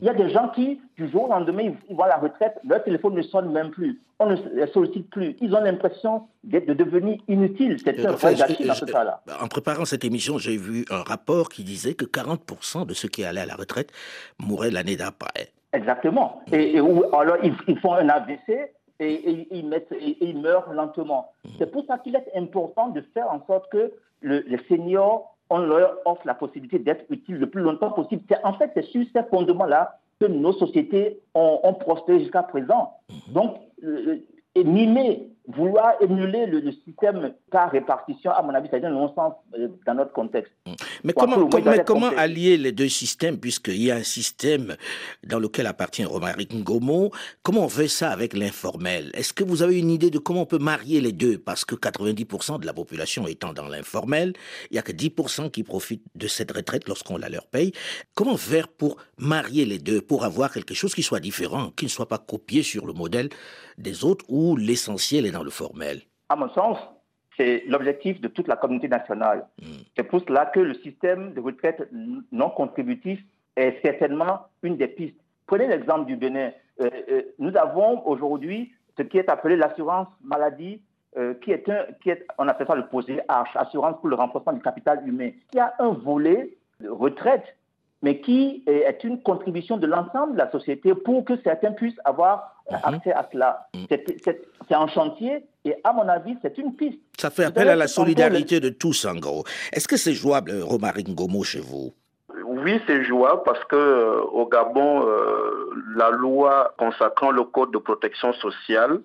Il 0.00 0.06
y 0.06 0.10
a 0.10 0.14
des 0.14 0.30
gens 0.30 0.48
qui, 0.48 0.80
du 0.96 1.08
jour 1.08 1.24
au 1.24 1.28
lendemain, 1.28 1.72
ils, 1.88 1.96
vont 1.96 2.04
à 2.04 2.08
la 2.08 2.16
retraite, 2.16 2.58
leur 2.64 2.82
téléphone 2.82 3.14
ne 3.14 3.22
sonne 3.22 3.52
même 3.52 3.70
plus. 3.70 4.00
On 4.18 4.26
ne 4.26 4.36
les 4.54 4.66
sollicite 4.68 5.08
plus. 5.10 5.36
Ils 5.40 5.54
ont 5.54 5.60
l'impression 5.60 6.28
de, 6.44 6.58
devenir 6.74 7.18
inutiles. 7.28 7.78
C'est 7.82 8.04
un 8.04 8.12
vrai 8.12 8.34
gâchis 8.34 8.64
dans 8.64 8.74
ce 8.74 8.84
cas-là. 8.84 9.22
En 9.40 9.48
préparant 9.48 9.84
cette 9.84 10.04
émission, 10.04 10.38
j'ai 10.38 10.56
vu 10.56 10.84
un 10.90 11.02
rapport 11.02 11.48
qui 11.48 11.64
disait 11.64 11.94
que 11.94 12.04
40% 12.04 12.86
de 12.86 12.94
ceux 12.94 13.08
qui 13.08 13.24
allaient 13.24 13.40
à 13.40 13.46
la 13.46 13.56
retraite 13.56 13.92
mouraient 14.38 14.70
l'année 14.70 14.96
d'après. 14.96 15.52
Exactement. 15.72 16.42
Et, 16.52 16.78
alors, 16.78 17.36
ils, 17.42 17.78
font 17.78 17.94
un 17.94 18.08
AVC 18.08 18.72
et, 18.98 19.46
ils, 19.50 19.66
mettent, 19.66 19.92
et, 19.92 20.16
ils 20.20 20.38
meurent 20.38 20.72
lentement. 20.72 21.32
Mm. 21.44 21.48
C'est 21.58 21.70
pour 21.70 21.84
ça 21.86 21.98
qu'il 21.98 22.16
est 22.16 22.26
important 22.36 22.88
de 22.88 23.02
faire 23.14 23.30
en 23.30 23.44
sorte 23.46 23.70
que 23.70 23.92
le, 24.20 24.44
les 24.46 24.60
seniors 24.68 25.36
on 25.50 25.58
leur 25.58 25.98
offre 26.04 26.22
la 26.24 26.34
possibilité 26.34 26.78
d'être 26.78 27.04
utiles 27.10 27.36
le 27.36 27.50
plus 27.50 27.62
longtemps 27.62 27.90
possible. 27.90 28.22
En 28.44 28.54
fait, 28.54 28.70
c'est 28.74 28.84
sur 28.84 29.04
ces 29.14 29.22
fondements-là 29.24 29.98
que 30.20 30.26
nos 30.26 30.52
sociétés 30.52 31.20
ont, 31.34 31.60
ont 31.62 31.74
prospéré 31.74 32.20
jusqu'à 32.20 32.42
présent. 32.42 32.94
Donc, 33.28 33.56
euh, 33.82 34.18
et 34.54 34.64
mimer, 34.64 35.29
vouloir 35.54 35.94
émuler 36.00 36.46
le, 36.46 36.72
système 36.84 37.32
par 37.50 37.70
répartition, 37.70 38.30
à 38.30 38.42
mon 38.42 38.54
avis, 38.54 38.68
c'est 38.70 38.84
un 38.84 38.90
non-sens 38.90 39.34
euh, 39.58 39.68
dans 39.86 39.94
notre 39.94 40.12
contexte. 40.12 40.52
Mm. 40.66 40.72
Mais 41.04 41.12
comment, 41.12 41.48
comment, 41.84 42.10
allier 42.16 42.56
les 42.56 42.72
deux 42.72 42.88
systèmes, 42.88 43.38
puisqu'il 43.38 43.82
y 43.82 43.90
a 43.90 43.96
un 43.96 44.02
système 44.02 44.76
dans 45.24 45.38
lequel 45.38 45.66
appartient 45.66 46.04
Romaric 46.04 46.52
Ngomo, 46.52 47.10
comment 47.42 47.64
on 47.64 47.68
fait 47.68 47.88
ça 47.88 48.10
avec 48.10 48.34
l'informel? 48.34 49.10
Est-ce 49.14 49.32
que 49.32 49.44
vous 49.44 49.62
avez 49.62 49.78
une 49.78 49.90
idée 49.90 50.10
de 50.10 50.18
comment 50.18 50.42
on 50.42 50.46
peut 50.46 50.58
marier 50.58 51.00
les 51.00 51.12
deux? 51.12 51.38
Parce 51.38 51.64
que 51.64 51.74
90% 51.74 52.60
de 52.60 52.66
la 52.66 52.72
population 52.72 53.26
étant 53.26 53.52
dans 53.52 53.68
l'informel, 53.68 54.32
il 54.70 54.74
n'y 54.74 54.78
a 54.78 54.82
que 54.82 54.92
10% 54.92 55.50
qui 55.50 55.62
profitent 55.62 56.04
de 56.14 56.26
cette 56.26 56.52
retraite 56.52 56.88
lorsqu'on 56.88 57.16
la 57.16 57.28
leur 57.28 57.46
paye. 57.46 57.72
Comment 58.14 58.36
faire 58.36 58.68
pour 58.68 58.96
marier 59.18 59.64
les 59.64 59.78
deux, 59.78 60.00
pour 60.00 60.24
avoir 60.24 60.52
quelque 60.52 60.74
chose 60.74 60.94
qui 60.94 61.02
soit 61.02 61.20
différent, 61.20 61.70
qui 61.76 61.86
ne 61.86 61.90
soit 61.90 62.08
pas 62.08 62.18
copié 62.18 62.62
sur 62.62 62.86
le 62.86 62.92
modèle 62.92 63.28
des 63.80 64.04
autres 64.04 64.24
où 64.28 64.56
l'essentiel 64.56 65.26
est 65.26 65.30
dans 65.30 65.42
le 65.42 65.50
formel 65.50 66.00
À 66.28 66.36
mon 66.36 66.48
sens, 66.50 66.78
c'est 67.36 67.64
l'objectif 67.66 68.20
de 68.20 68.28
toute 68.28 68.48
la 68.48 68.56
communauté 68.56 68.88
nationale. 68.88 69.46
Hmm. 69.60 69.82
C'est 69.96 70.04
pour 70.04 70.20
cela 70.20 70.46
que 70.46 70.60
le 70.60 70.74
système 70.74 71.32
de 71.34 71.40
retraite 71.40 71.88
non 72.32 72.50
contributif 72.50 73.20
est 73.56 73.80
certainement 73.82 74.40
une 74.62 74.76
des 74.76 74.88
pistes. 74.88 75.16
Prenez 75.46 75.66
l'exemple 75.66 76.06
du 76.06 76.16
Bénin. 76.16 76.52
Euh, 76.80 76.90
euh, 77.10 77.22
nous 77.38 77.56
avons 77.56 78.06
aujourd'hui 78.06 78.72
ce 78.96 79.02
qui 79.02 79.18
est 79.18 79.28
appelé 79.28 79.56
l'assurance 79.56 80.08
maladie, 80.22 80.80
euh, 81.16 81.34
qui, 81.42 81.50
est 81.50 81.68
un, 81.68 81.86
qui 82.02 82.10
est, 82.10 82.24
on 82.38 82.46
appelle 82.46 82.66
ça 82.66 82.74
le 82.74 82.86
posé 82.86 83.20
H, 83.28 83.46
assurance 83.56 83.96
pour 84.00 84.08
le 84.08 84.16
renforcement 84.16 84.52
du 84.52 84.62
capital 84.62 85.02
humain. 85.06 85.30
Y 85.54 85.58
a 85.58 85.74
un 85.78 85.90
volet 85.90 86.56
de 86.80 86.88
retraite 86.88 87.56
mais 88.02 88.20
qui 88.20 88.64
est 88.66 89.04
une 89.04 89.22
contribution 89.22 89.76
de 89.76 89.86
l'ensemble 89.86 90.32
de 90.32 90.38
la 90.38 90.50
société 90.50 90.94
pour 90.94 91.24
que 91.24 91.34
certains 91.42 91.72
puissent 91.72 92.00
avoir 92.04 92.54
mhm. 92.70 92.78
accès 92.82 93.12
à 93.12 93.28
cela. 93.30 93.68
Mhm. 93.74 93.86
C'est 94.68 94.74
un 94.74 94.86
chantier 94.88 95.44
et 95.64 95.74
à 95.84 95.92
mon 95.92 96.08
avis, 96.08 96.36
c'est 96.42 96.56
une 96.58 96.74
piste. 96.74 96.98
Ça 97.18 97.30
fait 97.30 97.44
appel 97.44 97.68
à 97.68 97.76
la 97.76 97.88
solidarité 97.88 98.60
de 98.60 98.70
tous, 98.70 99.04
en 99.04 99.16
gros. 99.16 99.44
Est-ce 99.72 99.86
que 99.86 99.96
c'est 99.96 100.14
jouable, 100.14 100.52
Romaric 100.62 101.08
Ngomo, 101.08 101.42
chez 101.42 101.60
vous? 101.60 101.92
Oui, 102.44 102.80
c'est 102.86 103.04
jouable 103.04 103.42
parce 103.44 103.62
que 103.64 103.76
euh, 103.76 104.22
au 104.22 104.46
Gabon, 104.46 105.06
euh, 105.06 105.70
la 105.94 106.10
loi 106.10 106.74
consacrant 106.78 107.30
le 107.30 107.44
code 107.44 107.72
de 107.72 107.78
protection 107.78 108.32
sociale 108.34 109.00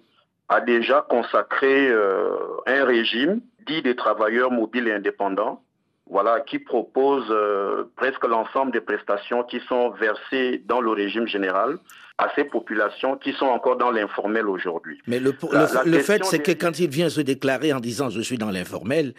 a 0.49 0.61
déjà 0.61 1.05
consacré 1.09 1.89
euh, 1.89 2.37
un 2.67 2.85
régime 2.85 3.41
dit 3.67 3.81
des 3.81 3.95
travailleurs 3.95 4.51
mobiles 4.51 4.87
et 4.87 4.93
indépendants 4.93 5.61
voilà, 6.09 6.41
qui 6.41 6.59
propose 6.59 7.25
euh, 7.29 7.85
presque 7.95 8.25
l'ensemble 8.25 8.71
des 8.71 8.81
prestations 8.81 9.43
qui 9.43 9.59
sont 9.67 9.89
versées 9.91 10.61
dans 10.65 10.81
le 10.81 10.91
régime 10.91 11.27
général 11.27 11.77
à 12.17 12.31
ces 12.35 12.45
populations 12.45 13.17
qui 13.17 13.33
sont 13.33 13.47
encore 13.47 13.75
dans 13.75 13.91
l'informel 13.91 14.47
aujourd'hui. 14.47 15.01
Mais 15.07 15.19
le, 15.19 15.35
le, 15.85 15.99
fait, 15.99 16.23
c'est 16.23 16.39
que 16.39 16.51
quand 16.51 16.79
il 16.79 16.89
vient 16.89 17.09
se 17.09 17.19
déclarer 17.21 17.73
en 17.73 17.79
disant 17.79 18.09
je 18.09 18.21
suis 18.21 18.37
dans 18.37 18.51
l'informel, 18.51 19.13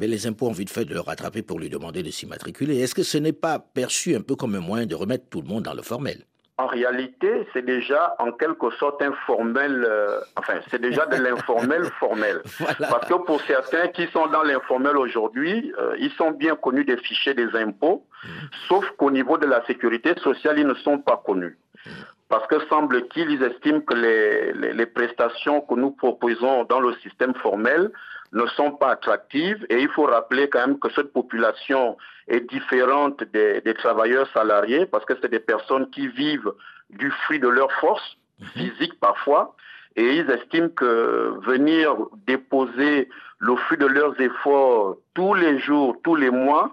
mais 0.00 0.08
les 0.08 0.26
impôts 0.26 0.48
ont 0.48 0.52
vite 0.52 0.70
fait 0.70 0.84
de 0.84 0.94
le 0.94 1.00
rattraper 1.00 1.42
pour 1.42 1.60
lui 1.60 1.68
demander 1.68 2.02
de 2.02 2.10
s'immatriculer. 2.10 2.80
Est-ce 2.80 2.94
que 2.94 3.04
ce 3.04 3.18
n'est 3.18 3.32
pas 3.32 3.58
perçu 3.60 4.16
un 4.16 4.22
peu 4.22 4.34
comme 4.34 4.54
un 4.54 4.60
moyen 4.60 4.86
de 4.86 4.94
remettre 4.94 5.26
tout 5.30 5.42
le 5.42 5.48
monde 5.48 5.64
dans 5.64 5.74
le 5.74 5.82
formel? 5.82 6.24
En 6.62 6.66
réalité, 6.66 7.46
c'est 7.52 7.64
déjà 7.64 8.14
en 8.18 8.30
quelque 8.32 8.70
sorte 8.72 9.02
informel, 9.02 9.84
euh, 9.84 10.20
enfin, 10.36 10.54
c'est 10.70 10.80
déjà 10.80 11.06
de 11.06 11.16
l'informel 11.16 11.84
formel. 12.00 12.40
Parce 12.78 13.08
que 13.08 13.14
pour 13.14 13.40
certains 13.42 13.88
qui 13.88 14.06
sont 14.08 14.28
dans 14.28 14.44
l'informel 14.44 14.96
aujourd'hui, 14.96 15.72
euh, 15.78 15.96
ils 15.98 16.12
sont 16.12 16.30
bien 16.30 16.54
connus 16.54 16.84
des 16.84 16.98
fichiers 16.98 17.34
des 17.34 17.50
impôts, 17.56 18.06
mm. 18.24 18.28
sauf 18.68 18.84
qu'au 18.96 19.10
niveau 19.10 19.38
de 19.38 19.46
la 19.46 19.64
sécurité 19.66 20.14
sociale, 20.20 20.58
ils 20.58 20.66
ne 20.66 20.74
sont 20.74 20.98
pas 20.98 21.20
connus. 21.24 21.58
Parce 22.32 22.46
que 22.46 22.66
semble-t-il, 22.70 23.30
ils 23.30 23.42
estiment 23.42 23.82
que 23.82 23.92
les, 23.92 24.72
les 24.72 24.86
prestations 24.86 25.60
que 25.60 25.74
nous 25.74 25.90
proposons 25.90 26.64
dans 26.64 26.80
le 26.80 26.94
système 27.02 27.34
formel 27.34 27.92
ne 28.32 28.46
sont 28.46 28.70
pas 28.70 28.92
attractives 28.92 29.66
et 29.68 29.82
il 29.82 29.88
faut 29.90 30.04
rappeler 30.04 30.48
quand 30.48 30.66
même 30.66 30.78
que 30.78 30.90
cette 30.94 31.12
population 31.12 31.98
est 32.28 32.40
différente 32.48 33.22
des, 33.34 33.74
travailleurs 33.74 34.26
salariés 34.32 34.86
parce 34.86 35.04
que 35.04 35.12
c'est 35.20 35.30
des 35.30 35.40
personnes 35.40 35.90
qui 35.90 36.08
vivent 36.08 36.50
du 36.88 37.10
fruit 37.10 37.38
de 37.38 37.48
leur 37.48 37.70
force 37.72 38.16
mhm. 38.40 38.46
physique 38.46 38.98
parfois 38.98 39.54
et 39.96 40.16
ils 40.16 40.30
estiment 40.30 40.70
que 40.70 41.34
venir 41.42 41.94
déposer 42.26 43.10
le 43.40 43.56
fruit 43.56 43.76
de 43.76 43.88
leurs 43.88 44.18
efforts 44.18 44.96
tous 45.12 45.34
les 45.34 45.58
jours, 45.58 45.98
tous 46.02 46.16
les 46.16 46.30
mois, 46.30 46.72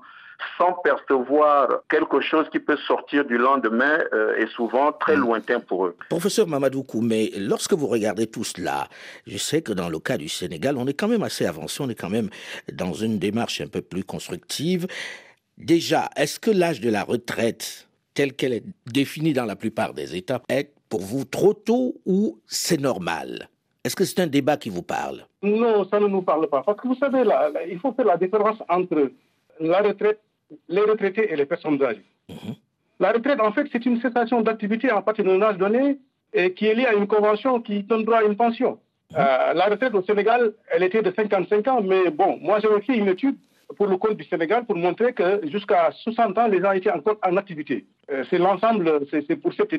sans 0.57 0.73
percevoir 0.73 1.81
quelque 1.89 2.21
chose 2.21 2.47
qui 2.51 2.59
peut 2.59 2.77
sortir 2.77 3.25
du 3.25 3.37
lendemain 3.37 3.99
euh, 4.13 4.35
est 4.37 4.47
souvent 4.47 4.91
très 4.91 5.15
hmm. 5.15 5.21
lointain 5.21 5.59
pour 5.59 5.85
eux. 5.85 5.95
Professeur 6.09 6.47
Mamadou 6.47 6.83
Koumé, 6.83 7.31
lorsque 7.37 7.73
vous 7.73 7.87
regardez 7.87 8.27
tout 8.27 8.43
cela, 8.43 8.87
je 9.27 9.37
sais 9.37 9.61
que 9.61 9.73
dans 9.73 9.89
le 9.89 9.99
cas 9.99 10.17
du 10.17 10.29
Sénégal, 10.29 10.77
on 10.77 10.87
est 10.87 10.93
quand 10.93 11.07
même 11.07 11.23
assez 11.23 11.45
avancé, 11.45 11.81
on 11.81 11.89
est 11.89 11.95
quand 11.95 12.09
même 12.09 12.29
dans 12.71 12.93
une 12.93 13.19
démarche 13.19 13.61
un 13.61 13.67
peu 13.67 13.81
plus 13.81 14.03
constructive. 14.03 14.87
Déjà, 15.57 16.09
est-ce 16.15 16.39
que 16.39 16.51
l'âge 16.51 16.79
de 16.79 16.89
la 16.89 17.03
retraite, 17.03 17.87
tel 18.13 18.33
qu'elle 18.33 18.53
est 18.53 18.63
définie 18.85 19.33
dans 19.33 19.45
la 19.45 19.55
plupart 19.55 19.93
des 19.93 20.15
États, 20.15 20.41
est 20.49 20.71
pour 20.89 21.01
vous 21.01 21.25
trop 21.25 21.53
tôt 21.53 21.95
ou 22.05 22.39
c'est 22.47 22.79
normal? 22.79 23.49
Est-ce 23.83 23.95
que 23.95 24.05
c'est 24.05 24.19
un 24.19 24.27
débat 24.27 24.57
qui 24.57 24.69
vous 24.69 24.83
parle? 24.83 25.25
Non, 25.41 25.85
ça 25.89 25.99
ne 25.99 26.07
nous 26.07 26.21
parle 26.21 26.47
pas. 26.47 26.63
Parce 26.63 26.79
que 26.79 26.87
vous 26.87 26.95
savez, 26.95 27.23
là, 27.23 27.49
il 27.69 27.79
faut 27.79 27.93
faire 27.93 28.05
la 28.05 28.17
différence 28.17 28.57
entre 28.67 29.11
la 29.59 29.81
retraite 29.81 30.19
les 30.67 30.81
retraités 30.81 31.31
et 31.31 31.35
les 31.35 31.45
personnes 31.45 31.81
âgées. 31.83 32.05
Mhm. 32.29 32.55
La 32.99 33.11
retraite, 33.11 33.39
en 33.39 33.51
fait, 33.51 33.67
c'est 33.71 33.85
une 33.85 34.01
cessation 34.01 34.41
d'activité 34.41 34.89
à 34.89 35.01
partir 35.01 35.25
d'un 35.25 35.41
âge 35.41 35.57
donné 35.57 35.99
et 36.33 36.53
qui 36.53 36.65
est 36.67 36.75
liée 36.75 36.85
à 36.85 36.93
une 36.93 37.07
convention 37.07 37.61
qui 37.61 37.83
donne 37.83 38.03
droit 38.03 38.17
à 38.19 38.23
une 38.23 38.35
pension. 38.35 38.79
Mhm. 39.11 39.17
Euh, 39.17 39.53
la 39.53 39.65
retraite 39.65 39.93
au 39.93 40.03
Sénégal, 40.03 40.53
elle 40.71 40.83
était 40.83 41.01
de 41.01 41.11
55 41.11 41.67
ans, 41.67 41.81
mais 41.81 42.09
bon, 42.11 42.37
moi 42.41 42.59
j'ai 42.59 42.81
fait 42.81 42.97
une 42.97 43.07
étude 43.07 43.37
pour 43.77 43.87
le 43.87 43.97
compte 43.97 44.17
du 44.17 44.23
Sénégal 44.23 44.65
pour 44.65 44.75
montrer 44.75 45.13
que 45.13 45.41
jusqu'à 45.47 45.91
60 45.91 46.37
ans, 46.37 46.47
les 46.47 46.59
gens 46.59 46.71
étaient 46.71 46.91
encore 46.91 47.17
en 47.23 47.37
activité. 47.37 47.85
Euh, 48.11 48.23
c'est 48.29 48.39
l'ensemble, 48.39 49.05
c'est 49.11 49.35
pour 49.35 49.53
cette 49.53 49.71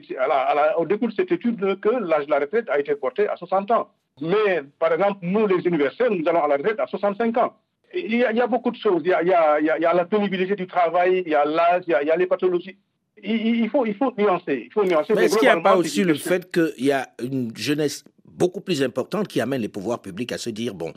au 0.77 0.87
début 0.87 1.07
de 1.09 1.13
cette 1.13 1.33
étude 1.33 1.81
que 1.81 1.89
l'âge 1.89 2.27
de 2.27 2.31
la 2.31 2.39
retraite 2.39 2.69
a 2.71 2.79
été 2.79 2.95
porté 2.95 3.29
à 3.29 3.37
60 3.37 3.71
ans. 3.73 3.89
Mais 4.21 4.63
par 4.79 4.93
exemple, 4.93 5.19
nous 5.23 5.47
les 5.47 5.67
universitaires, 5.67 6.11
nous 6.11 6.27
allons 6.29 6.45
à 6.45 6.49
la 6.49 6.57
retraite 6.57 6.79
à 6.79 6.87
65 6.87 7.37
ans 7.39 7.55
il 7.95 8.17
y, 8.17 8.25
a, 8.25 8.47
beaucoup 8.47 8.71
de 8.71 8.77
choses. 8.77 9.03
Il 9.05 9.09
y 9.09 9.15
a, 9.15 9.95
la 9.95 10.05
pénibilité 10.05 10.55
du 10.55 10.67
travail, 10.67 11.23
il 11.27 11.33
y 11.33 11.35
a 11.35 11.45
l'âge, 11.45 11.85
il, 11.87 11.91
y 11.91 12.11
a, 12.11 12.17
les 12.17 12.27
pathologies. 12.27 12.79
Il, 13.23 13.69
faut, 13.69 13.85
il 13.85 13.95
faut 13.95 14.13
nuancer. 14.17 14.65
Il 14.67 14.73
faut 14.73 14.85
nuancer. 14.85 15.13
Mais 15.15 15.25
est-ce 15.25 15.37
qu'il 15.37 15.49
n'y 15.49 15.55
a 15.55 15.61
pas 15.61 15.77
aussi 15.77 16.05
le 16.05 16.15
fait 16.15 16.51
qu'il 16.51 16.87
y 16.87 16.93
a 16.93 17.09
une 17.23 17.55
jeunesse 17.57 18.05
beaucoup 18.41 18.63
plus 18.63 18.83
importante 18.83 19.29
qui 19.29 19.41
amène 19.41 19.61
les 19.61 19.69
pouvoirs 19.69 20.01
publics 20.01 20.33
à 20.33 20.39
se 20.39 20.51
dire, 20.51 20.75
bon, 20.75 20.93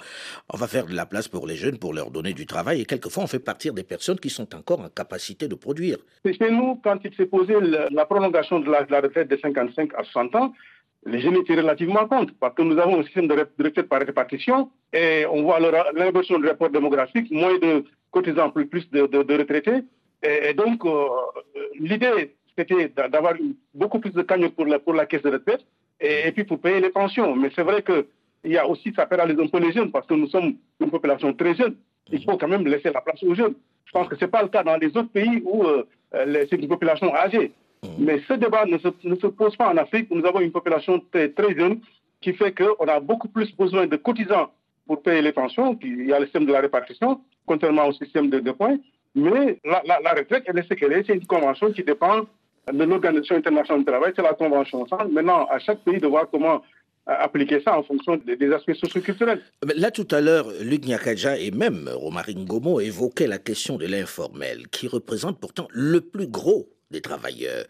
on 0.53 0.57
va 0.57 0.67
faire 0.67 0.85
de 0.85 0.95
la 0.95 1.05
place 1.05 1.27
pour 1.27 1.45
les 1.45 1.55
jeunes, 1.55 1.77
pour 1.77 1.93
leur 1.93 2.09
donner 2.09 2.33
du 2.33 2.45
travail, 2.45 2.81
et 2.81 2.85
quelquefois 2.85 3.23
on 3.23 3.27
fait 3.27 3.39
partir 3.39 3.73
des 3.73 3.83
personnes 3.83 4.19
qui 4.19 4.29
sont 4.29 4.55
encore 4.55 4.79
en 4.79 4.89
capacité 4.89 5.47
de 5.47 5.55
produire. 5.55 5.97
Chez 6.25 6.51
nous, 6.51 6.79
quand 6.83 6.99
il 7.03 7.13
s'est 7.15 7.25
posé 7.25 7.55
la 7.91 8.05
prolongation 8.05 8.59
de 8.59 8.71
la, 8.71 9.01
retraite 9.01 9.27
de 9.27 9.37
55 9.37 9.93
à 9.95 10.03
60 10.03 10.35
ans, 10.35 10.53
les 11.05 11.19
jeunes 11.19 11.35
étaient 11.35 11.55
relativement 11.55 12.07
contre, 12.07 12.33
parce 12.39 12.55
que 12.55 12.61
nous 12.61 12.77
avons 12.77 12.99
un 12.99 13.03
système 13.03 13.27
de 13.27 13.33
retraite 13.33 13.89
par 13.89 13.99
répartition, 13.99 14.69
et 14.93 15.25
on 15.29 15.43
voit 15.43 15.59
l'inversion 15.59 16.39
du 16.39 16.47
rapport 16.47 16.69
démographique, 16.69 17.29
moins 17.31 17.57
de 17.59 17.83
cotisants, 18.11 18.51
plus, 18.51 18.89
de, 18.91 19.37
retraités. 19.37 19.83
Et, 20.23 20.53
donc, 20.53 20.85
euh, 20.85 21.07
l'idée, 21.79 22.35
c'était 22.57 22.89
d'avoir 22.89 23.33
beaucoup 23.73 23.99
plus 23.99 24.11
de 24.11 24.21
cagnottes 24.21 24.55
pour 24.55 24.65
la, 24.65 24.79
pour 24.79 24.93
la 24.93 25.05
caisse 25.05 25.23
de 25.23 25.31
retraite, 25.31 25.65
et, 25.99 26.31
puis 26.31 26.45
pour 26.45 26.59
payer 26.59 26.79
les 26.79 26.89
pensions. 26.89 27.35
Mais 27.35 27.49
c'est 27.55 27.63
vrai 27.63 27.83
qu'il 27.83 28.51
y 28.51 28.57
a 28.57 28.67
aussi, 28.67 28.93
ça 28.95 29.05
pénalise 29.05 29.39
un 29.39 29.47
peu 29.47 29.59
les 29.59 29.73
jeunes, 29.73 29.91
parce 29.91 30.07
que 30.07 30.13
nous 30.13 30.27
sommes 30.27 30.55
une 30.79 30.91
population 30.91 31.33
très 31.33 31.55
jeune. 31.55 31.75
Il 32.11 32.23
faut 32.23 32.37
quand 32.37 32.47
même 32.47 32.65
laisser 32.65 32.91
la 32.93 33.01
place 33.01 33.21
aux 33.23 33.35
jeunes. 33.35 33.55
Je 33.85 33.91
pense 33.91 34.07
que 34.07 34.15
ce 34.15 34.25
n'est 34.25 34.31
pas 34.31 34.41
le 34.41 34.49
cas 34.49 34.63
dans 34.63 34.77
les 34.77 34.87
autres 34.87 35.11
pays 35.11 35.41
où 35.45 35.63
euh, 35.65 35.85
c'est 36.49 36.61
une 36.61 36.67
population 36.67 37.13
âgée. 37.15 37.51
Mmh. 37.83 37.87
Mais 37.99 38.21
ce 38.27 38.33
débat 38.33 38.65
ne 38.65 38.77
se, 38.77 38.87
ne 39.03 39.15
se, 39.15 39.27
pose 39.27 39.55
pas 39.55 39.69
en 39.71 39.77
Afrique 39.77 40.09
nous 40.09 40.25
avons 40.25 40.39
une 40.39 40.51
population 40.51 41.01
très, 41.11 41.29
très 41.29 41.53
jeune 41.55 41.79
qui 42.21 42.33
fait 42.33 42.53
qu'on 42.53 42.85
a 42.87 42.99
beaucoup 42.99 43.27
plus 43.27 43.53
besoin 43.55 43.85
de 43.87 43.97
cotisants 43.97 44.51
pour 44.87 45.01
payer 45.01 45.21
les 45.21 45.33
pensions. 45.33 45.77
il 45.81 46.07
y 46.07 46.13
a 46.13 46.19
le 46.19 46.25
système 46.25 46.45
de 46.45 46.53
la 46.53 46.61
répartition, 46.61 47.21
contrairement 47.45 47.87
au 47.87 47.93
système 47.93 48.29
de, 48.29 48.51
points. 48.51 48.77
Mais 49.15 49.59
la, 49.63 49.83
la, 49.85 50.13
retraite, 50.13 50.43
elle 50.47 50.57
est 50.57 50.67
ce 50.67 50.73
qu'elle 50.73 50.93
est. 50.93 51.05
C'est 51.05 51.15
une 51.15 51.25
convention 51.25 51.71
qui 51.71 51.83
dépend 51.83 52.21
de 52.71 52.83
l'Organisation 52.83 53.35
internationale 53.35 53.81
du 53.81 53.85
travail, 53.85 54.13
c'est 54.15 54.21
la 54.21 54.33
convention. 54.33 54.85
Maintenant, 55.11 55.45
à 55.49 55.59
chaque 55.59 55.79
pays 55.79 55.99
de 55.99 56.07
voir 56.07 56.29
comment 56.31 56.61
euh, 57.09 57.13
appliquer 57.19 57.61
ça 57.61 57.77
en 57.77 57.83
fonction 57.83 58.15
des, 58.15 58.53
aspects 58.53 58.73
socioculturels. 58.75 59.41
Là, 59.75 59.91
tout 59.91 60.07
à 60.11 60.21
l'heure, 60.21 60.47
Luc 60.61 60.85
Nyakaja 60.85 61.37
et 61.37 61.51
même 61.51 61.89
Romarine 61.93 62.45
Gomo 62.45 62.79
évoquaient 62.79 63.27
la 63.27 63.39
question 63.39 63.77
de 63.77 63.85
l'informel, 63.85 64.69
qui 64.69 64.87
représente 64.87 65.37
pourtant 65.37 65.67
le 65.71 65.99
plus 65.99 66.27
gros 66.27 66.69
des 66.93 67.01
travailleurs. 67.01 67.65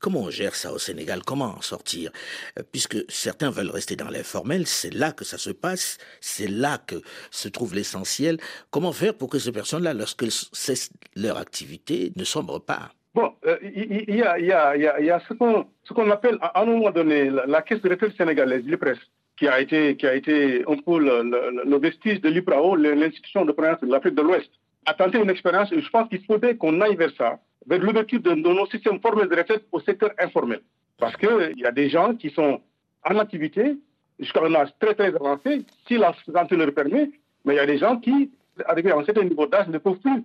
Comment 0.00 0.22
on 0.22 0.30
gère 0.30 0.54
ça 0.54 0.72
au 0.72 0.78
Sénégal? 0.78 1.20
Comment 1.26 1.56
en 1.56 1.60
sortir? 1.60 2.10
Euh, 2.58 2.62
Puisque 2.72 2.98
certains 3.08 3.50
veulent 3.50 3.70
rester 3.70 3.96
dans 3.96 4.08
l'informel, 4.08 4.66
c'est 4.66 4.94
là 4.94 5.12
que 5.12 5.24
ça 5.24 5.38
se 5.38 5.50
passe, 5.50 5.98
c'est 6.20 6.48
là 6.48 6.78
que 6.78 6.96
se 7.30 7.48
trouve 7.48 7.74
l'essentiel. 7.74 8.38
Comment 8.70 8.92
faire 8.92 9.14
pour 9.14 9.28
que 9.28 9.38
ces 9.38 9.52
personnes-là, 9.52 9.94
lorsqu'elles 9.94 10.30
cessent 10.30 10.90
leur 11.16 11.36
activité, 11.36 12.12
ne 12.16 12.24
sombrent 12.24 12.64
pas? 12.64 12.92
Bon, 13.14 13.32
il 13.62 14.14
y, 14.14 14.22
a, 14.22 15.20
ce 15.28 15.92
qu'on 15.92 16.10
appelle 16.10 16.38
à 16.40 16.62
un 16.62 16.66
moment 16.66 16.90
donné 16.90 17.30
la, 17.30 17.62
caisse 17.62 17.82
de 17.82 17.88
retraite 17.88 18.16
sénégalaise, 18.16 18.62
l'IPRES, 18.64 18.98
qui 19.36 19.48
a 19.48 19.60
été, 19.60 19.96
qui 19.96 20.06
a 20.06 20.14
été 20.14 20.62
un 20.68 20.76
peu 20.76 20.98
le, 21.00 21.78
vestige 21.78 22.20
de 22.20 22.28
l'IPRAO, 22.28 22.76
l'institution 22.76 23.44
de 23.44 23.52
province 23.52 23.80
de 23.80 23.90
l'Afrique 23.90 24.14
de 24.14 24.22
l'Ouest, 24.22 24.50
a 24.88 24.94
tenté 24.94 25.18
une 25.18 25.30
expérience 25.30 25.70
et 25.72 25.80
je 25.80 25.90
pense 25.90 26.08
qu'il 26.08 26.24
faudrait 26.24 26.56
qu'on 26.56 26.80
aille 26.80 26.96
vers 26.96 27.12
ça, 27.16 27.38
vers 27.66 27.78
l'ouverture 27.78 28.20
de, 28.20 28.32
nos 28.34 28.66
systèmes 28.66 29.00
formels 29.00 29.28
de 29.28 29.36
retraite 29.36 29.64
au 29.70 29.80
secteur 29.80 30.10
informel. 30.18 30.60
Parce 30.98 31.16
qu'il 31.16 31.54
y 31.56 31.66
a 31.66 31.72
des 31.72 31.90
gens 31.90 32.14
qui 32.14 32.30
sont 32.30 32.60
en 33.08 33.18
activité 33.18 33.76
jusqu'à 34.18 34.42
un 34.42 34.54
âge 34.54 34.70
très 34.80 34.94
très 34.94 35.14
avancé, 35.14 35.64
si 35.86 35.98
la 35.98 36.14
santé 36.32 36.56
le 36.56 36.72
permet, 36.72 37.10
mais 37.44 37.54
il 37.54 37.56
y 37.56 37.60
a 37.60 37.66
des 37.66 37.78
gens 37.78 37.98
qui, 37.98 38.30
arrivés 38.64 38.90
à 38.90 38.96
un 38.96 39.04
certain 39.04 39.24
niveau 39.24 39.46
d'âge, 39.46 39.68
ne 39.68 39.78
peuvent 39.78 39.98
plus. 39.98 40.24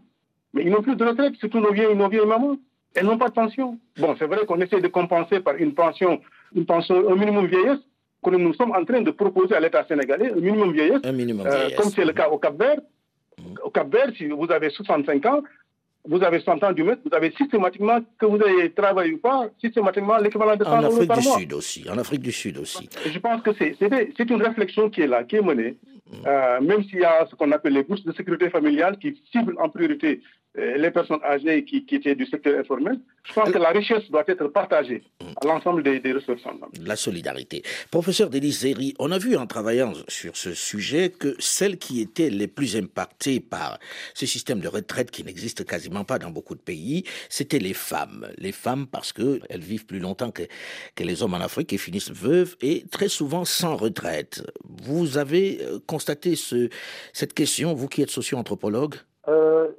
Mais 0.54 0.64
ils 0.64 0.72
n'ont 0.72 0.82
plus 0.82 0.96
de 0.96 1.04
retraite, 1.04 1.36
surtout 1.36 1.60
nos 1.60 1.72
vieilles, 1.72 1.96
nos 1.96 2.10
vieilles 2.10 2.26
mamans. 2.26 2.58
Elles 2.96 3.06
n'ont 3.06 3.18
pas 3.18 3.30
de 3.30 3.34
pension. 3.34 3.80
Bon, 3.98 4.16
c'est 4.18 4.26
vrai 4.26 4.46
qu'on 4.46 4.60
essaie 4.62 4.80
de 4.80 4.88
compenser 4.88 5.40
par 5.40 5.56
une 5.56 5.74
pension, 5.74 6.22
une 6.56 6.66
pension, 6.66 7.10
un 7.10 7.16
minimum 7.16 7.48
vieillesse, 7.48 7.80
que 8.24 8.30
nous 8.30 8.54
sommes 8.54 8.72
en 8.72 8.86
train 8.86 9.02
de 9.02 9.12
proposer 9.12 9.56
à 9.56 9.60
l'État 9.60 9.84
sénégalais, 9.86 10.32
un 10.32 10.40
minimum 10.40 10.72
vieillesse, 10.72 11.02
un 11.04 11.12
minimum 11.12 11.46
euh, 11.46 11.70
comme 11.76 11.90
c'est 11.90 12.06
le 12.06 12.14
cas 12.14 12.30
au 12.30 12.38
Cap-Vert. 12.38 12.80
Mm. 13.38 13.56
Au 13.64 13.70
Cap-Vert, 13.70 14.12
si 14.18 14.28
vous 14.28 14.52
avez 14.52 14.70
65 14.70 15.26
ans, 15.26 15.42
vous 16.06 16.22
avez 16.22 16.42
100 16.42 16.64
ans 16.64 16.74
du 16.74 16.84
mètre, 16.84 17.02
vous 17.06 17.16
avez 17.16 17.32
systématiquement, 17.32 18.00
que 18.20 18.26
vous 18.26 18.38
ayez 18.42 18.72
travaillé 18.72 19.14
ou 19.14 19.20
pas, 19.20 19.48
systématiquement 19.62 20.18
l'équivalent 20.18 20.58
de 20.58 20.66
100 20.66 20.82
euros 20.82 21.06
par 21.06 21.22
mois. 21.22 21.34
En 21.34 21.38
Afrique 21.38 21.40
du 21.40 21.42
Sud 21.42 21.54
aussi. 21.54 21.90
En 21.90 21.98
Afrique 21.98 22.22
du 22.22 22.32
Sud 22.32 22.58
aussi. 22.58 22.90
Je 23.06 23.20
pense 23.20 23.42
que 23.42 23.52
c'est 23.54 24.30
une 24.30 24.42
réflexion 24.42 24.90
qui 24.90 25.02
est 25.02 25.08
là, 25.08 25.24
qui 25.24 25.38
est 25.38 25.42
menée. 25.42 25.78
Mm. 26.08 26.28
Euh, 26.28 26.62
même 26.62 26.84
s'il 26.84 27.00
y 27.00 27.06
a 27.06 27.26
ce 27.30 27.36
qu'on 27.36 27.52
appelle 27.52 27.74
les 27.74 27.84
bourses 27.84 28.04
de 28.04 28.12
sécurité 28.12 28.50
familiale 28.50 28.98
qui 28.98 29.22
ciblent 29.32 29.56
en 29.58 29.70
priorité 29.70 30.22
les 30.56 30.92
personnes 30.92 31.24
âgées 31.24 31.66
qui, 31.66 31.86
étaient 31.92 32.16
du 32.16 32.26
secteur 32.26 32.60
informel, 32.60 33.00
je 33.24 33.34
pense 33.34 33.50
que 33.50 33.58
la 33.58 33.70
richesse 33.70 34.10
doit 34.12 34.24
être 34.28 34.48
partagée 34.50 35.04
à 35.20 35.46
l'ensemble 35.46 35.82
des, 35.84 36.14
ressources. 36.14 36.44
La 36.86 36.96
solidarité. 36.96 37.64
Professeur 37.90 38.30
Denis 38.30 38.94
on 39.00 39.12
a 39.12 39.18
vu 39.18 39.36
en 39.36 39.48
travaillant 39.48 39.94
sur 40.08 40.38
ce 40.38 40.54
sujet 40.54 41.10
que 41.10 41.36
celles 41.40 41.78
qui 41.78 42.02
étaient 42.02 42.30
les 42.30 42.48
plus 42.48 42.76
impactées 42.76 43.40
par 43.40 43.80
ce 44.14 44.26
système 44.26 44.60
de 44.60 44.68
retraite 44.68 45.12
qui 45.12 45.24
n'existe 45.24 45.66
quasiment 45.66 46.04
pas 46.04 46.20
dans 46.20 46.30
beaucoup 46.30 46.56
de 46.56 46.62
pays, 46.62 47.04
c'était 47.30 47.60
les 47.60 47.74
femmes. 47.74 48.28
Les 48.38 48.52
femmes 48.52 48.88
parce 48.88 49.12
qu'elles 49.12 49.42
vivent 49.60 49.86
plus 49.86 50.00
longtemps 50.00 50.32
que, 50.32 50.44
les 51.00 51.22
hommes 51.22 51.34
en 51.34 51.42
Afrique 51.42 51.74
et 51.74 51.78
finissent 51.78 52.12
veuves 52.12 52.56
et 52.62 52.86
très 52.90 53.10
souvent 53.10 53.44
sans 53.44 53.76
retraite. 53.76 54.44
Vous 54.64 55.18
avez 55.18 55.62
euh, 55.62 55.80
constaté 55.86 56.36
ce, 56.36 56.70
cette 57.12 57.34
question, 57.34 57.74
vous 57.74 57.88
qui 57.88 58.02
êtes 58.02 58.10
socio-anthropologue? 58.10 58.96
Euh, 59.28 59.70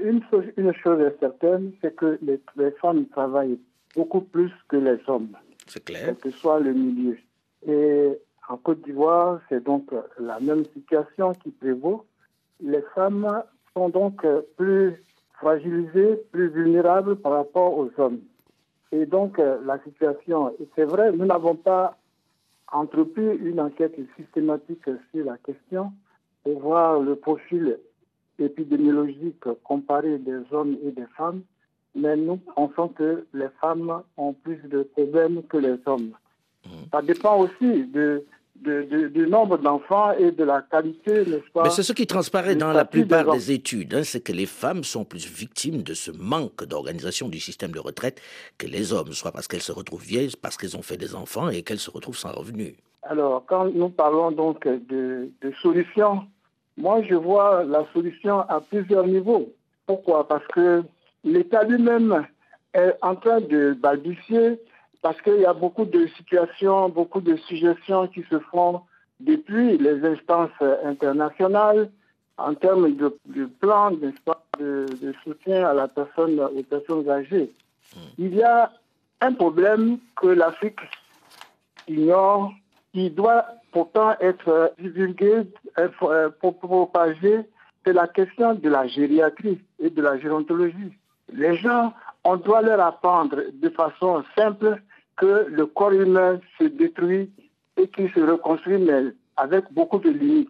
une, 0.00 0.22
une, 0.56 0.72
chose 0.74 1.00
est 1.00 1.18
certaine, 1.20 1.72
c'est 1.80 1.94
que 1.94 2.18
les, 2.22 2.70
femmes 2.80 3.06
travaillent 3.08 3.58
beaucoup 3.94 4.22
plus 4.22 4.50
que 4.68 4.76
les 4.76 4.98
hommes. 5.06 5.36
C'est 5.66 5.84
clair. 5.84 6.06
Quel 6.06 6.16
que 6.16 6.30
soit 6.30 6.60
le 6.60 6.72
milieu. 6.72 7.18
Et 7.66 8.18
en 8.48 8.56
Côte 8.56 8.82
d'Ivoire, 8.82 9.40
c'est 9.48 9.62
donc 9.62 9.90
la 10.18 10.40
même 10.40 10.64
situation 10.74 11.32
qui 11.34 11.50
prévaut. 11.50 12.06
Les 12.60 12.82
femmes 12.94 13.42
sont 13.74 13.88
donc 13.88 14.24
plus 14.56 15.02
fragilisées, 15.34 16.16
plus 16.32 16.48
vulnérables 16.48 17.16
par 17.16 17.32
rapport 17.32 17.76
aux 17.76 17.90
hommes. 17.98 18.20
Et 18.92 19.06
donc, 19.06 19.38
la 19.38 19.78
situation, 19.82 20.54
c'est 20.76 20.84
vrai, 20.84 21.12
nous 21.12 21.26
n'avons 21.26 21.56
pas 21.56 21.98
entrepris 22.70 23.36
une 23.38 23.60
enquête 23.60 23.96
systématique 24.16 24.84
sur 25.12 25.24
la 25.24 25.36
question 25.38 25.92
pour 26.42 26.60
voir 26.60 27.00
le 27.00 27.16
profil 27.16 27.78
épidémiologique 28.38 29.44
comparé 29.62 30.18
des 30.18 30.40
hommes 30.50 30.76
et 30.84 30.90
des 30.90 31.06
femmes, 31.16 31.42
mais 31.94 32.16
nous 32.16 32.36
pensons 32.36 32.88
que 32.88 33.26
les 33.32 33.48
femmes 33.60 34.02
ont 34.16 34.32
plus 34.32 34.60
de 34.68 34.82
problèmes 34.82 35.42
que 35.44 35.56
les 35.56 35.76
hommes. 35.86 36.12
Mmh. 36.66 36.68
Ça 36.92 37.02
dépend 37.02 37.38
aussi 37.38 37.84
de, 37.86 38.24
du 38.56 39.26
nombre 39.28 39.58
d'enfants 39.58 40.12
et 40.12 40.30
de 40.32 40.44
la 40.44 40.62
qualité, 40.62 41.24
n'est-ce 41.26 41.50
pas? 41.52 41.64
Mais 41.64 41.70
c'est 41.70 41.82
ce 41.82 41.92
qui 41.92 42.06
transparaît 42.06 42.56
dans 42.56 42.72
la 42.72 42.84
plupart 42.84 43.30
des, 43.32 43.52
études, 43.52 43.94
hein, 43.94 44.02
c'est 44.04 44.20
que 44.20 44.32
les 44.32 44.46
femmes 44.46 44.84
sont 44.84 45.04
plus 45.04 45.26
victimes 45.26 45.82
de 45.82 45.94
ce 45.94 46.10
manque 46.10 46.64
d'organisation 46.64 47.28
du 47.28 47.40
système 47.40 47.72
de 47.72 47.80
retraite 47.80 48.20
que 48.58 48.66
les 48.66 48.92
hommes, 48.92 49.12
soit 49.12 49.32
parce 49.32 49.48
qu'elles 49.48 49.62
se 49.62 49.72
retrouvent 49.72 50.04
vieilles, 50.04 50.32
parce 50.40 50.56
qu'elles 50.56 50.76
ont 50.76 50.82
fait 50.82 50.96
des 50.96 51.14
enfants 51.14 51.48
et 51.48 51.62
qu'elles 51.62 51.78
se 51.78 51.90
retrouvent 51.90 52.16
sans 52.16 52.32
revenus. 52.32 52.74
Alors, 53.02 53.44
quand 53.46 53.66
nous 53.66 53.90
parlons 53.90 54.30
donc 54.30 54.66
de, 54.66 55.30
de 55.42 55.52
solutions 55.60 56.22
moi, 56.76 57.02
je 57.02 57.14
vois 57.14 57.64
la 57.64 57.86
solution 57.92 58.40
à 58.40 58.60
plusieurs 58.60 59.06
niveaux. 59.06 59.52
Pourquoi? 59.86 60.26
Parce 60.26 60.46
que 60.48 60.82
l'État 61.22 61.64
lui-même 61.64 62.26
est 62.72 62.96
en 63.02 63.14
train 63.14 63.40
de 63.40 63.74
balbutier, 63.74 64.60
parce 65.02 65.20
qu'il 65.20 65.40
y 65.40 65.46
a 65.46 65.52
beaucoup 65.52 65.84
de 65.84 66.06
situations, 66.16 66.88
beaucoup 66.88 67.20
de 67.20 67.36
suggestions 67.36 68.08
qui 68.08 68.24
se 68.30 68.38
font 68.38 68.80
depuis 69.20 69.78
les 69.78 70.04
instances 70.04 70.50
internationales 70.84 71.90
en 72.36 72.54
termes 72.54 72.96
de, 72.96 73.16
plan 73.60 73.92
de, 73.92 74.12
de, 74.58 75.14
soutien 75.22 75.66
à 75.66 75.74
la 75.74 75.86
personne, 75.86 76.40
aux 76.40 76.62
personnes 76.62 77.08
âgées. 77.08 77.52
Hmm. 77.94 78.00
Il 78.18 78.34
y 78.34 78.42
a 78.42 78.72
un 79.20 79.32
problème 79.32 79.98
que 80.16 80.26
l'Afrique 80.26 80.80
ignore 81.86 82.52
qui 82.92 83.10
doit 83.10 83.44
pourtant 83.74 84.14
être 84.20 84.72
divulgué, 84.78 85.42
euh, 85.78 86.30
propagé, 86.30 87.40
c'est 87.84 87.92
la 87.92 88.06
question 88.06 88.54
de 88.54 88.68
la 88.68 88.86
gériatrie 88.86 89.60
et 89.80 89.90
de 89.90 90.00
la 90.00 90.16
gérontologie. 90.20 90.92
Les 91.32 91.56
gens, 91.56 91.92
on 92.22 92.36
doit 92.36 92.62
leur 92.62 92.78
apprendre 92.80 93.36
de 93.52 93.68
façon 93.70 94.22
simple 94.38 94.80
que 95.16 95.46
le 95.48 95.66
corps 95.66 95.90
humain 95.90 96.40
se 96.56 96.64
détruit 96.64 97.32
et 97.76 97.88
qu'il 97.88 98.08
se 98.12 98.20
reconstruit, 98.20 98.78
mais 98.78 99.12
avec 99.36 99.64
beaucoup 99.72 99.98
de 99.98 100.10
limites. 100.10 100.48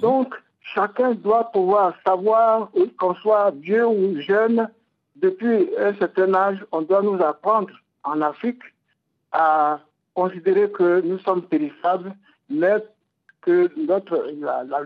Donc, 0.00 0.34
chacun 0.74 1.12
doit 1.12 1.44
pouvoir 1.52 1.94
savoir, 2.04 2.72
qu'on 2.98 3.14
soit 3.14 3.52
vieux 3.52 3.86
ou 3.86 4.20
jeune, 4.20 4.68
depuis 5.14 5.70
un 5.78 5.94
certain 5.94 6.34
âge, 6.34 6.58
on 6.72 6.82
doit 6.82 7.02
nous 7.02 7.22
apprendre 7.22 7.72
en 8.02 8.20
Afrique 8.20 8.62
à 9.30 9.78
considérer 10.14 10.70
que 10.72 11.00
nous 11.02 11.20
sommes 11.20 11.42
périssables, 11.42 12.12
mais 12.52 12.84
que 13.40 13.70
notre, 13.76 14.24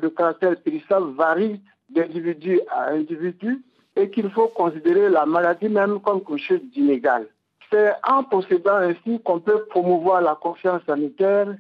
le 0.01 0.11
caractère 0.11 0.57
périssable 0.57 1.13
varie 1.13 1.61
d'individu 1.91 2.61
à 2.71 2.91
individu 2.91 3.63
et 3.97 4.11
qu'il 4.11 4.31
faut 4.31 4.49
considérer 4.49 5.09
la 5.09 5.27
maladie 5.27 5.69
même 5.69 6.01
comme 6.01 6.25
quelque 6.25 6.39
chose 6.39 6.61
d'inégal. 6.73 7.27
C'est 7.71 7.93
en 8.09 8.23
procédant 8.25 8.77
ainsi 8.77 9.21
qu'on 9.25 9.41
peut 9.41 9.65
promouvoir 9.71 10.21
la 10.23 10.37
confiance 10.37 10.83
sanitaire 10.87 11.55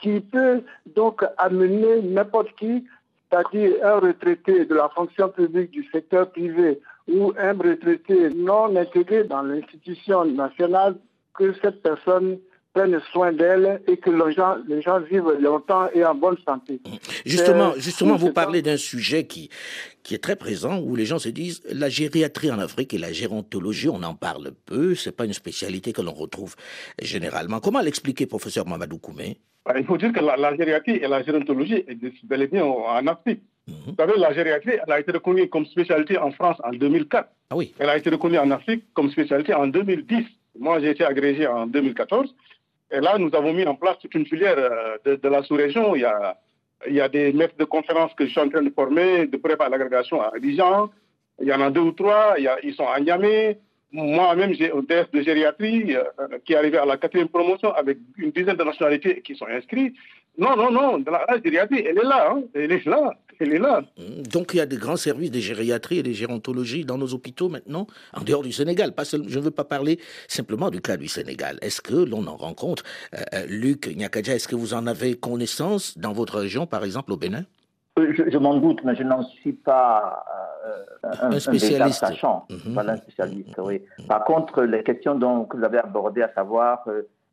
qui 0.00 0.20
peut 0.20 0.62
donc 0.94 1.24
amener 1.36 2.02
n'importe 2.02 2.54
qui, 2.56 2.86
c'est-à-dire 3.30 3.72
un 3.82 3.98
retraité 3.98 4.64
de 4.64 4.74
la 4.74 4.88
fonction 4.90 5.28
publique 5.28 5.70
du 5.70 5.84
secteur 5.90 6.30
privé 6.30 6.80
ou 7.08 7.32
un 7.38 7.52
retraité 7.52 8.30
non 8.30 8.74
intégré 8.76 9.24
dans 9.24 9.42
l'institution 9.42 10.24
nationale, 10.24 10.96
que 11.34 11.52
cette 11.62 11.82
personne 11.82 12.38
prenne 12.78 13.00
soin 13.12 13.32
d'elle 13.32 13.80
et 13.88 13.96
que 13.96 14.10
les 14.10 14.32
gens, 14.32 14.56
les 14.68 14.82
gens 14.82 15.00
vivent 15.00 15.32
longtemps 15.40 15.88
et 15.94 16.04
en 16.04 16.14
bonne 16.14 16.36
santé. 16.46 16.80
Justement, 17.26 17.72
justement 17.76 18.16
vous 18.16 18.32
parlez 18.32 18.62
d'un 18.62 18.76
sujet 18.76 19.26
qui, 19.26 19.50
qui 20.04 20.14
est 20.14 20.22
très 20.22 20.36
présent, 20.36 20.78
où 20.80 20.94
les 20.94 21.04
gens 21.04 21.18
se 21.18 21.28
disent, 21.28 21.60
la 21.70 21.88
gériatrie 21.88 22.50
en 22.52 22.58
Afrique 22.60 22.94
et 22.94 22.98
la 22.98 23.12
gérontologie, 23.12 23.88
on 23.88 24.02
en 24.02 24.14
parle 24.14 24.52
peu, 24.64 24.94
c'est 24.94 25.16
pas 25.16 25.24
une 25.24 25.32
spécialité 25.32 25.92
que 25.92 26.02
l'on 26.02 26.12
retrouve 26.12 26.54
généralement. 27.02 27.58
Comment 27.60 27.80
l'expliquer, 27.80 28.26
professeur 28.26 28.66
Mamadou 28.66 28.98
Koumé? 28.98 29.38
Bah, 29.64 29.74
Il 29.76 29.84
faut 29.84 29.98
dire 29.98 30.12
que 30.12 30.20
la, 30.20 30.56
gériatrie 30.56 30.96
et 30.96 31.08
la 31.08 31.22
gérontologie 31.22 31.84
existent 31.88 32.20
bel 32.24 32.42
et 32.42 32.46
bien 32.46 32.64
en 32.64 33.06
Afrique. 33.08 33.42
Mhm. 33.66 33.74
Vous 33.88 33.94
savez, 33.98 34.12
la 34.16 34.32
gériatrie, 34.32 34.78
elle 34.86 34.92
a 34.92 35.00
été 35.00 35.10
reconnue 35.12 35.48
comme 35.48 35.66
spécialité 35.66 36.16
en 36.16 36.30
France 36.30 36.56
en 36.62 36.70
2004. 36.70 37.28
Ah 37.50 37.56
oui. 37.56 37.74
Elle 37.78 37.90
a 37.90 37.96
été 37.96 38.08
reconnue 38.08 38.38
en 38.38 38.50
Afrique 38.52 38.84
comme 38.94 39.10
spécialité 39.10 39.52
en 39.52 39.66
2010. 39.66 40.24
Moi, 40.58 40.80
j'ai 40.80 40.90
été 40.90 41.04
agrégé 41.04 41.46
en 41.46 41.66
2014. 41.66 42.34
Et 42.90 43.00
là, 43.00 43.18
nous 43.18 43.30
avons 43.34 43.52
mis 43.52 43.64
en 43.66 43.74
place 43.74 43.98
toute 43.98 44.14
une 44.14 44.26
filière 44.26 44.56
euh, 44.56 45.16
de, 45.16 45.28
la 45.28 45.42
sous-région. 45.42 45.94
Il 45.94 46.02
y, 46.02 46.04
a, 46.04 46.38
il 46.86 46.94
y 46.94 47.00
a 47.00 47.08
des 47.08 47.32
maîtres 47.32 47.56
de 47.58 47.64
conférences 47.64 48.14
que 48.14 48.24
je 48.24 48.30
suis 48.30 48.40
en 48.40 48.48
train 48.48 48.62
de 48.62 48.70
former, 48.70 49.26
de 49.26 49.36
préparer 49.36 49.70
l'agrégation 49.70 50.20
à 50.22 50.32
Abidjan. 50.34 50.90
Il 51.40 51.48
y 51.48 51.52
en 51.52 51.60
a 51.60 51.70
deux 51.70 51.80
ou 51.82 51.92
trois. 51.92 52.36
Ils 52.62 52.74
sont 52.74 52.88
à 52.88 52.98
Niamey. 53.00 53.58
Moi-même, 53.92 54.52
j'ai 54.52 54.70
un 54.70 54.82
test 54.82 55.14
de 55.14 55.22
gériatrie 55.22 55.96
euh, 55.96 56.04
qui 56.44 56.52
est 56.52 56.56
arrivé 56.56 56.76
à 56.76 56.84
la 56.84 56.98
quatrième 56.98 57.28
promotion 57.28 57.72
avec 57.72 57.98
une 58.18 58.32
dizaine 58.32 58.56
de 58.56 58.64
nationalités 58.64 59.22
qui 59.22 59.34
sont 59.34 59.46
inscrites. 59.46 59.96
Non, 60.36 60.56
non, 60.56 60.70
non, 60.70 61.02
la, 61.06 61.26
gériatrie, 61.42 61.84
elle 61.86 61.98
est 61.98 62.04
là, 62.04 62.30
hein. 62.30 62.42
elle 62.54 62.70
est 62.70 62.84
là, 62.86 63.14
elle 63.40 63.52
est 63.54 63.58
là. 63.58 63.82
Mmh. 63.96 64.22
Donc 64.22 64.50
il 64.54 64.58
y 64.58 64.60
a 64.60 64.66
des 64.66 64.76
grands 64.76 64.96
services 64.96 65.30
de 65.30 65.38
gériatrie 65.38 65.98
et 65.98 66.02
de 66.02 66.12
gérontologie 66.12 66.84
dans 66.84 66.98
nos 66.98 67.14
hôpitaux 67.14 67.48
maintenant, 67.48 67.86
en 68.14 68.22
dehors 68.22 68.42
du 68.42 68.52
Sénégal. 68.52 68.92
Pas 68.92 69.04
je 69.04 69.16
ne 69.16 69.42
veux 69.42 69.50
pas 69.50 69.64
parler 69.64 69.98
simplement 70.26 70.70
du 70.70 70.80
cas 70.80 70.96
du 70.96 71.08
Sénégal. 71.08 71.58
Est-ce 71.62 71.80
que 71.80 71.94
l'on 71.94 72.26
en 72.26 72.36
rencontre 72.36 72.82
euh, 73.14 73.18
euh, 73.34 73.46
Luc 73.48 73.86
Nyakadja, 73.86 74.34
est-ce 74.34 74.48
que 74.48 74.56
vous 74.56 74.74
en 74.74 74.86
avez 74.86 75.14
connaissance 75.14 75.98
dans 75.98 76.12
votre 76.12 76.38
région, 76.38 76.66
par 76.66 76.84
exemple 76.84 77.12
au 77.12 77.16
Bénin? 77.16 77.44
Euh, 77.98 78.12
je, 78.12 78.38
m'en 78.38 78.56
doute, 78.56 78.80
mais 78.84 78.94
je 78.94 79.02
n'en 79.02 79.22
suis 79.22 79.52
pas 79.52 80.24
un, 81.02 81.38
spécialiste. 81.38 82.00
sachant, 82.00 82.46
mmh. 82.50 82.74
pas 82.74 82.88
un 82.88 82.96
spécialiste, 82.96 83.54
oui. 83.58 83.80
Mmh. 83.98 84.06
Par 84.06 84.24
contre, 84.24 84.62
les 84.62 84.82
questions 84.82 85.14
dont, 85.14 85.44
que 85.44 85.56
vous 85.56 85.64
avez 85.64 85.78
abordées, 85.78 86.22
à 86.22 86.32
savoir 86.34 86.84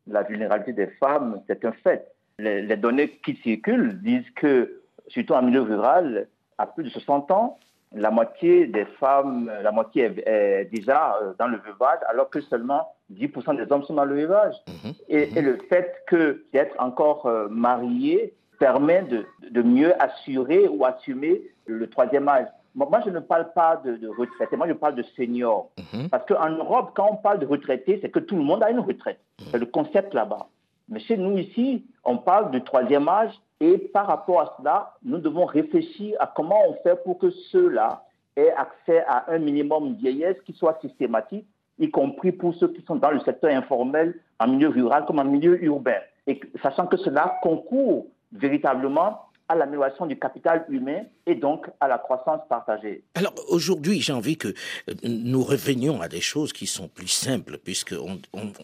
la 0.08 0.22
vulnérabilité 0.22 0.86
des 0.86 0.92
femmes, 0.98 1.40
c'est 1.46 1.64
un 1.64 1.72
fait 1.72 2.16
les, 2.38 2.76
données 2.76 3.18
qui 3.24 3.36
circulent 3.42 4.00
disent 4.02 4.30
que, 4.36 4.82
surtout 5.08 5.34
en 5.34 5.42
milieu 5.42 5.62
rural, 5.62 6.28
à 6.58 6.66
plus 6.66 6.84
de 6.84 6.90
60 6.90 7.30
ans, 7.30 7.58
la 7.92 8.10
moitié 8.10 8.66
des 8.66 8.84
femmes, 9.00 9.50
la 9.62 9.72
moitié 9.72 10.10
est, 10.26 10.68
déjà 10.72 11.16
euh, 11.22 11.32
dans 11.38 11.46
le 11.46 11.58
veuvage, 11.58 11.98
alors 12.08 12.28
que 12.30 12.40
seulement 12.40 12.88
10% 13.12 13.56
des 13.56 13.70
hommes 13.72 13.84
sont 13.84 13.94
dans 13.94 14.04
le 14.04 14.14
veuvage. 14.14 14.54
Mhm. 14.68 14.92
et, 15.08 15.40
le 15.40 15.58
fait 15.68 15.94
que 16.06 16.44
d'être 16.52 16.74
encore 16.78 17.26
euh, 17.26 17.48
marié 17.48 18.34
permet 18.58 19.02
de, 19.02 19.62
mieux 19.62 19.92
assurer 20.02 20.66
ou 20.68 20.84
assumer 20.84 21.42
le 21.66 21.88
troisième 21.88 22.28
âge. 22.28 22.46
Moi, 22.74 23.00
je 23.04 23.10
ne 23.10 23.20
parle 23.20 23.52
pas 23.54 23.76
de, 23.76 23.96
de 23.96 24.08
retraité, 24.08 24.56
moi 24.56 24.68
je 24.68 24.74
parle 24.74 24.96
de 24.96 25.02
senior. 25.16 25.70
Mhm. 25.92 26.10
Parce 26.10 26.26
qu'en 26.26 26.50
Europe, 26.50 26.90
quand 26.94 27.08
on 27.10 27.16
parle 27.16 27.38
de 27.38 27.46
retraité, 27.46 27.98
c'est 28.02 28.10
que 28.10 28.18
tout 28.18 28.36
le 28.36 28.42
monde 28.42 28.62
a 28.62 28.70
une 28.70 28.80
retraite. 28.80 29.20
C'est 29.50 29.58
le 29.58 29.66
concept 29.66 30.12
là-bas. 30.12 30.48
Mais 30.88 31.00
chez 31.00 31.16
nous 31.16 31.38
ici, 31.38 31.84
on 32.04 32.18
parle 32.18 32.50
du 32.50 32.62
troisième 32.62 33.08
âge 33.08 33.32
et 33.60 33.78
par 33.78 34.06
rapport 34.06 34.40
à 34.40 34.54
cela, 34.58 34.94
nous 35.02 35.18
devons 35.18 35.46
réfléchir 35.46 36.16
à 36.20 36.32
comment 36.34 36.60
on 36.68 36.74
fait 36.82 37.02
pour 37.04 37.18
que 37.18 37.30
ceux-là 37.30 38.04
aient 38.36 38.52
accès 38.52 39.02
à 39.06 39.32
un 39.32 39.38
minimum 39.38 39.94
de 39.94 39.98
vieillesse 39.98 40.36
qui 40.44 40.52
soit 40.52 40.78
systématique, 40.82 41.46
y 41.78 41.90
compris 41.90 42.32
pour 42.32 42.54
ceux 42.54 42.68
qui 42.68 42.82
sont 42.82 42.96
dans 42.96 43.10
le 43.10 43.20
secteur 43.20 43.50
informel, 43.50 44.20
en 44.38 44.48
milieu 44.48 44.68
rural 44.68 45.06
comme 45.06 45.18
en 45.18 45.24
milieu 45.24 45.62
urbain. 45.62 46.00
Et 46.26 46.40
sachant 46.62 46.86
que 46.86 46.98
cela 46.98 47.38
concourt 47.42 48.06
véritablement 48.32 49.25
à 49.48 49.54
l'amélioration 49.54 50.06
du 50.06 50.18
capital 50.18 50.64
humain 50.68 51.04
et 51.26 51.34
donc 51.34 51.66
à 51.80 51.88
la 51.88 51.98
croissance 51.98 52.40
partagée. 52.48 53.04
Alors 53.14 53.34
aujourd'hui, 53.48 54.00
j'ai 54.00 54.12
envie 54.12 54.36
que 54.36 54.48
euh, 54.48 54.94
nous 55.04 55.42
revenions 55.42 56.00
à 56.00 56.08
des 56.08 56.20
choses 56.20 56.52
qui 56.52 56.66
sont 56.66 56.88
plus 56.88 57.08
simples, 57.08 57.58
puisqu'on 57.58 58.18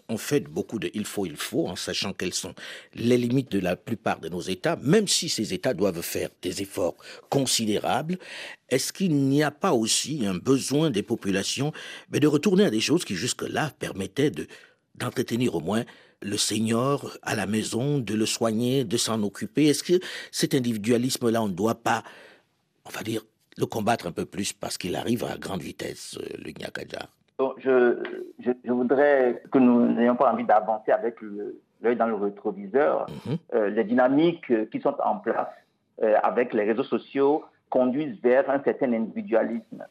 on, 0.09 0.17
fait 0.17 0.41
beaucoup 0.41 0.79
de 0.79 0.91
il 0.95 1.05
faut, 1.05 1.27
il 1.27 1.37
faut, 1.37 1.69
en 1.69 1.77
sachant 1.77 2.13
quelles 2.13 2.35
sont 2.35 2.55
les 2.95 3.17
limites 3.17 3.53
de 3.53 3.61
la 3.61 3.77
plupart 3.77 4.21
de 4.21 4.29
nos 4.29 4.41
États, 4.41 4.77
même 4.77 5.07
si 5.07 5.29
ces 5.29 5.55
États 5.55 5.75
doivent 5.75 6.03
faire 6.03 6.31
des 6.43 6.63
efforts 6.63 6.97
considérables. 7.29 8.19
Est-ce 8.69 8.93
qu'il 8.93 9.15
n'y 9.15 9.43
a 9.43 9.51
pas 9.51 9.73
aussi 9.73 10.25
un 10.27 10.35
besoin 10.35 10.91
des 10.91 11.03
populations 11.03 11.73
mais 12.11 12.21
de 12.21 12.27
retourner 12.27 12.65
à 12.65 12.71
des 12.71 12.81
choses 12.81 13.05
qui 13.05 13.15
jusque-là 13.15 13.71
permettaient 13.79 14.31
de 14.31 14.47
d'entretenir 14.95 15.55
au 15.55 15.61
moins 15.61 15.85
le 16.23 16.37
senior 16.37 17.17
à 17.23 17.35
la 17.35 17.47
maison, 17.47 17.99
de 17.99 18.15
le 18.15 18.27
soigner, 18.27 18.85
de 18.85 18.97
s'en 18.97 19.23
occuper? 19.23 19.67
Est-ce 19.67 19.83
que 19.83 20.01
cet 20.31 20.55
individualisme-là, 20.55 21.43
on 21.43 21.49
ne 21.49 21.53
doit 21.53 21.75
pas, 21.75 22.03
on 22.85 22.91
va 22.91 23.03
dire, 23.03 23.23
le 23.59 23.67
combattre 23.67 24.07
un 24.07 24.13
peu 24.13 24.25
plus 24.25 24.53
parce 24.53 24.79
qu'il 24.79 24.97
arrive 24.97 25.25
à 25.25 25.37
grande 25.37 25.63
vitesse, 25.63 26.19
euh, 26.21 26.37
le 26.45 26.53
Nyakadja 26.53 27.09
je, 27.59 27.99
je, 28.39 28.71
voudrais 28.71 29.43
que 29.51 29.59
nous 29.59 29.93
n'ayons 29.95 30.15
pas 30.15 30.33
envie 30.33 30.45
d'avancer 30.45 30.93
avec 30.93 31.17
l'œil 31.81 31.97
dans 31.97 32.07
le 32.07 32.15
rétroviseur. 32.15 33.07
Mhm. 33.27 33.37
Euh, 33.55 33.69
les 33.71 33.83
dynamiques 33.83 34.71
qui 34.71 34.81
sont 34.81 34.95
en 35.05 35.17
place 35.17 35.49
euh, 36.03 36.15
avec 36.23 36.55
les 36.55 36.63
réseaux 36.63 36.85
sociaux 36.85 37.45
conduisent 37.69 38.17
vers 38.23 38.49
un 38.49 38.63
certain 38.63 38.93
individualisme. 38.93 39.85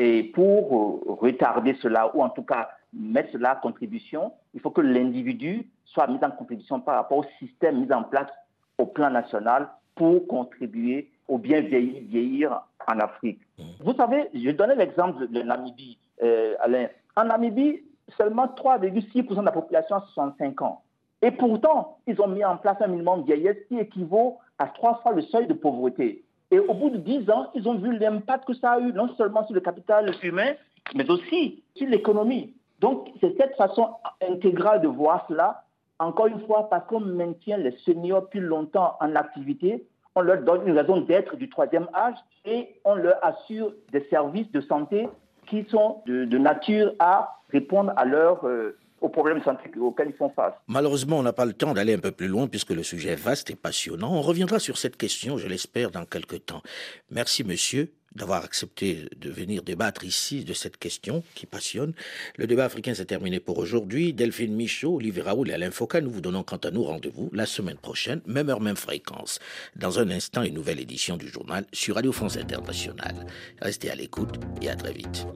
Et 0.00 0.24
pour 0.34 1.18
retarder 1.20 1.76
cela, 1.80 2.10
ou 2.16 2.24
en 2.24 2.30
tout 2.30 2.42
cas 2.42 2.70
mettre 2.92 3.36
à 3.44 3.56
contribution, 3.56 4.32
il 4.54 4.60
faut 4.60 4.70
que 4.70 4.80
l'individu 4.80 5.68
soit 5.84 6.06
mis 6.06 6.22
en 6.22 6.30
contribution 6.30 6.80
par 6.80 6.96
rapport 6.96 7.18
au 7.18 7.24
système 7.38 7.80
mis 7.84 7.92
en 7.92 8.02
place 8.04 8.30
au 8.78 8.86
plan 8.86 9.10
national 9.10 9.68
pour 9.94 10.26
contribuer 10.26 11.10
au 11.28 11.38
bien 11.38 11.60
vieillir, 11.60 12.62
en 12.86 13.00
Afrique. 13.00 13.40
Mmh. 13.58 13.62
Vous 13.80 13.94
savez, 13.94 14.28
je 14.32 14.50
donnais 14.50 14.76
l'exemple 14.76 15.26
de 15.28 15.42
Namibie, 15.42 15.98
euh, 16.22 16.54
Alain. 16.60 16.86
En 17.16 17.24
Namibie, 17.24 17.82
seulement 18.16 18.46
3,6% 18.46 19.40
de 19.40 19.44
la 19.44 19.52
population 19.52 19.96
a 19.96 20.00
65 20.14 20.62
ans. 20.62 20.82
Et 21.22 21.30
pourtant, 21.30 21.98
ils 22.06 22.20
ont 22.20 22.28
mis 22.28 22.44
en 22.44 22.56
place 22.56 22.76
un 22.80 22.88
minimum 22.88 23.22
de 23.22 23.26
vieillesse 23.26 23.56
qui 23.68 23.78
équivaut 23.78 24.38
à 24.58 24.66
trois 24.66 25.00
fois 25.02 25.12
le 25.12 25.22
seuil 25.22 25.46
de 25.46 25.54
pauvreté. 25.54 26.22
Et 26.50 26.58
au 26.58 26.74
bout 26.74 26.90
de 26.90 26.98
10 26.98 27.30
ans, 27.30 27.50
ils 27.54 27.66
ont 27.68 27.76
vu 27.76 27.98
l'impact 27.98 28.44
que 28.44 28.54
ça 28.54 28.72
a 28.72 28.80
eu, 28.80 28.92
non 28.92 29.08
seulement 29.16 29.44
sur 29.46 29.54
le 29.54 29.60
capital 29.60 30.14
humain, 30.22 30.52
mais 30.94 31.10
aussi 31.10 31.62
sur 31.74 31.88
l'économie. 31.88 32.54
Donc, 32.80 33.08
c'est 33.20 33.36
cette 33.38 33.56
façon 33.56 33.88
intégrale 34.20 34.82
de 34.82 34.88
voir 34.88 35.24
cela, 35.28 35.64
encore 35.98 36.26
une 36.26 36.40
fois, 36.46 36.68
parce 36.68 36.86
qu'on 36.86 37.00
maintient 37.00 37.56
les 37.56 37.76
seniors 37.84 38.28
plus 38.28 38.40
longtemps 38.40 38.96
en 39.00 39.16
activité, 39.16 39.86
on 40.14 40.22
leur 40.22 40.42
donne 40.42 40.66
une 40.66 40.76
raison 40.76 41.00
d'être 41.00 41.36
du 41.36 41.48
troisième 41.48 41.88
âge 41.94 42.16
et 42.44 42.74
on 42.84 42.94
leur 42.94 43.22
assure 43.24 43.72
des 43.92 44.06
services 44.08 44.50
de 44.52 44.60
santé 44.62 45.08
qui 45.48 45.64
sont 45.70 46.02
de, 46.06 46.38
nature 46.38 46.92
à 46.98 47.38
répondre 47.50 47.92
à 47.96 48.04
leurs 48.04 48.44
euh, 48.46 48.76
aux 49.00 49.08
problèmes 49.08 49.42
santé 49.42 49.70
auxquels 49.78 50.08
ils 50.08 50.16
font 50.16 50.30
face. 50.30 50.54
Malheureusement, 50.68 51.18
on 51.18 51.22
n'a 51.22 51.34
pas 51.34 51.44
le 51.44 51.52
temps 51.52 51.74
d'aller 51.74 51.94
un 51.94 51.98
peu 51.98 52.12
plus 52.12 52.28
loin 52.28 52.46
puisque 52.46 52.70
le 52.70 52.82
sujet 52.82 53.10
est 53.10 53.22
vaste 53.22 53.50
et 53.50 53.56
passionnant. 53.56 54.12
On 54.12 54.22
reviendra 54.22 54.58
sur 54.58 54.78
cette 54.78 54.96
question, 54.96 55.36
je 55.36 55.46
l'espère, 55.46 55.90
dans 55.90 56.04
quelques 56.04 56.46
temps. 56.46 56.62
Merci, 57.10 57.44
monsieur 57.44 57.92
d'avoir 58.14 58.44
accepté 58.44 59.06
de 59.16 59.30
venir 59.30 59.62
débattre 59.62 60.04
ici 60.04 60.44
de 60.44 60.52
cette 60.52 60.76
question 60.76 61.22
qui 61.34 61.46
passionne. 61.46 61.92
Le 62.36 62.46
débat 62.46 62.64
africain 62.64 62.94
s'est 62.94 63.04
terminé 63.04 63.40
pour 63.40 63.58
aujourd'hui. 63.58 64.12
Delphine 64.12 64.54
Michaud, 64.54 64.96
Olivier 64.96 65.22
Raoul 65.22 65.50
et 65.50 65.54
Alain 65.54 65.70
Foucault, 65.70 66.00
nous 66.00 66.10
vous 66.10 66.20
donnons 66.20 66.42
quant 66.42 66.56
à 66.56 66.70
nous 66.70 66.84
rendez-vous 66.84 67.30
la 67.32 67.46
semaine 67.46 67.76
prochaine, 67.76 68.20
même 68.26 68.48
heure, 68.48 68.60
même 68.60 68.76
fréquence. 68.76 69.38
Dans 69.76 69.98
un 69.98 70.10
instant, 70.10 70.42
une 70.42 70.54
nouvelle 70.54 70.80
édition 70.80 71.16
du 71.16 71.28
journal 71.28 71.66
sur 71.72 71.96
Radio 71.96 72.12
France 72.12 72.36
Internationale. 72.36 73.26
Restez 73.60 73.90
à 73.90 73.94
l'écoute 73.94 74.36
et 74.62 74.68
à 74.68 74.76
très 74.76 74.92
vite. 74.92 75.26